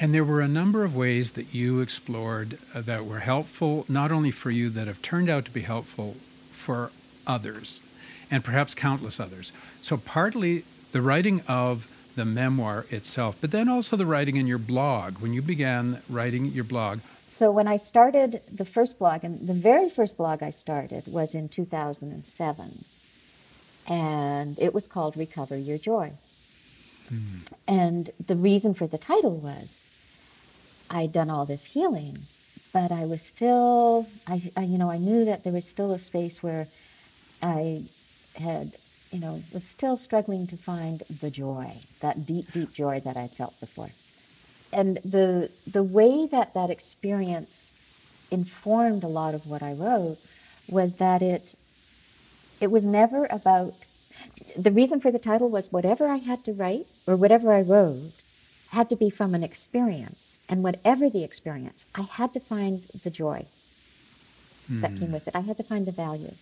And 0.00 0.14
there 0.14 0.22
were 0.22 0.40
a 0.40 0.46
number 0.46 0.84
of 0.84 0.94
ways 0.94 1.32
that 1.32 1.52
you 1.52 1.80
explored 1.80 2.58
uh, 2.72 2.82
that 2.82 3.04
were 3.04 3.18
helpful, 3.18 3.84
not 3.88 4.12
only 4.12 4.30
for 4.30 4.52
you, 4.52 4.70
that 4.70 4.86
have 4.86 5.02
turned 5.02 5.28
out 5.28 5.44
to 5.46 5.50
be 5.50 5.62
helpful 5.62 6.14
for 6.52 6.92
others, 7.26 7.80
and 8.30 8.44
perhaps 8.44 8.74
countless 8.74 9.20
others. 9.20 9.52
So, 9.82 9.96
partly 9.96 10.64
the 10.92 11.02
writing 11.02 11.42
of 11.46 11.88
the 12.16 12.24
memoir 12.24 12.84
itself, 12.90 13.36
but 13.40 13.52
then 13.52 13.68
also 13.68 13.96
the 13.96 14.06
writing 14.06 14.36
in 14.36 14.46
your 14.46 14.58
blog. 14.58 15.18
When 15.18 15.32
you 15.32 15.40
began 15.42 16.02
writing 16.08 16.46
your 16.46 16.64
blog, 16.64 17.00
So 17.30 17.52
when 17.52 17.68
I 17.68 17.76
started 17.76 18.42
the 18.52 18.64
first 18.64 18.98
blog, 18.98 19.22
and 19.22 19.46
the 19.46 19.54
very 19.54 19.88
first 19.88 20.16
blog 20.16 20.42
I 20.42 20.50
started 20.50 21.04
was 21.06 21.34
in 21.34 21.48
2007, 21.48 22.84
and 23.86 24.58
it 24.58 24.74
was 24.74 24.88
called 24.88 25.16
Recover 25.16 25.56
Your 25.56 25.78
Joy. 25.78 26.12
Hmm. 27.08 27.38
And 27.66 28.10
the 28.26 28.34
reason 28.36 28.74
for 28.74 28.86
the 28.88 28.98
title 28.98 29.36
was 29.38 29.84
I'd 30.90 31.12
done 31.12 31.30
all 31.30 31.46
this 31.46 31.64
healing, 31.66 32.18
but 32.72 32.90
I 32.90 33.04
was 33.04 33.22
still, 33.22 34.08
I, 34.26 34.50
I, 34.56 34.62
you 34.64 34.76
know, 34.76 34.90
I 34.90 34.98
knew 34.98 35.24
that 35.24 35.44
there 35.44 35.52
was 35.52 35.66
still 35.66 35.92
a 35.92 35.98
space 35.98 36.42
where 36.42 36.66
I 37.42 37.82
had, 38.38 38.72
you 39.10 39.20
know, 39.20 39.42
was 39.52 39.64
still 39.64 39.96
struggling 39.96 40.46
to 40.48 40.56
find 40.56 41.02
the 41.20 41.30
joy, 41.30 41.78
that 42.00 42.26
deep, 42.26 42.52
deep 42.52 42.72
joy 42.72 43.00
that 43.00 43.16
I'd 43.16 43.30
felt 43.30 43.58
before. 43.60 43.90
And 44.72 44.98
the 44.98 45.50
the 45.66 45.82
way 45.82 46.26
that 46.26 46.54
that 46.54 46.70
experience 46.70 47.72
informed 48.30 49.02
a 49.02 49.08
lot 49.08 49.34
of 49.34 49.46
what 49.46 49.62
I 49.62 49.72
wrote 49.72 50.18
was 50.68 50.94
that 50.94 51.22
it 51.22 51.54
it 52.60 52.70
was 52.70 52.84
never 52.84 53.26
about 53.30 53.74
the 54.56 54.70
reason 54.70 55.00
for 55.00 55.10
the 55.10 55.18
title 55.18 55.48
was 55.48 55.72
whatever 55.72 56.06
I 56.06 56.16
had 56.16 56.44
to 56.44 56.52
write 56.52 56.86
or 57.06 57.16
whatever 57.16 57.52
I 57.52 57.62
wrote 57.62 58.12
had 58.70 58.90
to 58.90 58.96
be 58.96 59.10
from 59.10 59.34
an 59.34 59.42
experience. 59.42 60.38
And 60.48 60.62
whatever 60.62 61.08
the 61.08 61.24
experience 61.24 61.86
I 61.94 62.02
had 62.02 62.34
to 62.34 62.40
find 62.40 62.82
the 63.02 63.10
joy 63.10 63.46
that 64.68 64.90
hmm. 64.90 64.98
came 64.98 65.12
with 65.12 65.28
it. 65.28 65.34
I 65.34 65.40
had 65.40 65.56
to 65.56 65.62
find 65.62 65.86
the 65.86 65.92
value 65.92 66.34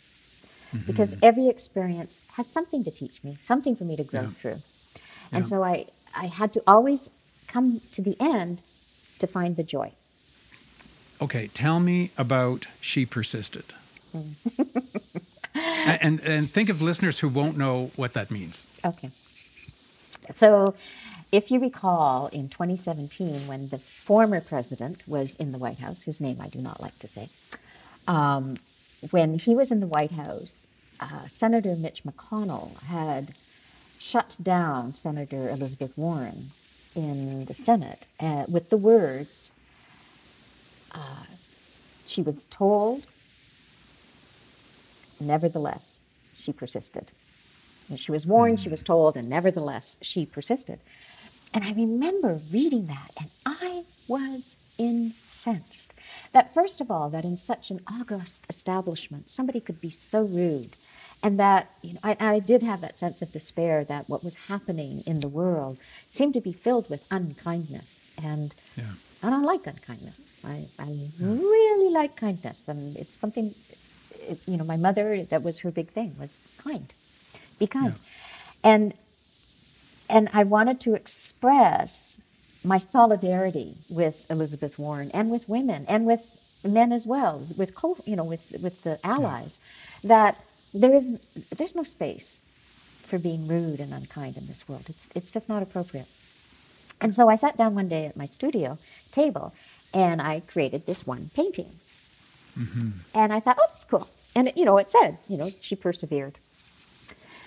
because 0.86 1.14
every 1.22 1.48
experience 1.48 2.18
has 2.36 2.46
something 2.46 2.82
to 2.84 2.90
teach 2.90 3.22
me 3.24 3.36
something 3.44 3.74
for 3.76 3.84
me 3.84 3.96
to 3.96 4.04
grow 4.04 4.22
Yeah. 4.22 4.28
through 4.40 4.60
and 5.32 5.44
Yeah. 5.44 5.50
so 5.52 5.62
I 5.64 5.86
I 6.14 6.26
had 6.26 6.52
to 6.54 6.62
always 6.66 7.10
come 7.46 7.80
to 7.92 8.00
the 8.02 8.16
end 8.20 8.60
to 9.18 9.26
find 9.26 9.56
the 9.56 9.62
joy 9.64 9.92
Okay, 11.18 11.46
tell 11.48 11.80
me 11.80 12.10
about 12.18 12.66
She 12.80 13.06
Persisted. 13.06 13.64
A- 15.54 16.04
and, 16.04 16.20
and 16.20 16.50
think 16.50 16.68
of 16.68 16.82
listeners 16.82 17.20
who 17.20 17.28
won't 17.28 17.56
know 17.56 17.90
what 17.96 18.12
that 18.12 18.30
means. 18.30 18.66
Okay. 18.84 19.10
So, 20.34 20.74
if 21.32 21.50
you 21.50 21.58
recall, 21.58 22.26
in 22.28 22.48
2017, 22.48 23.46
when 23.46 23.68
the 23.68 23.78
former 23.78 24.40
president 24.40 25.02
was 25.08 25.34
in 25.36 25.52
the 25.52 25.58
White 25.58 25.78
House, 25.78 26.02
whose 26.02 26.20
name 26.20 26.38
I 26.40 26.48
do 26.48 26.58
not 26.58 26.80
like 26.82 26.98
to 26.98 27.08
say, 27.08 27.28
um, 28.06 28.56
when 29.10 29.38
he 29.38 29.54
was 29.54 29.70
in 29.70 29.80
the 29.80 29.86
White 29.86 30.12
House, 30.12 30.66
uh, 31.00 31.26
Senator 31.28 31.76
Mitch 31.76 32.02
McConnell 32.04 32.80
had 32.84 33.34
shut 33.98 34.36
down 34.42 34.94
Senator 34.94 35.48
Elizabeth 35.48 35.96
Warren 35.96 36.50
in 36.94 37.44
the 37.44 37.54
Senate 37.54 38.06
uh, 38.20 38.44
with 38.48 38.70
the 38.70 38.76
words, 38.76 39.52
uh, 40.92 41.24
she 42.06 42.22
was 42.22 42.44
told, 42.46 43.04
nevertheless, 45.20 46.00
she 46.36 46.52
persisted. 46.52 47.10
And 47.88 48.00
She 48.00 48.10
was 48.10 48.26
warned, 48.26 48.60
she 48.60 48.68
was 48.68 48.82
told, 48.82 49.16
and 49.16 49.28
nevertheless, 49.28 49.98
she 50.00 50.24
persisted. 50.26 50.78
And 51.52 51.64
I 51.64 51.72
remember 51.72 52.40
reading 52.50 52.86
that, 52.86 53.10
and 53.18 53.30
I 53.44 53.84
was 54.08 54.56
incensed. 54.78 55.92
That, 56.32 56.52
first 56.52 56.80
of 56.80 56.90
all, 56.90 57.08
that 57.10 57.24
in 57.24 57.36
such 57.36 57.70
an 57.70 57.80
august 57.86 58.44
establishment, 58.48 59.30
somebody 59.30 59.60
could 59.60 59.80
be 59.80 59.90
so 59.90 60.22
rude. 60.22 60.70
And 61.22 61.38
that, 61.40 61.70
you 61.82 61.94
know, 61.94 62.00
I, 62.04 62.16
I 62.20 62.38
did 62.40 62.62
have 62.62 62.80
that 62.82 62.96
sense 62.96 63.22
of 63.22 63.32
despair 63.32 63.84
that 63.84 64.08
what 64.08 64.22
was 64.22 64.34
happening 64.48 65.02
in 65.06 65.20
the 65.20 65.28
world 65.28 65.78
seemed 66.10 66.34
to 66.34 66.40
be 66.40 66.52
filled 66.52 66.90
with 66.90 67.06
unkindness. 67.10 68.10
And 68.22 68.54
Yeah. 68.76 68.84
I 69.22 69.30
don't 69.30 69.44
like 69.44 69.66
unkindness. 69.66 70.28
I, 70.44 70.66
I 70.78 71.08
really 71.18 71.92
like 71.92 72.16
kindness. 72.16 72.68
And 72.68 72.96
it's 72.96 73.18
something, 73.18 73.54
it, 74.20 74.38
you 74.46 74.56
know, 74.58 74.64
my 74.64 74.76
mother, 74.76 75.24
that 75.24 75.42
was 75.42 75.60
her 75.60 75.70
big 75.70 75.88
thing, 75.90 76.14
was 76.20 76.38
kind. 76.58 76.92
Be 77.58 77.66
kind. 77.66 77.94
And, 78.62 78.92
and 80.08 80.28
I 80.34 80.44
wanted 80.44 80.80
to 80.82 80.94
express 80.94 82.20
my 82.66 82.78
solidarity 82.78 83.76
with 83.88 84.28
Elizabeth 84.28 84.78
Warren 84.78 85.10
and 85.12 85.30
with 85.30 85.48
women 85.48 85.84
and 85.88 86.04
with 86.04 86.36
men 86.64 86.92
as 86.92 87.06
well, 87.06 87.46
with 87.56 87.74
co, 87.74 87.96
you 88.04 88.16
know, 88.16 88.24
with, 88.24 88.52
with 88.60 88.82
the 88.82 88.98
allies, 89.04 89.60
that 90.02 90.36
there 90.74 90.92
is, 90.92 91.18
there's 91.56 91.76
no 91.76 91.84
space 91.84 92.42
for 93.02 93.18
being 93.18 93.46
rude 93.46 93.78
and 93.78 93.94
unkind 93.94 94.36
in 94.36 94.46
this 94.48 94.68
world. 94.68 94.84
It's, 94.88 95.08
it's 95.14 95.30
just 95.30 95.48
not 95.48 95.62
appropriate. 95.62 96.08
And 97.00 97.14
so 97.14 97.28
I 97.28 97.36
sat 97.36 97.56
down 97.56 97.74
one 97.74 97.88
day 97.88 98.06
at 98.06 98.16
my 98.16 98.26
studio 98.26 98.78
table 99.12 99.54
and 99.94 100.20
I 100.20 100.40
created 100.40 100.86
this 100.86 101.06
one 101.06 101.30
painting. 101.34 101.70
And 103.14 103.32
I 103.32 103.38
thought, 103.38 103.58
oh, 103.60 103.66
that's 103.72 103.84
cool. 103.84 104.08
And, 104.34 104.48
it, 104.48 104.56
you 104.56 104.64
know, 104.64 104.76
it 104.78 104.90
said, 104.90 105.18
you 105.28 105.36
know, 105.36 105.50
she 105.60 105.76
persevered. 105.76 106.38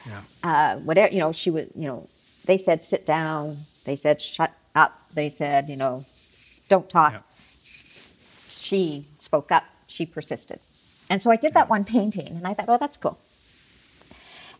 Yeah. 0.05 0.21
Uh, 0.43 0.77
whatever, 0.77 1.11
you 1.11 1.19
know, 1.19 1.33
she 1.33 1.49
was, 1.49 1.67
you 1.75 1.87
know, 1.87 2.07
they 2.49 2.57
said 2.57 2.83
sit 2.83 3.05
down. 3.05 3.57
They 3.85 3.95
said 3.95 4.19
shut 4.19 4.51
up. 4.75 4.99
They 5.13 5.29
said, 5.29 5.69
you 5.69 5.77
know, 5.77 6.05
don't 6.67 6.89
talk. 6.89 7.13
Yeah. 7.13 7.19
She 8.49 9.05
spoke 9.19 9.51
up. 9.51 9.65
She 9.85 10.07
persisted. 10.07 10.59
And 11.11 11.21
so 11.21 11.29
I 11.29 11.35
did 11.35 11.53
that 11.53 11.69
one 11.69 11.85
painting 11.85 12.29
and 12.29 12.47
I 12.47 12.55
thought, 12.55 12.65
oh, 12.67 12.79
that's 12.79 12.97
cool. 12.97 13.19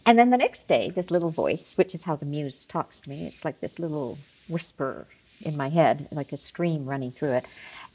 And 0.06 0.20
then 0.20 0.30
the 0.30 0.38
next 0.38 0.68
day, 0.68 0.92
this 0.92 1.10
little 1.10 1.32
voice, 1.32 1.76
which 1.80 1.96
is 1.96 2.04
how 2.04 2.16
the 2.16 2.28
muse 2.28 2.64
talks 2.64 3.00
to 3.02 3.10
me, 3.10 3.26
it's 3.26 3.44
like 3.44 3.60
this 3.60 3.80
little 3.80 4.20
whisper 4.48 5.08
in 5.42 5.58
my 5.58 5.70
head, 5.70 6.08
like 6.12 6.32
a 6.32 6.38
stream 6.38 6.86
running 6.86 7.12
through 7.12 7.32
it. 7.32 7.46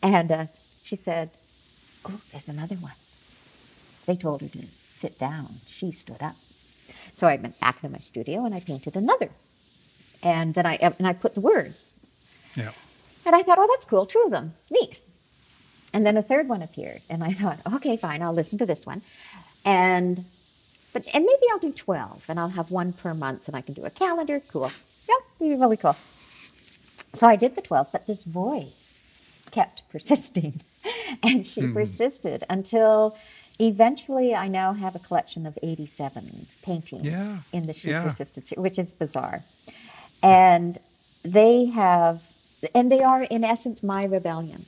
And 0.02 0.30
uh, 0.32 0.46
she 0.82 0.96
said, 0.96 1.30
Oh, 2.04 2.20
there's 2.32 2.48
another 2.48 2.74
one. 2.74 2.98
They 4.06 4.16
told 4.16 4.40
her 4.40 4.48
to 4.48 4.66
sit 4.92 5.20
down. 5.20 5.60
She 5.68 5.92
stood 5.92 6.20
up. 6.20 6.34
So 7.14 7.28
I 7.28 7.36
went 7.36 7.60
back 7.60 7.80
to 7.82 7.88
my 7.88 7.98
studio 7.98 8.44
and 8.44 8.54
I 8.56 8.58
painted 8.58 8.96
another. 8.96 9.30
And 10.24 10.54
then 10.54 10.66
I 10.66 10.76
and 10.76 11.06
I 11.06 11.12
put 11.12 11.34
the 11.34 11.40
words. 11.40 11.94
Yeah. 12.56 12.72
And 13.26 13.36
I 13.36 13.42
thought, 13.42 13.58
oh, 13.58 13.68
that's 13.70 13.84
cool, 13.84 14.06
two 14.06 14.22
of 14.24 14.30
them, 14.30 14.54
neat. 14.70 15.00
And 15.92 16.04
then 16.04 16.16
a 16.16 16.22
third 16.22 16.48
one 16.48 16.60
appeared, 16.60 17.02
and 17.08 17.22
I 17.22 17.32
thought, 17.40 17.60
okay, 17.74 17.96
fine, 17.96 18.22
I'll 18.22 18.34
listen 18.34 18.58
to 18.58 18.66
this 18.66 18.84
one, 18.84 19.02
and 19.64 20.24
but 20.92 21.04
and 21.14 21.24
maybe 21.24 21.42
I'll 21.52 21.58
do 21.58 21.72
twelve, 21.72 22.24
and 22.28 22.38
I'll 22.38 22.50
have 22.50 22.70
one 22.70 22.92
per 22.92 23.14
month, 23.14 23.48
and 23.48 23.56
I 23.56 23.60
can 23.60 23.74
do 23.74 23.84
a 23.84 23.90
calendar. 23.90 24.40
Cool, 24.48 24.70
yeah, 25.08 25.14
be 25.38 25.54
really 25.54 25.76
cool. 25.76 25.96
So 27.14 27.28
I 27.28 27.36
did 27.36 27.54
the 27.54 27.62
twelve, 27.62 27.90
but 27.92 28.06
this 28.06 28.22
voice 28.22 29.00
kept 29.50 29.88
persisting, 29.90 30.60
and 31.22 31.46
she 31.46 31.60
hmm. 31.60 31.72
persisted 31.72 32.44
until 32.50 33.16
eventually 33.60 34.34
I 34.34 34.48
now 34.48 34.72
have 34.72 34.96
a 34.96 34.98
collection 34.98 35.46
of 35.46 35.58
eighty-seven 35.62 36.46
paintings 36.62 37.04
Yeah, 37.04 37.38
in 37.52 37.66
the 37.66 37.72
She 37.72 37.90
yeah. 37.90 38.02
Persisted 38.02 38.48
which 38.56 38.78
is 38.78 38.92
bizarre, 38.92 39.42
and 40.24 40.78
they 41.22 41.66
have 41.66 42.22
and 42.74 42.90
they 42.90 43.02
are 43.02 43.22
in 43.22 43.44
essence 43.44 43.82
my 43.82 44.04
rebellion. 44.04 44.64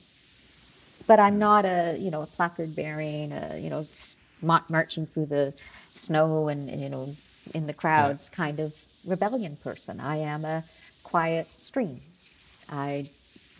But 1.07 1.19
i'm 1.19 1.39
not 1.39 1.65
a 1.65 1.97
you 1.99 2.11
know 2.11 2.21
a 2.21 2.27
placard 2.27 2.75
bearing 2.75 3.31
a 3.31 3.57
you 3.57 3.69
know 3.69 3.87
marching 4.41 5.07
through 5.07 5.25
the 5.25 5.53
snow 5.93 6.47
and 6.47 6.69
you 6.69 6.89
know 6.89 7.15
in 7.53 7.65
the 7.65 7.73
crowds 7.73 8.29
kind 8.29 8.59
of 8.59 8.73
rebellion 9.05 9.55
person. 9.57 9.99
I 9.99 10.17
am 10.17 10.45
a 10.45 10.63
quiet 11.03 11.47
stream. 11.59 12.01
I 12.69 13.09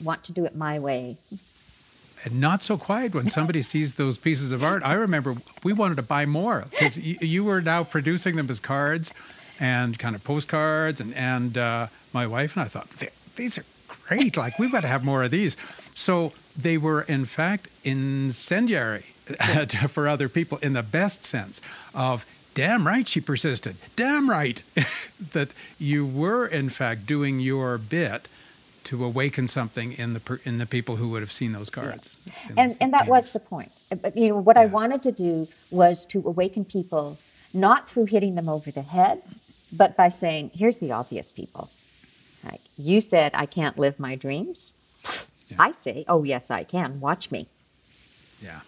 want 0.01 0.23
to 0.25 0.33
do 0.33 0.45
it 0.45 0.55
my 0.55 0.77
way. 0.77 1.17
And 2.25 2.41
not 2.41 2.61
so 2.61 2.77
quiet 2.77 3.15
when 3.15 3.29
somebody 3.29 3.61
sees 3.73 3.95
those 3.95 4.17
pieces 4.17 4.51
of 4.51 4.63
art. 4.63 4.83
I 4.83 4.93
remember 4.93 5.35
we 5.63 5.71
wanted 5.73 5.95
to 5.95 6.01
buy 6.03 6.25
more 6.25 6.65
because 6.69 6.97
y- 6.97 7.17
you 7.21 7.43
were 7.45 7.61
now 7.61 7.83
producing 7.83 8.35
them 8.35 8.49
as 8.49 8.59
cards 8.59 9.11
and 9.59 9.97
kind 9.97 10.15
of 10.15 10.23
postcards. 10.23 10.99
And, 10.99 11.13
and 11.13 11.57
uh, 11.57 11.87
my 12.13 12.27
wife 12.27 12.55
and 12.55 12.63
I 12.63 12.67
thought, 12.67 12.89
these 13.35 13.57
are 13.57 13.65
great. 14.07 14.37
Like, 14.37 14.59
we've 14.59 14.71
got 14.71 14.81
to 14.81 14.87
have 14.87 15.03
more 15.03 15.23
of 15.23 15.31
these. 15.31 15.57
So 15.95 16.33
they 16.57 16.77
were, 16.77 17.01
in 17.01 17.25
fact, 17.25 17.69
incendiary 17.83 19.05
for 19.89 20.07
other 20.07 20.29
people 20.29 20.57
in 20.59 20.73
the 20.73 20.83
best 20.83 21.23
sense 21.23 21.61
of 21.93 22.25
damn 22.53 22.87
right 22.87 23.07
she 23.07 23.21
persisted. 23.21 23.77
Damn 23.95 24.29
right 24.29 24.61
that 25.33 25.49
you 25.77 26.05
were 26.05 26.47
in 26.47 26.69
fact 26.69 27.05
doing 27.05 27.39
your 27.39 27.77
bit 27.77 28.27
to 28.85 29.03
awaken 29.03 29.47
something 29.47 29.91
in 29.91 30.13
the 30.13 30.19
per, 30.19 30.39
in 30.45 30.57
the 30.57 30.65
people 30.65 30.95
who 30.95 31.09
would 31.09 31.21
have 31.21 31.31
seen 31.31 31.51
those 31.51 31.69
cards. 31.69 32.15
and 32.55 32.71
those 32.71 32.77
and 32.79 32.93
that 32.93 33.07
was 33.07 33.33
the 33.33 33.39
point. 33.39 33.71
But 34.01 34.15
you 34.15 34.29
know 34.29 34.39
what 34.39 34.57
I 34.57 34.65
wanted 34.65 35.03
to 35.03 35.11
do 35.11 35.47
was 35.69 36.05
to 36.07 36.19
awaken 36.25 36.63
people, 36.63 37.17
not 37.53 37.89
through 37.89 38.05
hitting 38.05 38.35
them 38.35 38.47
over 38.47 38.71
the 38.71 38.81
head, 38.81 39.21
but 39.71 39.95
by 39.97 40.09
saying, 40.09 40.51
"Here's 40.53 40.77
the 40.77 40.91
obvious 40.91 41.31
people. 41.31 41.69
Like 42.43 42.61
you 42.77 43.01
said, 43.01 43.31
I 43.33 43.45
can't 43.45 43.77
live 43.77 43.99
my 43.99 44.15
dreams. 44.15 44.71
Yeah. 45.49 45.57
I 45.59 45.71
say, 45.71 46.05
oh 46.07 46.23
yes, 46.23 46.49
I 46.51 46.63
can. 46.63 46.99
Watch 46.99 47.31
me." 47.31 47.47
yeah. 48.41 48.59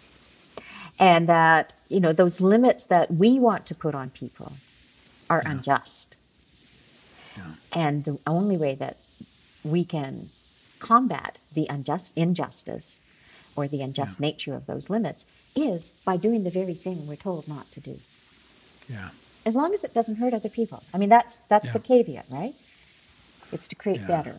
And 0.98 1.28
that 1.28 1.72
you 1.88 2.00
know 2.00 2.12
those 2.12 2.40
limits 2.40 2.84
that 2.86 3.10
we 3.12 3.38
want 3.38 3.64
to 3.66 3.74
put 3.74 3.94
on 3.94 4.10
people 4.10 4.52
are 5.30 5.42
unjust. 5.46 6.16
Yeah. 7.36 7.44
And 7.72 8.04
the 8.04 8.18
only 8.26 8.56
way 8.56 8.74
that 8.74 8.96
we 9.64 9.84
can 9.84 10.28
combat 10.78 11.38
the 11.54 11.66
unjust 11.70 12.12
injustice 12.16 12.98
or 13.56 13.68
the 13.68 13.82
unjust 13.82 14.18
Yeah. 14.18 14.26
nature 14.26 14.54
of 14.54 14.66
those 14.66 14.90
limits 14.90 15.24
is 15.54 15.92
by 16.04 16.16
doing 16.16 16.42
the 16.44 16.50
very 16.50 16.74
thing 16.74 17.06
we're 17.06 17.16
told 17.16 17.46
not 17.48 17.70
to 17.72 17.80
do. 17.80 18.00
Yeah. 18.88 19.10
As 19.46 19.56
long 19.56 19.72
as 19.72 19.84
it 19.84 19.94
doesn't 19.94 20.16
hurt 20.16 20.34
other 20.34 20.48
people. 20.48 20.82
I 20.94 20.98
mean 20.98 21.08
that's 21.08 21.38
that's 21.48 21.70
the 21.70 21.78
caveat, 21.80 22.26
right? 22.30 22.54
It's 23.52 23.66
to 23.68 23.76
create 23.76 24.00
Yeah. 24.00 24.06
better. 24.06 24.36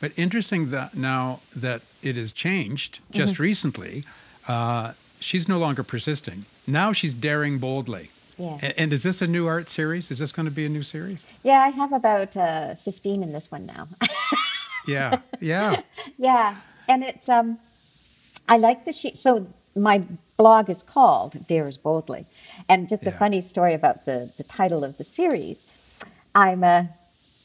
But 0.00 0.12
interesting 0.16 0.70
that 0.70 0.96
now 0.96 1.40
that 1.54 1.82
it 2.02 2.16
has 2.16 2.32
changed 2.32 3.00
just 3.10 3.34
Mm-hmm. 3.34 3.42
recently, 3.42 4.04
uh, 4.48 4.92
she's 5.20 5.48
no 5.48 5.58
longer 5.58 5.82
persisting. 5.82 6.44
Now 6.66 6.92
she's 6.92 7.14
daring 7.14 7.58
boldly. 7.58 8.10
Yeah. 8.38 8.58
A- 8.62 8.78
And, 8.80 8.92
is 8.92 9.02
this 9.02 9.22
a 9.22 9.26
new 9.26 9.46
art 9.46 9.70
series? 9.70 10.10
Is 10.10 10.18
this 10.18 10.30
going 10.32 10.44
to 10.44 10.52
be 10.52 10.66
a 10.66 10.68
new 10.68 10.82
series? 10.82 11.26
Yeah, 11.42 11.60
I 11.60 11.68
have 11.70 11.92
about 11.92 12.36
uh, 12.36 12.74
15 12.74 13.22
in 13.22 13.32
this 13.32 13.50
one 13.50 13.64
now. 13.66 13.88
Yeah. 14.86 15.18
Yeah. 15.40 15.80
Yeah, 16.16 16.56
and 16.88 17.02
it's 17.02 17.28
um, 17.28 17.58
I 18.48 18.56
like 18.56 18.84
the 18.84 18.92
sheet. 18.92 19.18
So 19.18 19.48
my 19.74 20.02
blog 20.36 20.70
is 20.70 20.82
called 20.84 21.44
Dares 21.48 21.76
Boldly, 21.76 22.24
and 22.68 22.88
just 22.88 23.06
a 23.06 23.12
funny 23.12 23.40
story 23.40 23.74
about 23.74 24.04
the 24.04 24.30
the 24.36 24.44
title 24.44 24.84
of 24.84 24.98
the 24.98 25.04
series. 25.04 25.64
I'm 26.34 26.62
uh, 26.64 26.84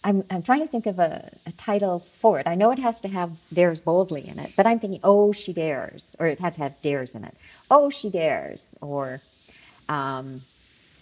I'm 0.04 0.24
I'm 0.32 0.44
trying 0.44 0.62
to 0.62 0.68
think 0.68 0.86
of 0.86 1.00
a, 1.00 1.30
a 1.46 1.52
title 1.54 2.00
for 2.00 2.40
it. 2.40 2.48
I 2.48 2.56
know 2.56 2.72
it 2.72 2.80
has 2.80 3.02
to 3.02 3.08
have 3.08 3.32
Dares 3.54 3.80
Boldly 3.80 4.28
in 4.28 4.40
it, 4.40 4.52
but 4.58 4.66
I'm 4.68 4.80
thinking, 4.80 5.00
oh, 5.04 5.32
she 5.32 5.54
dares, 5.54 6.16
or 6.20 6.28
it 6.28 6.40
had 6.40 6.56
to 6.56 6.62
have 6.62 6.82
dares 6.82 7.16
in 7.16 7.24
it. 7.24 7.36
Oh, 7.70 7.90
she 7.90 8.10
dares, 8.10 8.76
or 8.82 9.22
um, 9.90 10.42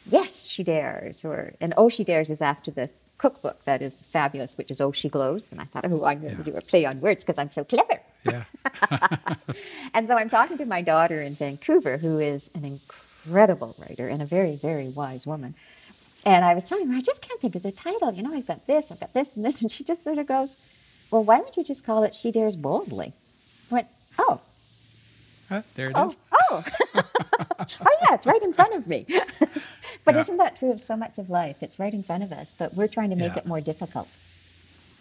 yes, 0.10 0.48
she 0.48 0.64
dares, 0.64 1.24
or 1.26 1.54
and 1.62 1.74
oh, 1.78 1.90
she 1.90 2.04
dares 2.04 2.30
is 2.30 2.42
after 2.42 2.72
this 2.72 3.04
cookbook 3.18 3.64
that 3.66 3.82
is 3.82 3.94
fabulous, 4.14 4.58
which 4.58 4.72
is 4.72 4.82
oh, 4.82 4.92
she 4.92 5.10
glows. 5.10 5.52
And 5.52 5.62
I 5.62 5.66
thought, 5.66 5.86
oh, 5.86 6.06
I'm 6.06 6.22
going 6.22 6.36
to 6.38 6.44
Yeah. 6.44 6.52
do 6.52 6.58
a 6.58 6.62
play 6.62 6.86
on 6.86 7.02
words 7.02 7.24
because 7.24 7.38
I'm 7.38 7.52
so 7.52 7.64
clever. 7.64 8.00
Yeah. 8.26 8.44
And 9.94 10.08
so 10.08 10.16
I'm 10.16 10.30
talking 10.30 10.58
to 10.58 10.66
my 10.66 10.82
daughter 10.82 11.22
in 11.22 11.34
Vancouver, 11.34 11.98
who 11.98 12.20
is 12.20 12.50
an 12.54 12.64
incredible 12.66 13.09
writer 13.30 14.08
and 14.08 14.22
a 14.22 14.26
very, 14.26 14.56
very 14.56 14.88
wise 14.90 15.26
woman. 15.28 15.54
And 16.26 16.44
I 16.44 16.54
was 16.54 16.64
telling 16.66 16.88
her, 16.90 16.96
I 16.98 17.02
just 17.02 17.22
can't 17.22 17.40
think 17.40 17.56
of 17.56 17.64
the 17.64 17.72
title. 17.72 18.12
You 18.14 18.24
know, 18.24 18.34
I've 18.34 18.48
got 18.48 18.68
this, 18.68 18.92
I've 18.92 19.00
got 19.00 19.14
this, 19.14 19.36
and 19.36 19.46
this. 19.46 19.62
And 19.62 19.72
she 19.72 19.84
just 19.84 20.04
sort 20.04 20.18
of 20.18 20.28
goes, 20.28 20.56
Well, 21.12 21.24
why 21.24 21.38
don't 21.40 21.56
you 21.56 21.64
just 21.64 21.86
call 21.86 22.04
it 22.04 22.14
She 22.14 22.32
Dares 22.32 22.56
Boldly? 22.56 23.14
I 23.72 23.74
went, 23.76 23.88
Oh, 24.18 24.42
Uh, 25.50 25.62
there 25.76 25.88
it 25.92 25.98
is. 25.98 26.16
oh, 26.42 26.44
oh. 26.52 26.64
oh, 26.96 27.98
yeah, 28.02 28.14
it's 28.16 28.26
right 28.26 28.42
in 28.42 28.52
front 28.54 28.74
of 28.76 28.86
me. 28.88 29.06
but 30.06 30.16
Yeah. 30.16 30.22
isn't 30.22 30.38
that 30.38 30.58
true 30.58 30.72
of 30.72 30.82
so 30.82 30.96
much 30.98 31.18
of 31.18 31.30
life? 31.30 31.64
It's 31.64 31.80
right 31.80 31.94
in 31.94 32.04
front 32.04 32.24
of 32.24 32.32
us, 32.34 32.54
but 32.58 32.74
we're 32.76 32.88
trying 32.88 33.10
to 33.12 33.16
make 33.16 33.34
Yeah. 33.34 33.40
it 33.40 33.46
more 33.46 33.62
difficult. 33.62 34.08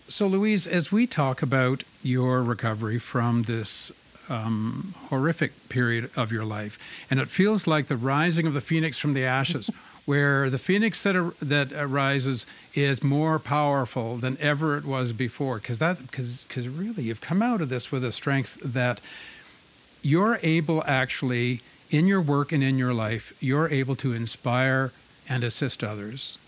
So, 0.09 0.27
Louise, 0.27 0.67
as 0.67 0.91
we 0.91 1.07
talk 1.07 1.43
about 1.43 1.83
your 2.03 2.43
recovery 2.43 2.99
from 2.99 3.43
this 3.43 3.93
um, 4.29 4.95
horrific 5.09 5.69
period 5.69 6.11
of 6.17 6.33
your 6.33 6.45
life, 6.45 6.79
and 7.11 7.21
it 7.21 7.29
feels 7.29 7.67
like 7.67 7.87
the 7.87 7.97
rising 7.97 8.47
of 8.47 8.55
the 8.55 8.61
phoenix 8.61 8.99
from 8.99 9.15
the 9.15 9.25
ashes, 9.25 9.71
where 10.05 10.49
the 10.51 10.59
phoenix 10.59 11.03
that 11.03 11.17
ar- 11.17 11.35
that 11.41 11.73
arises 11.73 12.47
is 12.75 13.03
more 13.03 13.39
powerful 13.39 14.17
than 14.17 14.37
ever 14.41 14.77
it 14.77 14.85
was 14.85 15.13
before, 15.13 15.57
because 15.59 15.79
that 15.79 15.99
because 16.07 16.45
because 16.49 16.69
really 16.69 17.05
you've 17.05 17.21
come 17.21 17.43
out 17.43 17.61
of 17.61 17.69
this 17.69 17.93
with 17.93 18.05
a 18.05 18.13
strength 18.13 18.59
that 18.63 19.01
you're 20.03 20.39
able 20.43 20.83
actually 20.87 21.61
in 21.91 22.07
your 22.07 22.21
work 22.21 22.53
and 22.53 22.63
in 22.63 22.79
your 22.79 22.95
life 22.95 23.33
you're 23.41 23.69
able 23.69 23.97
to 23.97 24.13
inspire 24.13 24.93
and 25.29 25.43
assist 25.43 25.83
others. 25.83 26.39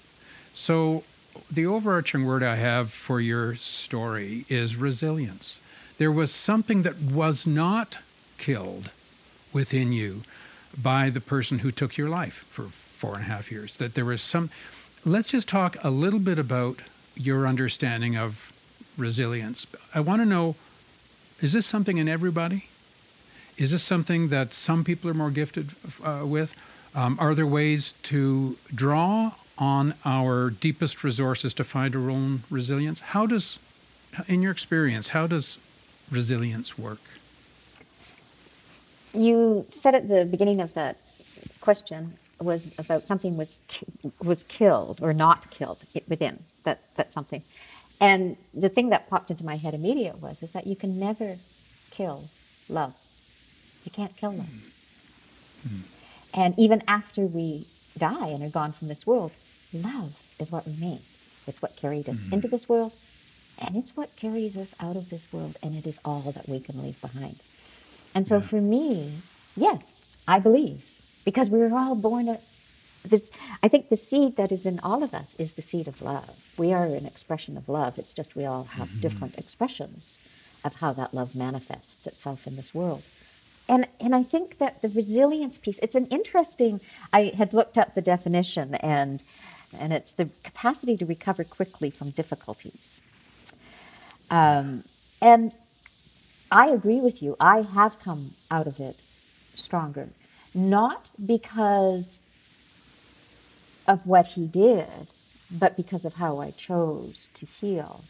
So 0.54 1.04
the 1.50 1.66
overarching 1.66 2.24
word 2.24 2.42
i 2.42 2.56
have 2.56 2.92
for 2.92 3.20
your 3.20 3.54
story 3.54 4.44
is 4.48 4.76
resilience 4.76 5.60
there 6.00 6.10
was 6.10 6.32
something 6.32 6.82
that 6.82 6.98
was 6.98 7.46
not 7.46 7.98
killed 8.38 8.90
within 9.52 9.92
you 9.92 10.22
by 10.76 11.10
the 11.10 11.20
person 11.20 11.58
who 11.60 11.70
took 11.70 11.96
your 11.96 12.08
life 12.08 12.44
for 12.48 12.64
four 12.64 13.14
and 13.14 13.22
a 13.22 13.26
half 13.26 13.52
years 13.52 13.76
that 13.76 13.94
there 13.94 14.04
was 14.04 14.22
some 14.22 14.48
let's 15.04 15.28
just 15.28 15.48
talk 15.48 15.76
a 15.84 15.90
little 15.90 16.18
bit 16.18 16.38
about 16.38 16.80
your 17.14 17.46
understanding 17.46 18.16
of 18.16 18.52
resilience 18.96 19.66
i 19.94 20.00
want 20.00 20.22
to 20.22 20.26
know 20.26 20.56
is 21.40 21.52
this 21.52 21.66
something 21.66 21.98
in 21.98 22.08
everybody 22.08 22.64
is 23.60 23.72
this 23.72 23.82
something 23.82 24.28
that 24.28 24.54
some 24.54 24.84
people 24.84 25.10
are 25.10 25.14
more 25.14 25.30
gifted 25.30 25.72
uh, 26.02 26.22
with? 26.24 26.54
Um, 26.94 27.18
are 27.20 27.34
there 27.34 27.46
ways 27.46 27.92
to 28.04 28.56
draw 28.74 29.32
on 29.58 29.92
our 30.02 30.48
deepest 30.48 31.04
resources 31.04 31.52
to 31.54 31.64
find 31.64 31.94
our 31.94 32.08
own 32.08 32.44
resilience? 32.48 33.00
How 33.00 33.26
does, 33.26 33.58
in 34.26 34.40
your 34.40 34.50
experience, 34.50 35.08
how 35.08 35.26
does 35.26 35.58
resilience 36.10 36.78
work? 36.78 37.00
You 39.12 39.66
said 39.70 39.94
at 39.94 40.08
the 40.08 40.24
beginning 40.24 40.60
of 40.60 40.74
that 40.74 40.96
question 41.60 42.14
was 42.40 42.70
about 42.78 43.06
something 43.06 43.36
was 43.36 43.58
was 44.22 44.42
killed 44.44 44.98
or 45.02 45.12
not 45.12 45.50
killed 45.50 45.78
within 46.08 46.38
that 46.64 46.80
that 46.96 47.12
something, 47.12 47.42
and 48.00 48.36
the 48.54 48.68
thing 48.68 48.90
that 48.90 49.10
popped 49.10 49.30
into 49.30 49.44
my 49.44 49.56
head 49.56 49.74
immediate 49.74 50.20
was 50.22 50.42
is 50.42 50.52
that 50.52 50.66
you 50.66 50.76
can 50.76 50.98
never 50.98 51.36
kill 51.90 52.24
love. 52.68 52.94
You 53.84 53.90
can't 53.90 54.16
kill 54.16 54.32
love, 54.32 54.72
hmm. 55.62 55.80
and 56.32 56.58
even 56.58 56.82
after 56.86 57.22
we 57.22 57.66
die 57.98 58.28
and 58.28 58.42
are 58.42 58.48
gone 58.48 58.72
from 58.72 58.88
this 58.88 59.06
world, 59.06 59.32
love 59.72 60.18
is 60.38 60.50
what 60.50 60.66
remains. 60.66 61.18
It's 61.46 61.60
what 61.60 61.76
carried 61.76 62.08
us 62.08 62.16
mm-hmm. 62.16 62.34
into 62.34 62.48
this 62.48 62.68
world, 62.68 62.92
and 63.60 63.76
it's 63.76 63.96
what 63.96 64.16
carries 64.16 64.56
us 64.56 64.74
out 64.80 64.96
of 64.96 65.10
this 65.10 65.32
world, 65.32 65.56
and 65.62 65.76
it 65.76 65.86
is 65.86 65.98
all 66.04 66.32
that 66.32 66.48
we 66.48 66.60
can 66.60 66.82
leave 66.82 67.00
behind. 67.00 67.36
And 68.14 68.26
so 68.26 68.36
Yeah. 68.36 68.42
for 68.42 68.60
me, 68.60 69.12
yes, 69.56 70.04
I 70.26 70.38
believe 70.38 70.84
because 71.24 71.50
we 71.50 71.58
were 71.58 71.76
all 71.76 71.94
born 71.94 72.28
a, 72.28 72.38
this 73.04 73.30
I 73.62 73.68
think 73.68 73.88
the 73.88 73.96
seed 73.96 74.36
that 74.36 74.52
is 74.52 74.66
in 74.66 74.80
all 74.80 75.02
of 75.02 75.14
us 75.14 75.34
is 75.38 75.54
the 75.54 75.62
seed 75.62 75.88
of 75.88 76.02
love. 76.02 76.52
We 76.58 76.72
are 76.72 76.84
an 76.84 77.06
expression 77.06 77.56
of 77.56 77.68
love. 77.68 77.98
It's 77.98 78.14
just 78.14 78.36
we 78.36 78.44
all 78.44 78.64
have 78.64 78.88
mm-hmm. 78.88 79.00
different 79.00 79.38
expressions 79.38 80.18
of 80.64 80.76
how 80.76 80.92
that 80.92 81.14
love 81.14 81.34
manifests 81.34 82.06
itself 82.06 82.46
in 82.46 82.56
this 82.56 82.74
world. 82.74 83.02
And 83.68 83.86
and 84.00 84.14
I 84.14 84.22
think 84.22 84.58
that 84.58 84.82
the 84.82 84.88
resilience 84.88 85.56
piece, 85.58 85.78
it's 85.82 85.94
an 85.94 86.06
interesting 86.06 86.80
I 87.12 87.32
had 87.36 87.54
looked 87.54 87.78
up 87.78 87.94
the 87.94 88.02
definition 88.02 88.74
and 88.76 89.22
and 89.78 89.92
it's 89.92 90.12
the 90.12 90.28
capacity 90.42 90.96
to 90.96 91.06
recover 91.06 91.44
quickly 91.44 91.90
from 91.90 92.10
difficulties. 92.10 92.99
Um, 94.30 94.84
and 95.20 95.54
I 96.50 96.68
agree 96.68 97.00
with 97.00 97.22
you. 97.22 97.36
I 97.40 97.62
have 97.62 98.00
come 98.00 98.32
out 98.50 98.66
of 98.66 98.80
it 98.80 98.96
stronger. 99.54 100.08
Not 100.54 101.10
because 101.24 102.20
of 103.86 104.06
what 104.06 104.28
he 104.28 104.46
did, 104.46 105.08
but 105.50 105.76
because 105.76 106.04
of 106.04 106.14
how 106.14 106.40
I 106.40 106.50
chose 106.52 107.28
to 107.34 107.46
heal. 107.46 108.02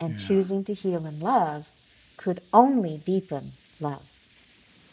And 0.00 0.18
Yeah. 0.18 0.26
choosing 0.26 0.64
to 0.64 0.74
heal 0.74 1.06
in 1.06 1.20
love 1.20 1.70
could 2.16 2.40
only 2.52 2.98
deepen 3.04 3.52
love, 3.80 4.02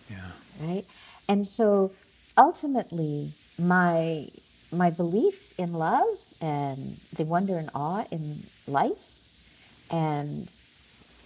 Yeah. 0.09 0.31
right? 0.59 0.85
And 1.27 1.45
so 1.47 1.91
ultimately, 2.37 3.33
my 3.57 4.29
my 4.71 4.91
belief 4.91 5.53
in 5.59 5.73
love 5.73 6.19
and 6.41 6.97
the 7.15 7.25
wonder 7.25 7.57
and 7.57 7.71
awe 7.73 8.05
in 8.11 8.43
life 8.67 9.19
and 9.89 10.47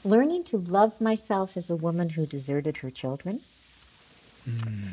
learning 0.04 0.44
to 0.46 0.58
love 0.58 1.00
myself 1.02 1.56
as 1.58 1.70
a 1.70 1.76
woman 1.76 2.10
who 2.10 2.26
deserted 2.26 2.78
her 2.78 2.90
children. 2.92 3.42
Hmm. 4.46 4.90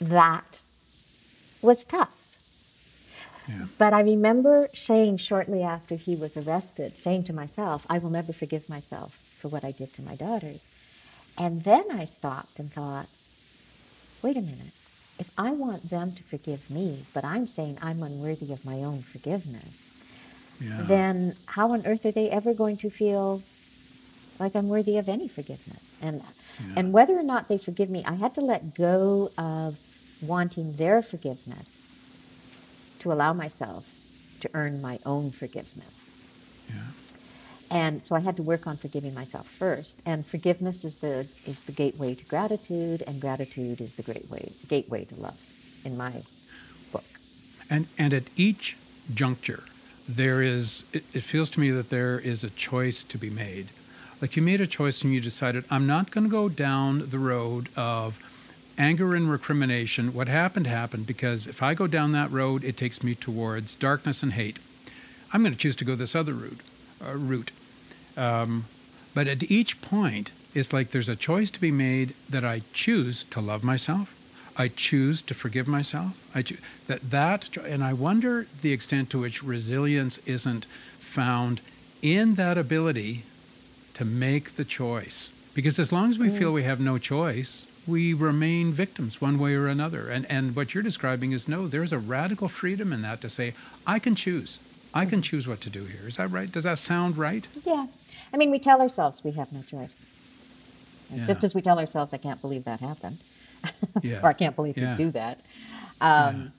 That 0.00 0.60
was 1.62 1.84
tough. 1.84 2.20
Yeah. 3.46 3.66
but 3.76 3.92
i 3.92 4.00
remember 4.00 4.70
saying 4.72 5.18
shortly 5.18 5.62
after 5.62 5.96
he 5.96 6.16
was 6.16 6.34
arrested 6.34 6.96
saying 6.96 7.24
to 7.24 7.34
myself 7.34 7.84
i 7.90 7.98
will 7.98 8.08
never 8.08 8.32
forgive 8.32 8.70
myself 8.70 9.18
for 9.38 9.48
what 9.48 9.62
i 9.62 9.70
did 9.70 9.92
to 9.94 10.02
my 10.02 10.14
daughters. 10.16 10.70
And 11.36 11.62
then 11.62 11.84
i 11.90 12.06
stopped 12.06 12.58
and 12.58 12.72
thought 12.72 13.06
wait 14.22 14.38
a 14.38 14.40
minute. 14.40 14.72
If 15.18 15.30
I 15.36 15.50
want 15.52 15.90
them 15.90 16.12
to 16.12 16.22
forgive 16.22 16.70
me, 16.70 17.04
but 17.12 17.22
I'm 17.24 17.46
saying 17.46 17.76
I'm 17.82 18.02
unworthy 18.02 18.50
of 18.52 18.64
my 18.64 18.78
own 18.82 19.02
forgiveness, 19.02 19.88
Yeah. 20.58 20.80
then 20.88 21.36
how 21.46 21.72
on 21.72 21.86
earth 21.86 22.06
are 22.06 22.10
they 22.12 22.30
ever 22.30 22.54
going 22.54 22.78
to 22.78 22.88
feel 22.88 23.42
like 24.38 24.54
I'm 24.56 24.68
worthy 24.68 24.98
of 24.98 25.08
any 25.08 25.28
forgiveness? 25.28 25.96
And 26.00 26.22
and 26.76 26.92
whether 26.92 27.18
or 27.18 27.22
not 27.22 27.48
they 27.48 27.58
forgive 27.58 27.90
me, 27.90 28.04
I 28.04 28.14
had 28.14 28.34
to 28.34 28.40
let 28.40 28.74
go 28.74 29.30
of 29.36 29.78
wanting 30.22 30.74
their 30.76 31.02
forgiveness 31.02 31.78
to 33.00 33.12
allow 33.12 33.32
myself 33.32 33.84
to 34.40 34.50
earn 34.54 34.80
my 34.80 34.98
own 35.04 35.30
forgiveness. 35.30 36.08
yeah. 36.68 36.82
And 37.70 38.02
so 38.02 38.14
I 38.14 38.20
had 38.20 38.36
to 38.36 38.42
work 38.42 38.66
on 38.66 38.76
forgiving 38.76 39.14
myself 39.14 39.48
first. 39.48 40.00
And 40.06 40.24
forgiveness 40.24 40.84
is 40.84 40.96
the 40.96 41.26
is 41.44 41.64
the 41.64 41.72
gateway 41.72 42.14
to 42.14 42.24
gratitude, 42.24 43.02
and 43.06 43.20
gratitude 43.20 43.80
is 43.80 43.96
the 43.96 44.02
great 44.02 44.30
way 44.30 44.52
gateway 44.68 45.04
to 45.06 45.14
love, 45.16 45.40
in 45.84 45.96
my 45.96 46.22
book. 46.92 47.04
And 47.68 47.86
and 47.98 48.12
at 48.12 48.24
each 48.36 48.76
juncture, 49.12 49.64
there 50.08 50.42
is. 50.42 50.84
It, 50.92 51.04
it 51.12 51.22
feels 51.22 51.50
to 51.50 51.60
me 51.60 51.70
that 51.70 51.90
there 51.90 52.18
is 52.18 52.44
a 52.44 52.50
choice 52.50 53.02
to 53.02 53.18
be 53.18 53.30
made. 53.30 53.68
Like 54.24 54.36
you 54.36 54.42
made 54.42 54.62
a 54.62 54.66
choice 54.66 55.02
and 55.02 55.12
you 55.12 55.20
decided, 55.20 55.66
I'm 55.70 55.86
not 55.86 56.10
going 56.10 56.24
to 56.24 56.30
go 56.30 56.48
down 56.48 57.10
the 57.10 57.18
road 57.18 57.68
of 57.76 58.18
anger 58.78 59.14
and 59.14 59.30
recrimination. 59.30 60.14
What 60.14 60.28
happened 60.28 60.66
happened 60.66 61.06
because 61.06 61.46
if 61.46 61.62
I 61.62 61.74
go 61.74 61.86
down 61.86 62.12
that 62.12 62.30
road, 62.30 62.64
it 62.64 62.78
takes 62.78 63.02
me 63.02 63.14
towards 63.14 63.76
darkness 63.76 64.22
and 64.22 64.32
hate. 64.32 64.58
I'm 65.30 65.42
going 65.42 65.52
to 65.52 65.58
choose 65.58 65.76
to 65.76 65.84
go 65.84 65.94
this 65.94 66.14
other 66.14 66.32
route. 66.32 66.60
Uh, 67.06 67.18
route. 67.18 67.50
Um, 68.16 68.64
but 69.12 69.28
at 69.28 69.50
each 69.50 69.82
point, 69.82 70.30
it's 70.54 70.72
like 70.72 70.92
there's 70.92 71.10
a 71.10 71.16
choice 71.16 71.50
to 71.50 71.60
be 71.60 71.70
made 71.70 72.14
that 72.30 72.46
I 72.46 72.62
choose 72.72 73.24
to 73.24 73.42
love 73.42 73.62
myself. 73.62 74.16
I 74.56 74.68
choose 74.68 75.20
to 75.20 75.34
forgive 75.34 75.68
myself. 75.68 76.12
I 76.34 76.42
that 76.86 77.10
that 77.10 77.58
and 77.58 77.84
I 77.84 77.92
wonder 77.92 78.46
the 78.62 78.72
extent 78.72 79.10
to 79.10 79.18
which 79.18 79.42
resilience 79.42 80.16
isn't 80.24 80.64
found 80.98 81.60
in 82.00 82.36
that 82.36 82.56
ability 82.56 83.24
to 83.94 84.04
make 84.04 84.56
the 84.56 84.64
choice. 84.64 85.32
Because 85.54 85.78
as 85.78 85.92
long 85.92 86.10
as 86.10 86.18
we 86.18 86.28
feel 86.30 86.52
we 86.52 86.64
have 86.64 86.80
no 86.80 86.98
choice, 86.98 87.66
we 87.86 88.12
remain 88.12 88.72
victims 88.72 89.20
one 89.20 89.38
way 89.38 89.54
or 89.54 89.68
another. 89.68 90.08
And 90.08 90.26
and 90.30 90.56
what 90.56 90.74
you're 90.74 90.82
describing 90.82 91.32
is 91.32 91.46
no, 91.46 91.68
there's 91.68 91.92
a 91.92 91.98
radical 91.98 92.48
freedom 92.48 92.92
in 92.92 93.02
that 93.02 93.20
to 93.20 93.30
say, 93.30 93.54
I 93.86 93.98
can 93.98 94.14
choose. 94.14 94.58
I 94.92 95.06
can 95.06 95.22
choose 95.22 95.46
what 95.46 95.60
to 95.62 95.70
do 95.70 95.84
here. 95.84 96.06
Is 96.08 96.16
that 96.16 96.30
right? 96.30 96.50
Does 96.50 96.64
that 96.64 96.78
sound 96.78 97.16
right? 97.16 97.46
Yeah. 97.64 97.86
I 98.32 98.36
mean, 98.36 98.50
we 98.50 98.58
tell 98.58 98.80
ourselves 98.80 99.22
we 99.24 99.32
have 99.32 99.52
no 99.52 99.62
choice. 99.62 100.04
And 101.12 101.26
Just 101.26 101.44
as 101.44 101.54
we 101.54 101.62
tell 101.62 101.78
ourselves, 101.78 102.12
I 102.14 102.16
can't 102.18 102.40
believe 102.40 102.64
that 102.64 102.80
happened. 102.80 103.18
Yeah. 104.02 104.20
or 104.22 104.28
I 104.28 104.32
can't 104.34 104.54
believe 104.56 104.76
Yeah. 104.76 104.90
you 104.92 104.96
do 105.06 105.10
that. 105.12 105.40
Um, 106.00 106.52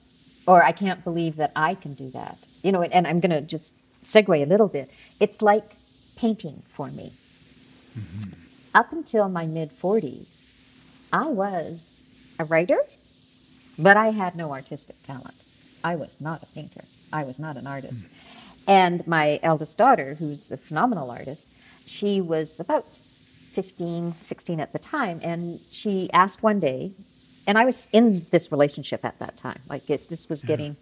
Or 0.46 0.62
I 0.62 0.72
can't 0.72 1.02
believe 1.04 1.36
that 1.36 1.52
I 1.56 1.74
can 1.74 1.94
do 1.94 2.08
that. 2.10 2.38
You 2.62 2.72
know, 2.72 2.82
and 2.82 3.06
I'm 3.06 3.20
going 3.20 3.30
to 3.30 3.40
just 3.42 3.74
segue 4.06 4.42
a 4.42 4.46
little 4.46 4.68
bit. 4.68 4.90
It's 5.20 5.42
like 5.42 5.76
painting 6.16 6.62
for 6.68 6.88
me. 6.88 7.12
Mm-hmm. 7.98 8.32
Up 8.74 8.92
until 8.92 9.28
my 9.28 9.46
mid 9.46 9.70
40s, 9.70 10.28
I 11.12 11.28
was 11.28 12.04
a 12.38 12.44
writer, 12.44 12.78
but 13.78 13.96
I 13.96 14.10
had 14.10 14.36
no 14.36 14.52
artistic 14.52 15.02
talent. 15.04 15.34
I 15.82 15.96
was 15.96 16.20
not 16.20 16.42
a 16.42 16.46
painter. 16.46 16.84
I 17.12 17.24
was 17.24 17.38
not 17.38 17.56
an 17.56 17.66
artist. 17.66 18.04
Mm-hmm. 18.04 18.68
And 18.68 19.06
my 19.06 19.38
eldest 19.42 19.78
daughter, 19.78 20.14
who's 20.14 20.50
a 20.50 20.56
phenomenal 20.56 21.10
artist, 21.10 21.48
she 21.84 22.20
was 22.20 22.58
about 22.58 22.86
15, 23.52 24.14
16 24.20 24.60
at 24.60 24.72
the 24.72 24.78
time. 24.78 25.20
And 25.22 25.60
she 25.70 26.10
asked 26.12 26.42
one 26.42 26.60
day, 26.60 26.92
and 27.46 27.56
I 27.56 27.64
was 27.64 27.88
in 27.92 28.26
this 28.30 28.50
relationship 28.50 29.04
at 29.04 29.18
that 29.20 29.36
time. 29.36 29.60
Like 29.68 29.88
it, 29.88 30.08
this 30.08 30.28
was 30.28 30.42
getting, 30.42 30.76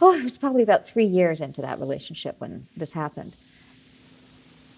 oh, 0.00 0.14
it 0.14 0.22
was 0.22 0.38
probably 0.38 0.62
about 0.62 0.86
three 0.86 1.04
years 1.04 1.40
into 1.40 1.60
that 1.62 1.80
relationship 1.80 2.36
when 2.38 2.66
this 2.76 2.92
happened. 2.92 3.34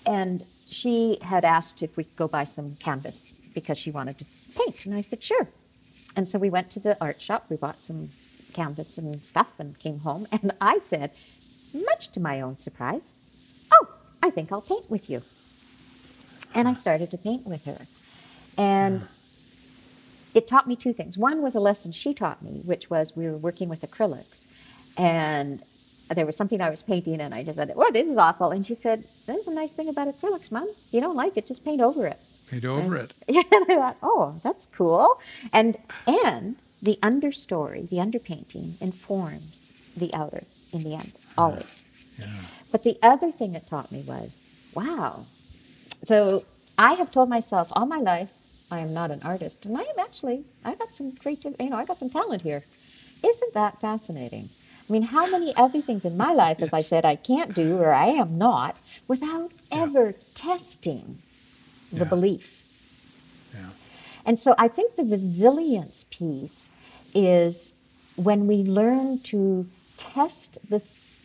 And 0.06 0.44
she 0.68 1.18
had 1.22 1.44
asked 1.44 1.82
if 1.82 1.96
we 1.96 2.04
could 2.04 2.16
go 2.16 2.28
buy 2.28 2.44
some 2.44 2.76
canvas 2.76 3.40
because 3.54 3.78
she 3.78 3.90
wanted 3.90 4.18
to 4.18 4.24
paint. 4.56 4.86
And 4.86 4.94
I 4.94 5.00
said, 5.00 5.22
sure. 5.22 5.48
And 6.14 6.28
so 6.28 6.38
we 6.38 6.50
went 6.50 6.70
to 6.70 6.80
the 6.80 6.96
art 7.00 7.20
shop, 7.20 7.46
we 7.48 7.56
bought 7.56 7.82
some 7.82 8.10
canvas 8.52 8.98
and 8.98 9.24
stuff, 9.24 9.52
and 9.58 9.78
came 9.78 10.00
home. 10.00 10.26
And 10.32 10.52
I 10.60 10.78
said, 10.78 11.12
much 11.72 12.08
to 12.12 12.20
my 12.20 12.40
own 12.40 12.56
surprise, 12.56 13.18
oh, 13.72 13.88
I 14.22 14.30
think 14.30 14.50
I'll 14.50 14.62
paint 14.62 14.90
with 14.90 15.10
you. 15.10 15.22
And 16.54 16.66
I 16.66 16.72
started 16.72 17.10
to 17.10 17.18
paint 17.18 17.46
with 17.46 17.64
her. 17.66 17.82
And 18.56 19.06
it 20.34 20.48
taught 20.48 20.66
me 20.66 20.76
two 20.76 20.92
things. 20.92 21.18
One 21.18 21.42
was 21.42 21.54
a 21.54 21.60
lesson 21.60 21.92
she 21.92 22.14
taught 22.14 22.42
me, 22.42 22.62
which 22.64 22.88
was 22.88 23.14
we 23.14 23.26
were 23.26 23.36
working 23.36 23.68
with 23.68 23.82
acrylics. 23.82 24.46
And 24.96 25.62
there 26.08 26.26
was 26.26 26.36
something 26.36 26.60
I 26.60 26.70
was 26.70 26.82
painting, 26.82 27.20
and 27.20 27.34
I 27.34 27.42
just 27.42 27.56
said, 27.56 27.72
Oh, 27.74 27.90
this 27.92 28.06
is 28.08 28.16
awful. 28.16 28.50
And 28.50 28.64
she 28.64 28.74
said, 28.74 29.04
There's 29.26 29.46
a 29.46 29.52
nice 29.52 29.72
thing 29.72 29.88
about 29.88 30.08
acrylics, 30.08 30.52
Mom. 30.52 30.68
If 30.68 30.92
you 30.94 31.00
don't 31.00 31.16
like 31.16 31.36
it, 31.36 31.46
just 31.46 31.64
paint 31.64 31.80
over 31.80 32.06
it. 32.06 32.18
Paint 32.50 32.64
over 32.64 32.96
it. 32.96 33.14
Yeah, 33.28 33.42
and 33.50 33.64
I 33.68 33.74
thought, 33.74 33.96
oh, 34.02 34.40
that's 34.42 34.66
cool. 34.66 35.20
And 35.52 35.76
and 36.06 36.56
the 36.80 36.98
understory, 37.02 37.88
the 37.88 37.96
underpainting 37.96 38.80
informs 38.80 39.72
the 39.96 40.12
outer 40.14 40.44
in 40.72 40.84
the 40.84 40.94
end, 40.94 41.12
always. 41.36 41.82
Yeah. 42.18 42.26
But 42.70 42.84
the 42.84 42.98
other 43.02 43.32
thing 43.32 43.54
it 43.54 43.66
taught 43.66 43.90
me 43.90 44.02
was, 44.06 44.44
wow. 44.74 45.26
So 46.04 46.44
I 46.78 46.92
have 46.94 47.10
told 47.10 47.28
myself 47.28 47.68
all 47.72 47.86
my 47.86 47.98
life, 47.98 48.32
I 48.70 48.80
am 48.80 48.92
not 48.92 49.10
an 49.10 49.20
artist, 49.24 49.64
and 49.64 49.76
I 49.76 49.80
am 49.80 49.98
actually. 49.98 50.44
I 50.64 50.74
got 50.74 50.94
some 50.94 51.12
creative, 51.16 51.56
you 51.58 51.70
know, 51.70 51.76
I 51.76 51.84
got 51.84 51.98
some 51.98 52.10
talent 52.10 52.42
here. 52.42 52.64
Isn't 53.24 53.54
that 53.54 53.80
fascinating? 53.80 54.50
I 54.88 54.92
mean, 54.92 55.02
how 55.02 55.26
many 55.26 55.54
other 55.56 55.80
things 55.80 56.04
in 56.04 56.16
my 56.16 56.32
life 56.32 56.58
have 56.60 56.72
I 56.72 56.80
said 56.80 57.04
I 57.04 57.16
can't 57.16 57.52
do 57.54 57.76
or 57.78 57.92
I 57.92 58.06
am 58.06 58.38
not 58.38 58.76
without 59.08 59.50
Yeah. 59.72 59.82
ever 59.82 60.14
testing 60.34 61.18
the 61.92 61.98
Yeah. 62.04 62.04
belief? 62.04 62.64
Yeah. 63.52 63.70
And 64.24 64.38
so 64.38 64.54
I 64.58 64.68
think 64.68 64.94
the 64.96 65.04
resilience 65.04 66.04
piece 66.10 66.68
is 67.14 67.74
when 68.14 68.46
we 68.46 68.62
learn 68.62 69.18
to 69.20 69.66
test 69.96 70.58
the, 70.68 70.80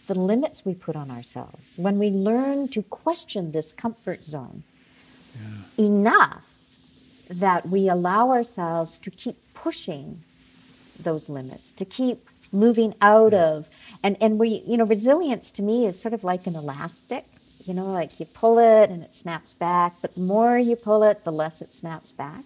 the 0.08 0.16
limits 0.16 0.66
we 0.66 0.74
put 0.74 0.96
on 0.96 1.12
ourselves, 1.12 1.78
when 1.78 2.00
we 2.00 2.10
learn 2.10 2.68
to 2.70 2.82
question 2.84 3.52
this 3.52 3.72
comfort 3.72 4.24
zone 4.24 4.64
enough 5.78 6.48
that 7.30 7.68
we 7.70 7.88
allow 7.88 8.30
ourselves 8.32 8.98
to 9.00 9.10
keep 9.12 9.38
pushing 9.54 10.22
those 11.00 11.30
limits, 11.30 11.72
to 11.72 11.86
keep 11.86 12.28
moving 12.52 12.94
out 13.02 13.34
of 13.34 13.68
and 14.04 14.18
and 14.22 14.38
we 14.40 14.62
you 14.68 14.78
know 14.78 14.86
resilience 14.86 15.52
to 15.52 15.62
me 15.62 15.86
is 15.88 16.00
sort 16.00 16.14
of 16.14 16.24
like 16.24 16.46
an 16.48 16.56
elastic 16.56 17.26
you 17.66 17.74
know 17.74 17.86
like 17.92 18.20
you 18.20 18.26
pull 18.26 18.58
it 18.60 18.90
and 18.90 19.04
it 19.04 19.14
snaps 19.14 19.54
back 19.54 19.94
but 20.02 20.14
the 20.16 20.22
more 20.22 20.58
you 20.58 20.76
pull 20.76 21.04
it 21.04 21.24
the 21.24 21.32
less 21.32 21.62
it 21.62 21.74
snaps 21.74 22.12
back 22.12 22.44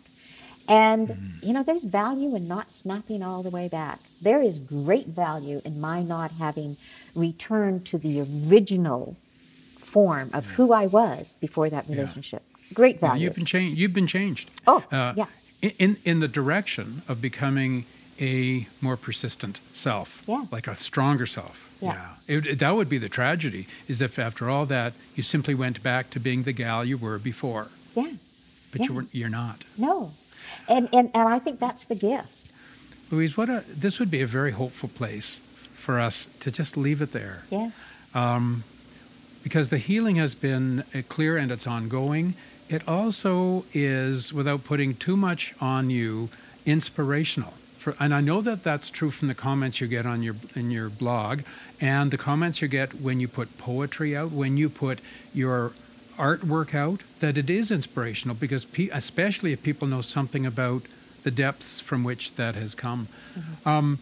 and 0.68 1.16
you 1.42 1.54
know 1.54 1.64
there's 1.64 1.84
value 1.84 2.36
in 2.36 2.48
not 2.48 2.72
snapping 2.72 3.22
all 3.24 3.42
the 3.44 3.50
way 3.50 3.68
back 3.68 4.00
there 4.22 4.42
is 4.42 4.60
great 4.60 5.08
value 5.08 5.62
in 5.66 5.80
my 5.80 6.02
not 6.02 6.32
having 6.34 6.76
returned 7.16 7.86
to 7.86 7.98
the 7.98 8.20
original 8.22 9.16
form 9.78 10.30
of 10.34 10.46
who 10.56 10.74
i 10.74 10.86
was 10.86 11.38
before 11.40 11.70
that 11.70 11.86
Yeah. 11.88 11.96
relationship 11.96 12.44
great 12.74 12.96
Yeah, 12.96 13.10
value 13.10 13.24
you've 13.26 13.36
been 13.36 13.46
changed. 13.46 13.78
You've 13.80 13.94
been 13.94 14.08
changed. 14.08 14.50
Oh, 14.68 14.84
Uh, 14.92 15.14
yeah. 15.16 15.28
In 15.62 15.98
in 16.04 16.20
the 16.20 16.28
direction 16.28 17.02
of 17.08 17.22
becoming 17.22 17.86
a 18.20 18.68
more 18.82 18.98
persistent 18.98 19.60
self. 19.74 20.22
Yeah. 20.28 20.46
Like 20.52 20.68
a 20.68 20.76
stronger 20.76 21.26
self. 21.26 21.70
Yeah. 21.82 22.10
It, 22.28 22.46
it- 22.48 22.60
that 22.60 22.76
would 22.76 22.90
be 22.90 22.98
the 22.98 23.10
tragedy. 23.10 23.68
Is 23.88 24.02
if 24.02 24.18
after 24.20 24.50
all 24.50 24.66
that 24.68 24.94
you 25.16 25.24
simply 25.24 25.54
went 25.56 25.84
back 25.84 26.10
to 26.12 26.20
being 26.20 26.44
the 26.44 26.54
gal 26.54 26.84
you 26.86 26.98
were 26.98 27.18
before, 27.20 27.68
yeah 27.96 28.12
but 28.72 28.82
you 28.82 28.88
Yeah. 28.90 28.96
were 28.96 29.06
you're 29.12 29.30
not. 29.30 29.64
no 29.78 30.12
and 30.68 30.88
and 30.94 31.10
and 31.14 31.28
i 31.30 31.40
think 31.40 31.60
that's 31.60 31.86
the 31.86 31.96
gift 31.96 32.50
Louise, 33.12 33.38
what 33.38 33.50
a 33.50 33.64
this 33.68 34.00
would 34.00 34.10
be 34.12 34.22
a 34.22 34.28
very 34.28 34.52
hopeful 34.52 34.90
place 34.90 35.40
for 35.76 36.00
us 36.00 36.28
to 36.40 36.52
just 36.52 36.76
leave 36.78 37.02
it 37.02 37.12
there. 37.12 37.44
yeah 37.50 37.72
because 39.44 39.70
the 39.70 39.78
healing 39.78 40.16
has 40.16 40.34
been 40.36 40.84
uh, 40.94 41.02
clear 41.08 41.38
and 41.38 41.52
it's 41.52 41.68
ongoing. 41.68 42.34
It 42.68 42.82
also 42.88 43.64
is, 43.74 44.34
without 44.34 44.64
putting 44.64 44.96
too 44.96 45.16
much 45.16 45.54
on 45.62 45.90
you, 45.92 46.30
inspirational. 46.66 47.54
For, 47.86 47.96
and 48.00 48.16
I 48.16 48.20
know 48.20 48.42
that 48.42 48.64
that's 48.64 48.90
true 48.90 49.12
from 49.12 49.28
the 49.28 49.36
comments 49.36 49.80
you 49.80 49.86
get 49.86 50.08
on 50.08 50.24
your 50.24 50.36
in 50.56 50.72
your 50.72 50.90
blog, 50.90 51.42
and 51.80 52.10
the 52.10 52.18
comments 52.18 52.60
you 52.60 52.68
get 52.68 53.00
when 53.00 53.20
you 53.20 53.28
put 53.28 53.60
poetry 53.60 54.18
out, 54.18 54.32
when 54.32 54.58
you 54.58 54.70
put 54.70 55.02
your 55.36 55.74
artwork 56.18 56.74
out. 56.74 57.02
That 57.20 57.38
it 57.38 57.48
is 57.48 57.70
inspirational 57.70 58.36
because, 58.36 58.66
pe- 58.66 58.90
especially 58.92 59.54
if 59.54 59.62
people 59.62 59.88
know 59.88 60.02
something 60.02 60.48
about 60.48 60.82
the 61.22 61.30
depths 61.30 61.80
from 61.80 62.04
which 62.04 62.34
that 62.38 62.56
has 62.56 62.74
come. 62.74 63.08
Um, 63.68 64.00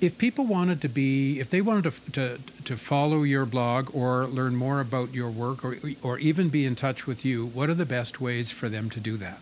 if 0.00 0.16
people 0.16 0.46
wanted 0.46 0.80
to 0.80 0.88
be, 0.88 1.38
if 1.38 1.50
they 1.50 1.60
wanted 1.60 1.92
to, 1.92 2.12
to, 2.12 2.38
to 2.64 2.76
follow 2.78 3.22
your 3.22 3.44
blog 3.44 3.94
or 3.94 4.26
learn 4.26 4.56
more 4.56 4.80
about 4.80 5.12
your 5.12 5.28
work 5.28 5.62
or, 5.62 5.76
or 6.02 6.18
even 6.18 6.48
be 6.48 6.64
in 6.64 6.74
touch 6.74 7.06
with 7.06 7.22
you, 7.22 7.44
what 7.44 7.68
are 7.68 7.74
the 7.74 7.84
best 7.84 8.18
ways 8.18 8.50
for 8.50 8.70
them 8.70 8.88
to 8.88 8.98
do 8.98 9.18
that? 9.18 9.40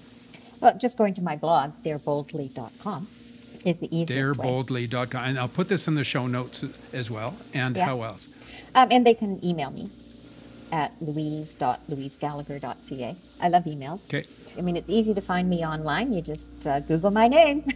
Well, 0.61 0.77
just 0.79 0.99
going 0.99 1.15
to 1.15 1.23
my 1.23 1.37
blog, 1.37 1.75
dareboldly.com, 1.85 3.07
is 3.65 3.79
the 3.79 3.89
easiest 3.97 4.39
way. 4.39 4.45
dareboldly.com. 4.47 5.25
And 5.25 5.39
I'll 5.39 5.49
put 5.49 5.69
this 5.69 5.87
in 5.89 5.95
the 5.95 6.05
show 6.05 6.27
notes 6.27 6.65
as 6.93 7.11
well. 7.11 7.37
And 7.53 7.77
Yeah. 7.77 7.87
how 7.87 8.03
else? 8.03 8.29
Um, 8.75 8.89
and 8.91 9.07
they 9.07 9.15
can 9.15 9.43
email 9.45 9.71
me 9.71 9.91
at 10.73 10.93
louise.louisegallagher.ca. 11.01 13.17
I 13.41 13.49
love 13.49 13.65
emails. 13.65 14.07
Okay. 14.07 14.25
I 14.57 14.61
mean, 14.61 14.77
it's 14.77 14.91
easy 14.91 15.15
to 15.15 15.21
find 15.21 15.49
me 15.49 15.65
online. 15.65 16.13
You 16.13 16.21
just 16.23 16.47
uh, 16.67 16.81
Google 16.81 17.11
my 17.11 17.29
name. 17.29 17.65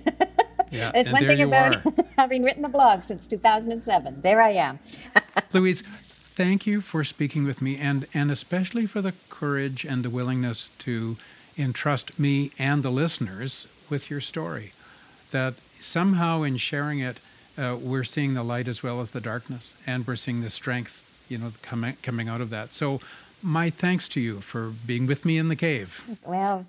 Yeah, 0.70 0.92
It's 0.94 1.10
one 1.10 1.26
there 1.26 1.34
thing 1.34 1.46
about 1.48 1.76
having 2.18 2.42
written 2.42 2.62
a 2.62 2.68
blog 2.68 3.02
since 3.02 3.26
2007. 3.26 4.20
There 4.20 4.42
I 4.42 4.50
am. 4.50 4.78
Louise, 5.54 5.80
thank 5.80 6.66
you 6.66 6.82
for 6.82 7.04
speaking 7.04 7.44
with 7.44 7.62
me 7.62 7.78
and, 7.78 8.06
and 8.12 8.30
especially 8.30 8.84
for 8.84 9.00
the 9.00 9.14
courage 9.30 9.86
and 9.86 10.04
the 10.04 10.10
willingness 10.10 10.68
to 10.80 11.16
entrust 11.56 12.18
me 12.18 12.50
and 12.58 12.82
the 12.82 12.90
listeners 12.90 13.66
with 13.88 14.10
your 14.10 14.20
story. 14.20 14.72
That 15.30 15.54
somehow 15.80 16.42
in 16.42 16.56
sharing 16.56 17.00
it, 17.00 17.18
uh, 17.56 17.76
we're 17.80 18.04
seeing 18.04 18.34
the 18.34 18.42
light 18.42 18.68
as 18.68 18.82
well 18.82 19.00
as 19.00 19.10
the 19.10 19.20
darkness, 19.20 19.74
and 19.86 20.06
we're 20.06 20.16
seeing 20.16 20.42
the 20.42 20.50
strength, 20.50 21.04
you 21.28 21.38
know, 21.38 21.52
coming 21.62 21.96
coming 22.02 22.28
out 22.28 22.40
of 22.40 22.50
that. 22.50 22.74
So, 22.74 23.00
my 23.42 23.70
thanks 23.70 24.08
to 24.10 24.20
you 24.20 24.40
for 24.40 24.70
being 24.86 25.06
with 25.06 25.24
me 25.24 25.38
in 25.38 25.48
the 25.48 25.56
cave. 25.56 26.02
Well, 26.24 26.66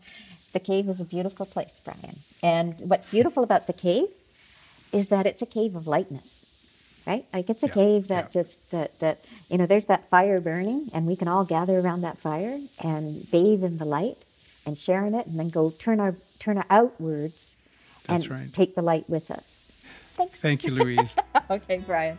the 0.53 0.59
cave 0.59 0.89
is 0.89 0.99
a 1.01 1.05
beautiful 1.05 1.45
place, 1.45 1.81
Brian. 1.83 2.19
And 2.41 2.75
what's 2.81 3.05
beautiful 3.07 3.43
about 3.43 3.67
the 3.67 3.73
cave 3.73 4.07
is 4.91 5.09
that 5.09 5.25
it's 5.25 5.41
a 5.41 5.45
cave 5.45 5.75
of 5.75 5.87
lightness, 5.87 6.45
right? 7.05 7.25
Like 7.33 7.49
it's 7.49 7.63
a 7.63 7.67
Yeah, 7.67 7.73
cave 7.73 8.07
that 8.07 8.25
yeah. 8.25 8.41
just 8.41 8.69
that 8.71 8.97
that 8.99 9.19
you 9.49 9.57
know 9.57 9.65
there's 9.67 9.85
that 9.85 10.09
fire 10.09 10.39
burning, 10.41 10.89
and 10.93 11.05
we 11.05 11.15
can 11.15 11.27
all 11.27 11.45
gather 11.45 11.79
around 11.79 12.01
that 12.01 12.17
fire 12.17 12.59
and 12.83 13.29
bathe 13.31 13.63
in 13.63 13.77
the 13.77 13.85
light 13.85 14.25
and 14.65 14.77
share 14.77 15.05
in 15.05 15.13
it, 15.13 15.27
and 15.27 15.39
then 15.39 15.49
go 15.49 15.71
turn 15.71 15.99
our 15.99 16.15
turn 16.39 16.57
our 16.57 16.65
outwards 16.69 17.55
That's 18.09 18.23
and 18.25 18.31
right. 18.31 18.53
take 18.53 18.75
the 18.75 18.81
light 18.81 19.09
with 19.09 19.29
us. 19.31 19.71
Thanks. 20.13 20.41
Thank 20.41 20.63
you, 20.65 20.71
Louise. 20.71 21.15
okay, 21.49 21.77
Brian. 21.85 22.17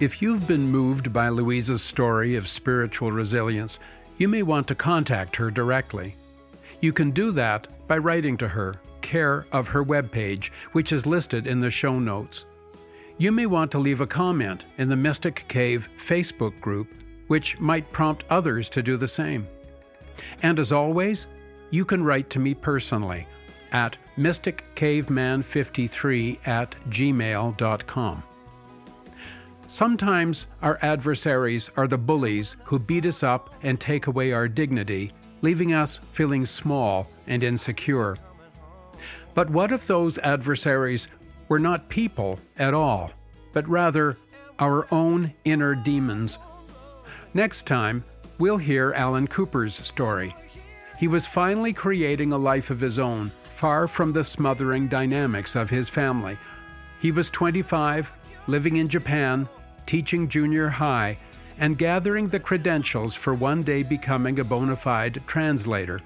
If 0.00 0.22
you've 0.22 0.48
been 0.48 0.66
moved 0.66 1.12
by 1.12 1.28
Louisa's 1.28 1.82
story 1.82 2.34
of 2.34 2.48
spiritual 2.48 3.12
resilience, 3.12 3.78
you 4.16 4.28
may 4.28 4.42
want 4.42 4.66
to 4.68 4.74
contact 4.74 5.36
her 5.36 5.50
directly. 5.50 6.16
You 6.80 6.94
can 6.94 7.10
do 7.10 7.30
that 7.32 7.68
by 7.86 7.98
writing 7.98 8.38
to 8.38 8.48
her, 8.48 8.80
care 9.02 9.44
of 9.52 9.68
her 9.68 9.84
webpage, 9.84 10.50
which 10.72 10.92
is 10.92 11.06
listed 11.06 11.46
in 11.46 11.60
the 11.60 11.70
show 11.70 11.98
notes. 11.98 12.46
You 13.20 13.30
may 13.32 13.44
want 13.44 13.70
to 13.72 13.78
leave 13.78 14.00
a 14.00 14.06
comment 14.06 14.64
in 14.78 14.88
the 14.88 14.96
Mystic 14.96 15.44
Cave 15.46 15.90
Facebook 16.08 16.58
group, 16.62 16.88
which 17.26 17.60
might 17.60 17.92
prompt 17.92 18.24
others 18.30 18.70
to 18.70 18.82
do 18.82 18.96
the 18.96 19.06
same. 19.06 19.46
And 20.42 20.58
as 20.58 20.72
always, 20.72 21.26
you 21.68 21.84
can 21.84 22.02
write 22.02 22.30
to 22.30 22.38
me 22.38 22.54
personally 22.54 23.26
at 23.72 23.98
mysticcaveman53 24.16 26.48
at 26.48 26.74
gmail.com. 26.88 28.22
Sometimes 29.66 30.46
our 30.62 30.78
adversaries 30.80 31.70
are 31.76 31.88
the 31.88 31.98
bullies 31.98 32.56
who 32.64 32.78
beat 32.78 33.04
us 33.04 33.22
up 33.22 33.52
and 33.62 33.78
take 33.78 34.06
away 34.06 34.32
our 34.32 34.48
dignity, 34.48 35.12
leaving 35.42 35.74
us 35.74 36.00
feeling 36.12 36.46
small 36.46 37.06
and 37.26 37.44
insecure. 37.44 38.16
But 39.34 39.50
what 39.50 39.72
if 39.72 39.86
those 39.86 40.16
adversaries 40.18 41.08
were 41.50 41.58
not 41.58 41.88
people 41.88 42.38
at 42.58 42.72
all, 42.72 43.10
but 43.52 43.68
rather 43.68 44.16
our 44.60 44.86
own 44.94 45.34
inner 45.44 45.74
demons? 45.74 46.38
Next 47.34 47.66
time, 47.66 48.04
we'll 48.38 48.56
hear 48.56 48.92
Alan 48.94 49.26
Cooper's 49.26 49.74
story. 49.74 50.34
He 50.98 51.08
was 51.08 51.26
finally 51.26 51.72
creating 51.72 52.32
a 52.32 52.38
life 52.38 52.70
of 52.70 52.80
his 52.80 53.00
own, 53.00 53.32
far 53.56 53.88
from 53.88 54.12
the 54.12 54.22
smothering 54.22 54.86
dynamics 54.86 55.56
of 55.56 55.68
his 55.68 55.88
family. 55.88 56.38
He 57.00 57.10
was 57.10 57.28
25, 57.30 58.12
living 58.46 58.76
in 58.76 58.88
Japan, 58.88 59.48
teaching 59.86 60.28
junior 60.28 60.68
high, 60.68 61.18
and 61.58 61.76
gathering 61.76 62.28
the 62.28 62.38
credentials 62.38 63.16
for 63.16 63.34
one 63.34 63.64
day 63.64 63.82
becoming 63.82 64.38
a 64.38 64.44
bona 64.44 64.76
fide 64.76 65.20
translator. 65.26 66.00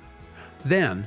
Then, 0.64 1.06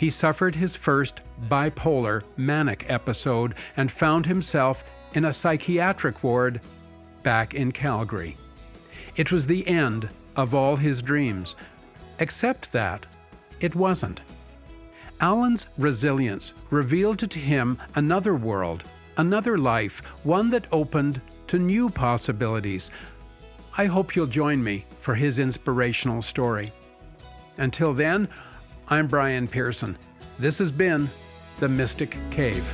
he 0.00 0.08
suffered 0.08 0.54
his 0.54 0.74
first 0.74 1.20
bipolar 1.50 2.22
manic 2.38 2.86
episode 2.88 3.54
and 3.76 3.92
found 3.92 4.24
himself 4.24 4.82
in 5.12 5.26
a 5.26 5.32
psychiatric 5.32 6.24
ward 6.24 6.58
back 7.22 7.52
in 7.52 7.70
Calgary. 7.70 8.34
It 9.16 9.30
was 9.30 9.46
the 9.46 9.68
end 9.68 10.08
of 10.36 10.54
all 10.54 10.74
his 10.74 11.02
dreams, 11.02 11.54
except 12.18 12.72
that 12.72 13.06
it 13.60 13.74
wasn't. 13.74 14.22
Alan's 15.20 15.66
resilience 15.76 16.54
revealed 16.70 17.18
to 17.18 17.38
him 17.38 17.76
another 17.94 18.34
world, 18.34 18.84
another 19.18 19.58
life, 19.58 20.02
one 20.22 20.48
that 20.48 20.66
opened 20.72 21.20
to 21.48 21.58
new 21.58 21.90
possibilities. 21.90 22.90
I 23.76 23.84
hope 23.84 24.16
you'll 24.16 24.26
join 24.26 24.64
me 24.64 24.86
for 25.02 25.14
his 25.14 25.38
inspirational 25.38 26.22
story. 26.22 26.72
Until 27.58 27.92
then, 27.92 28.30
I'm 28.92 29.06
Brian 29.06 29.46
Pearson. 29.46 29.96
This 30.40 30.58
has 30.58 30.72
been 30.72 31.08
The 31.60 31.68
Mystic 31.68 32.18
Cave. 32.32 32.64